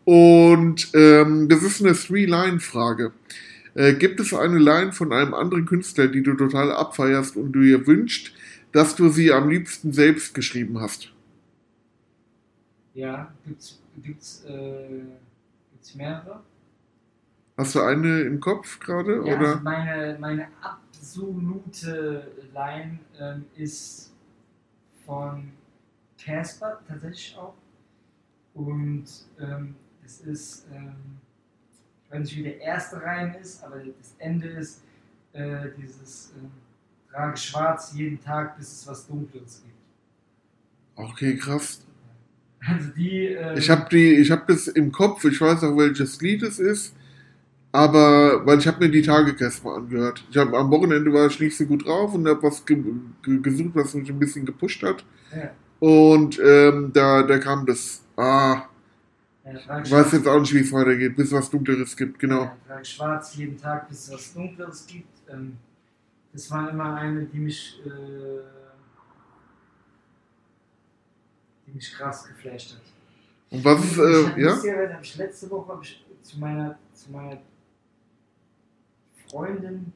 [0.05, 3.11] Und ähm, das ist eine Three-Line-Frage.
[3.75, 7.61] Äh, gibt es eine Line von einem anderen Künstler, die du total abfeierst und du
[7.61, 8.33] dir wünschst,
[8.71, 11.11] dass du sie am liebsten selbst geschrieben hast?
[12.93, 15.01] Ja, gibt's, gibt's, äh,
[15.71, 16.41] gibt's mehrere?
[17.57, 19.23] Hast du eine im Kopf gerade?
[19.25, 19.61] Ja, also oder?
[19.61, 24.13] meine, meine absolute Line ähm, ist
[25.05, 25.51] von
[26.23, 27.55] Casper tatsächlich auch.
[28.53, 29.05] Und
[29.39, 29.75] ähm,
[30.05, 30.95] es ist, ähm,
[32.13, 34.81] ich weiß nicht, wie der erste Reim ist, aber das Ende ist
[35.33, 36.51] äh, dieses ähm,
[37.11, 39.73] Trage schwarz jeden Tag, bis es was Dunkles gibt.
[40.95, 41.85] Okay, krass.
[42.65, 43.27] Also die.
[43.27, 46.59] Äh, Ich habe die, ich habe das im Kopf, ich weiß auch welches Lied es
[46.59, 46.95] ist,
[47.71, 50.25] aber weil ich habe mir die Tagekäste mal angehört.
[50.29, 52.83] Ich habe am Wochenende war ich nicht so gut drauf und habe was ge
[53.23, 55.05] ge gesucht, was mich ein bisschen gepusht hat.
[55.35, 58.03] ja, Und ähm, da, da kam das.
[58.17, 58.63] Ah,
[59.45, 62.43] ja, ich weiß jetzt auch nicht, wie es weitergeht, bis was Dunkleres gibt, genau.
[62.43, 65.29] Ja, trage schwarz jeden Tag, bis es was Dunkleres gibt.
[65.29, 65.57] Ähm,
[66.31, 67.89] das war immer eine, die mich, äh,
[71.67, 72.81] die mich krass geflasht hat.
[73.51, 74.93] Und was ist, äh, ja?
[74.93, 77.39] hab ich letzte Woche ich zu meiner, zu meiner
[79.29, 79.93] Freundin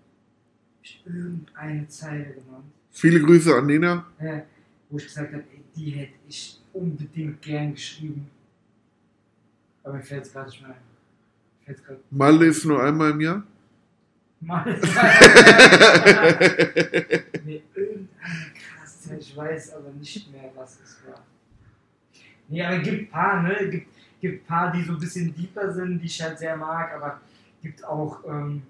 [0.84, 4.06] ich irgendeine Zeile genannt, Viele Grüße an Nina.
[4.19, 4.41] äh,
[4.90, 5.44] wo ich gesagt habe,
[5.76, 8.30] die hätte ich unbedingt gern geschrieben.
[9.88, 10.76] Aber mir fällt es gerade nicht mehr
[11.66, 11.78] ein.
[12.10, 13.44] Malle ist nur einmal im Jahr.
[14.42, 14.66] mal.
[17.46, 18.08] nee, irgendeine
[18.54, 21.24] krasse ich weiß aber nicht mehr, was es war.
[22.50, 23.56] Nee, aber es gibt paar, ne?
[23.62, 23.88] Es gibt,
[24.20, 27.22] gibt paar, die so ein bisschen deeper sind, die ich halt sehr mag, aber
[27.62, 28.64] gibt auch, ähm,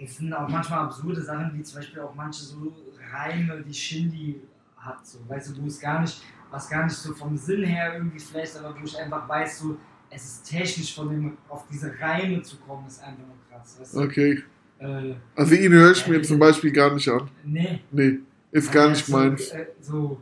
[0.00, 2.72] es sind auch manchmal absurde Sachen, wie zum Beispiel auch manche so
[3.12, 4.40] Reime, die Shindy
[4.76, 7.94] hat, so, weißt du, wo es gar nicht, was gar nicht so vom Sinn her
[7.94, 9.76] irgendwie vielleicht, aber wo ich einfach weiß, so,
[10.10, 13.94] es ist technisch von dem, auf diese Reime zu kommen, ist einfach nur krass, weißt
[13.94, 14.00] du?
[14.02, 14.42] Okay.
[14.78, 17.28] Äh, Also ihn höre ich mir zum Beispiel gar nicht an.
[17.44, 17.80] nee.
[17.90, 18.18] Nee,
[18.52, 19.48] ist gar nicht so, meins.
[19.50, 20.20] Äh, so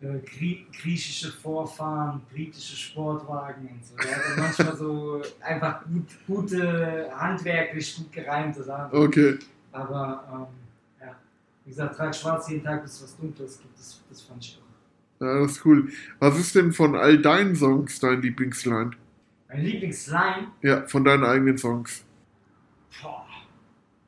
[0.00, 3.96] äh, Grie griechische Vorfahren, britische Sportwagen und so.
[3.96, 8.96] Der manchmal so einfach gut, gute, handwerklich gut gereimte Sachen.
[8.96, 9.38] Okay.
[9.72, 10.48] Aber
[11.00, 11.16] ähm, ja,
[11.64, 13.76] wie gesagt, trag schwarz jeden Tag, bis was Dunkles gibt.
[13.78, 14.63] Das, das fand ich auch.
[15.24, 15.90] Ja, das ist cool.
[16.18, 18.90] Was ist denn von all deinen Songs dein Lieblingsline?
[19.48, 22.04] Mein Lieblingsline, Ja, von deinen eigenen Songs.
[23.02, 23.26] boah,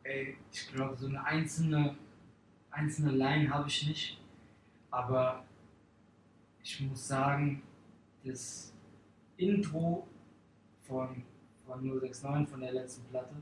[0.03, 1.97] ey, ich glaube, so eine einzelne,
[2.71, 4.21] einzelne Line habe ich nicht.
[4.91, 5.45] Aber
[6.63, 7.63] ich muss sagen,
[8.25, 8.73] das
[9.37, 10.07] Intro
[10.87, 11.23] von,
[11.67, 13.37] von 069, von der letzten Platte,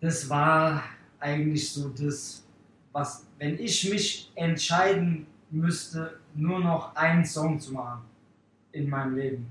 [0.00, 0.82] das war
[1.20, 2.44] eigentlich so das,
[2.92, 8.02] was, wenn ich mich entscheiden müsste, nur noch einen Song zu machen
[8.72, 9.46] in meinem Leben,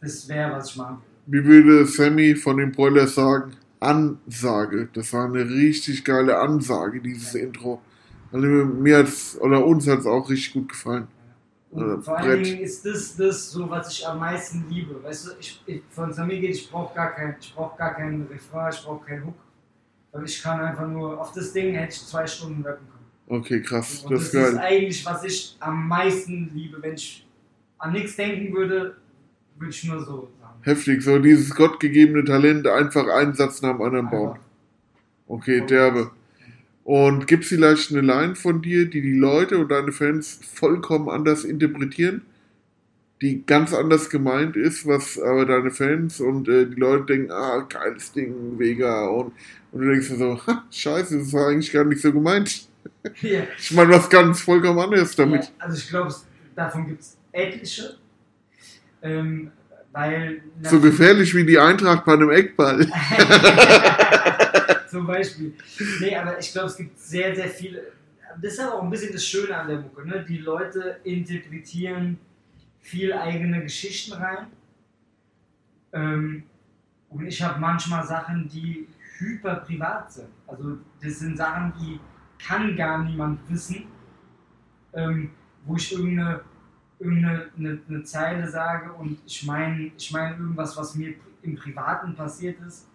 [0.00, 1.44] das wäre, was ich machen würde.
[1.44, 3.52] Wie würde Sammy von den Broilers sagen?
[3.78, 4.88] Ansage.
[4.92, 7.80] Das war eine richtig geile Ansage, dieses Intro.
[8.32, 11.08] Also mir hat's, oder uns hat es auch richtig gut gefallen.
[11.72, 12.46] Äh, vor allen Brett.
[12.46, 15.02] Dingen ist das das, so, was ich am meisten liebe.
[15.02, 18.26] Weißt du, ich, ich, von Samir geht, ich brauche gar kein, ich brauche gar keinen
[18.26, 19.34] Refrain, ich brauche keinen Hook.
[20.12, 22.91] Weil ich kann einfach nur, auf das Ding hätte ich zwei Stunden rappen.
[23.32, 24.02] Okay, krass.
[24.02, 24.58] Das das ist geil.
[24.58, 26.76] eigentlich, was ich am meisten liebe.
[26.82, 27.26] Wenn ich
[27.78, 28.96] an nichts denken würde,
[29.56, 30.58] würde ich nur so sagen.
[30.60, 31.02] Heftig.
[31.02, 34.38] So dieses gottgegebene Talent, einfach einen Satz nach dem anderen bauen.
[35.26, 36.10] Okay, Voll derbe.
[36.84, 41.08] Und gibt es vielleicht eine Line von dir, die die Leute und deine Fans vollkommen
[41.08, 42.26] anders interpretieren?
[43.22, 47.60] Die ganz anders gemeint ist, was aber deine Fans und äh, die Leute denken, ah,
[47.66, 49.06] geiles Ding, Vega.
[49.06, 49.32] Und,
[49.70, 52.68] und du denkst dir so, ha, scheiße, das war eigentlich gar nicht so gemeint.
[53.20, 53.42] Ja.
[53.58, 55.44] Ich meine was ganz vollkommen anderes damit.
[55.44, 56.14] Ja, also ich glaube,
[56.54, 57.96] davon gibt es etliche.
[59.02, 59.50] Ähm,
[59.92, 62.86] weil So gefährlich wie die Eintracht bei einem Eckball.
[64.88, 65.54] Zum Beispiel.
[66.00, 67.92] Nee, aber ich glaube, es gibt sehr, sehr viele.
[68.40, 70.06] Das ist aber auch ein bisschen das Schöne an der Mucke.
[70.06, 70.24] Ne?
[70.26, 72.18] Die Leute interpretieren
[72.80, 74.46] viel eigene Geschichten rein.
[75.92, 76.44] Ähm,
[77.10, 78.88] und ich habe manchmal Sachen, die
[79.18, 80.28] hyper privat sind.
[80.46, 82.00] Also, das sind Sachen, die
[82.46, 83.84] kann gar niemand wissen.
[84.94, 85.30] Ähm,
[85.64, 86.40] wo ich irgendeine,
[86.98, 92.14] irgendeine eine, eine Zeile sage und ich meine ich mein irgendwas, was mir im Privaten
[92.14, 92.88] passiert ist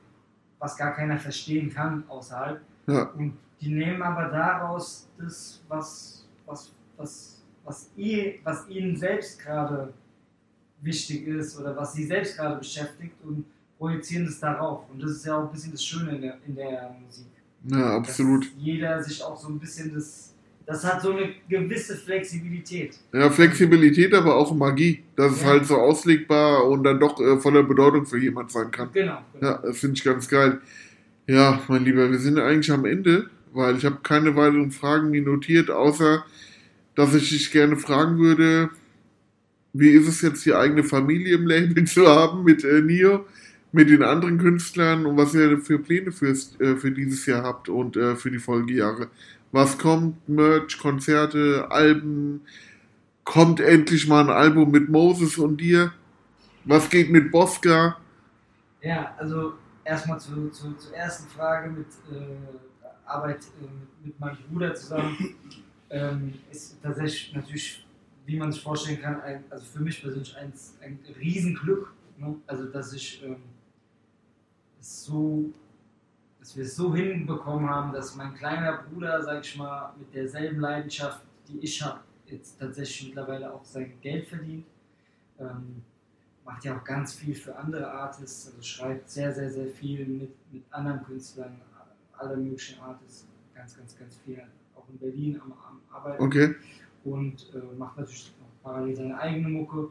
[0.60, 2.62] was gar keiner verstehen kann außerhalb.
[2.88, 3.04] Ja.
[3.12, 9.94] Und die nehmen aber daraus das, was, was, was, was, ihr, was ihnen selbst gerade
[10.82, 13.46] wichtig ist oder was sie selbst gerade beschäftigt und
[13.78, 14.90] projizieren das darauf.
[14.90, 17.28] Und das ist ja auch ein bisschen das Schöne in der, in der Musik.
[17.70, 18.46] Ja, absolut.
[18.46, 20.24] Dass jeder sich auch so ein bisschen das.
[20.66, 22.98] Das hat so eine gewisse Flexibilität.
[23.14, 25.02] Ja, Flexibilität, aber auch Magie.
[25.16, 25.48] Dass es Ja.
[25.48, 28.90] halt so auslegbar und dann doch äh, voller Bedeutung für jemand sein kann.
[28.92, 29.20] Genau.
[29.32, 29.48] genau.
[29.48, 30.60] Ja, das finde ich ganz geil.
[31.26, 35.22] Ja, mein Lieber, wir sind eigentlich am Ende, weil ich habe keine weiteren Fragen mir
[35.22, 36.26] notiert, außer
[36.96, 38.70] dass ich dich gerne fragen würde,
[39.72, 43.26] wie ist es jetzt, die eigene Familie im Label zu haben mit äh, Nio,
[43.72, 47.70] mit den anderen Künstlern und was ihr für Pläne fürs, äh, für dieses Jahr habt
[47.70, 49.10] und äh, für die Folgejahre.
[49.52, 50.28] Was kommt?
[50.28, 52.42] Merch, Konzerte, Alben?
[53.24, 55.92] Kommt endlich mal ein Album mit Moses und dir?
[56.66, 57.98] Was geht mit Bosca?
[58.82, 59.54] Ja, also
[59.84, 62.36] erstmal zu, zu, zur ersten Frage mit äh,
[63.06, 65.36] Arbeit äh, mit, mit meinem Bruder zusammen.
[65.90, 67.86] ähm, ist tatsächlich natürlich,
[68.26, 71.94] wie man sich vorstellen kann, ein, also für mich persönlich ein, ein Riesenglück.
[72.18, 72.36] Ne?
[72.48, 73.38] Also, dass ich ähm,
[74.80, 75.46] so,
[76.40, 80.60] dass wir es so hinbekommen haben, dass mein kleiner Bruder, sag ich mal, mit derselben
[80.60, 84.66] Leidenschaft, die ich habe, jetzt tatsächlich mittlerweile auch sein Geld verdient.
[85.40, 85.84] Ähm,
[86.44, 90.54] macht ja auch ganz viel für andere Artists, also schreibt sehr, sehr, sehr viel mit,
[90.54, 91.60] mit anderen Künstlern,
[92.18, 94.42] alle möglichen Artists, ganz, ganz, ganz viel,
[94.76, 96.56] auch in Berlin am, am Arbeiten Okay.
[97.04, 99.90] und äh, macht natürlich noch parallel seine eigene Mucke.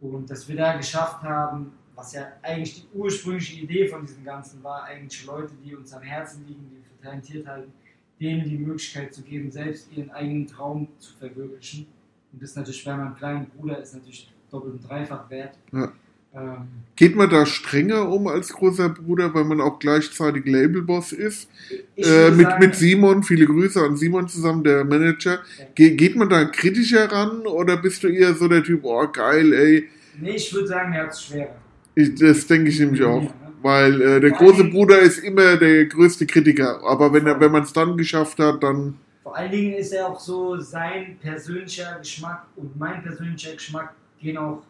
[0.00, 4.62] Und dass wir da geschafft haben, was ja eigentlich die ursprüngliche Idee von diesem Ganzen
[4.62, 7.72] war, eigentlich Leute, die uns am Herzen liegen, die wir für talentiert halten,
[8.20, 11.86] denen die Möglichkeit zu geben, selbst ihren eigenen Traum zu verwirklichen.
[12.32, 15.56] Und das natürlich bei meinem kleinen Bruder ist natürlich doppelt und dreifach wert.
[15.72, 15.90] Ja.
[16.34, 21.48] Ähm, Geht man da strenger um als großer Bruder, weil man auch gleichzeitig Labelboss ist?
[21.96, 25.38] Äh, mit, sagen- mit Simon, viele Grüße an Simon zusammen, der Manager.
[25.74, 29.52] Ge geht man da kritischer ran oder bist du eher so der Typ, oh geil,
[29.54, 29.88] ey?
[30.20, 31.54] Nee, ich würde sagen, er hat es schwerer.
[31.96, 33.32] Ich, das denke ich nämlich auch.
[33.62, 36.80] Weil äh, der große Bruder ist immer der größte Kritiker.
[36.84, 38.94] Aber wenn, er- wenn man es dann geschafft hat, dann.
[39.22, 44.36] Vor allen Dingen ist er auch so, sein persönlicher Geschmack und mein persönlicher Geschmack gehen
[44.36, 44.62] auch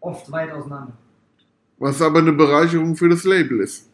[0.00, 0.92] oft weit auseinander.
[1.78, 3.88] Was aber eine Bereicherung für das Label ist.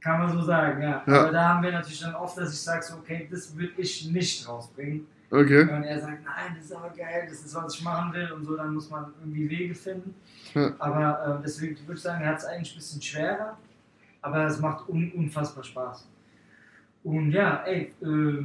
[0.00, 1.02] Kann man so sagen, ja.
[1.06, 1.22] Ja.
[1.22, 4.08] Aber da haben wir natürlich dann oft, dass ich sage, so, okay, das würde ich
[4.10, 5.06] nicht rausbringen.
[5.30, 5.62] Okay.
[5.62, 8.44] Und er sagt, nein, das ist aber geil, das ist, was ich machen will und
[8.44, 10.14] so, dann muss man irgendwie Wege finden.
[10.54, 10.74] Ja.
[10.78, 13.56] Aber äh, deswegen würde ich sagen, er hat es eigentlich ein bisschen schwerer,
[14.22, 16.08] aber es macht un unfassbar Spaß.
[17.04, 18.44] Und ja, ey, äh,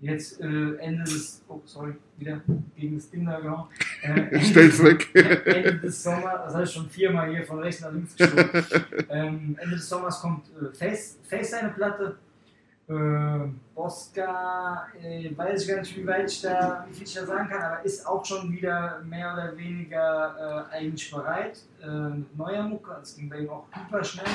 [0.00, 2.40] jetzt äh, Ende des, oh sorry, wieder
[2.76, 3.68] gegen das Ding da gehauen.
[4.02, 5.08] Äh, Stell's weg.
[5.14, 8.50] Ende des Sommers, das habe ich schon viermal hier von rechts nach links geschoben.
[9.10, 12.16] ähm, Ende des Sommers kommt äh, Face, Face seine Platte.
[12.88, 17.26] Äh, Bosca, äh, weiß ich gar nicht, wie weit ich da, wie viel ich da
[17.26, 21.58] sagen kann, aber ist auch schon wieder mehr oder weniger äh, eigentlich bereit.
[21.82, 21.86] Äh,
[22.36, 24.26] neuer Mucke, das ging bei ihm auch super schnell.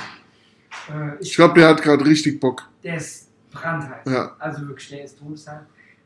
[0.90, 2.68] Äh, Ich glaube, der hat gerade richtig Bock.
[2.84, 4.06] der ist brandheiß.
[4.06, 4.36] Ja.
[4.40, 5.62] Also wirklich, der ist todesheiß.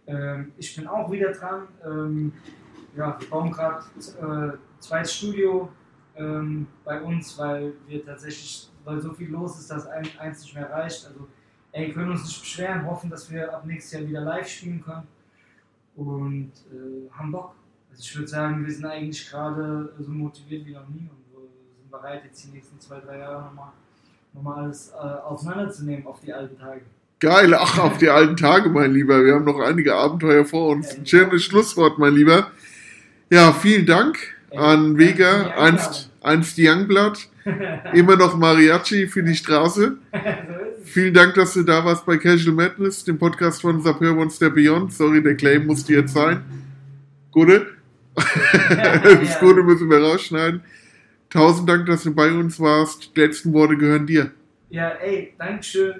[0.07, 1.67] Ähm, ich bin auch wieder dran.
[1.83, 2.33] Ähm,
[2.95, 3.83] ja, wir bauen gerade
[4.21, 5.69] äh, zweites Studio
[6.15, 10.53] ähm, bei uns, weil wir tatsächlich, weil so viel los ist, dass ein, eins nicht
[10.55, 11.05] mehr reicht.
[11.07, 11.27] Also,
[11.75, 15.07] ey, können uns nicht beschweren, hoffen, dass wir ab nächstes Jahr wieder live spielen können
[15.95, 17.55] und äh, haben Bock.
[17.91, 21.49] Also ich würde sagen, wir sind eigentlich gerade so motiviert wie noch nie und wir
[21.77, 23.71] sind bereit, jetzt die nächsten zwei, drei Jahre nochmal
[24.33, 26.81] noch mal alles äh, auseinanderzunehmen auf die alten Tage.
[27.19, 29.23] Geil, ach, auf die alten Tage, mein Lieber.
[29.23, 30.95] Wir haben noch einige Abenteuer vor uns.
[30.95, 32.51] Ein schönes Schlusswort, mein Lieber.
[33.29, 34.17] Ja, vielen Dank
[34.55, 37.29] an Vega, einst, einst Youngblood,
[37.93, 39.97] immer noch Mariachi für die Straße.
[40.85, 44.55] Vielen Dank, dass du da warst bei Casual Madness, dem Podcast von Sapir One Step
[44.55, 44.93] Beyond.
[44.93, 46.43] Sorry, der Claim musste jetzt sein.
[47.31, 47.67] Gute.
[49.03, 50.61] Das Gute müssen wir rausschneiden.
[51.29, 53.11] Tausend Dank, dass du bei uns warst.
[53.15, 54.31] Die letzten Worte gehören dir.
[54.69, 55.95] Ja, ey, Dankeschön,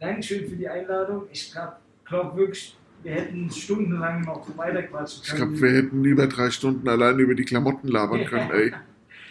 [0.00, 1.24] Dankeschön für die Einladung.
[1.30, 1.74] Ich glaube
[2.06, 5.52] glaub wirklich, wir hätten stundenlang noch weiterquatschen Ich können.
[5.56, 8.72] glaube, wir hätten lieber drei Stunden alleine über die Klamotten labern können, ey.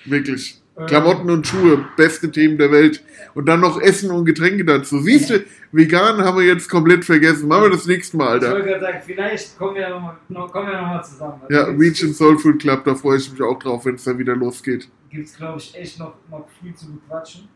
[0.05, 0.61] Wirklich.
[0.77, 3.03] Äh, Klamotten und Schuhe, beste Themen der Welt.
[3.33, 4.99] Und dann noch Essen und Getränke dazu.
[4.99, 7.47] Siehst du, vegan haben wir jetzt komplett vergessen.
[7.47, 8.51] Machen wir das nächste Mal, Ich Alter.
[8.51, 11.41] wollte gerade sagen, vielleicht kommen wir nochmal noch, kommen wir noch mal zusammen.
[11.49, 14.35] Ja, Region Soul Food Club, da freue ich mich auch drauf, wenn es da wieder
[14.35, 14.87] losgeht.
[15.09, 17.47] Gibt es, glaube ich, echt noch, noch viel zu bequatschen.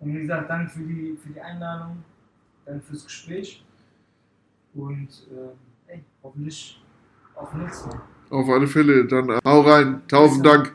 [0.00, 2.02] Und wie gesagt, danke für die, für die Einladung,
[2.64, 3.64] danke fürs Gespräch.
[4.74, 5.08] Und
[5.88, 6.82] äh, ey, hoffentlich
[7.34, 8.00] auf nächstes Mal.
[8.30, 10.02] Auf alle Fälle, dann hau rein.
[10.08, 10.72] Tausend Dank.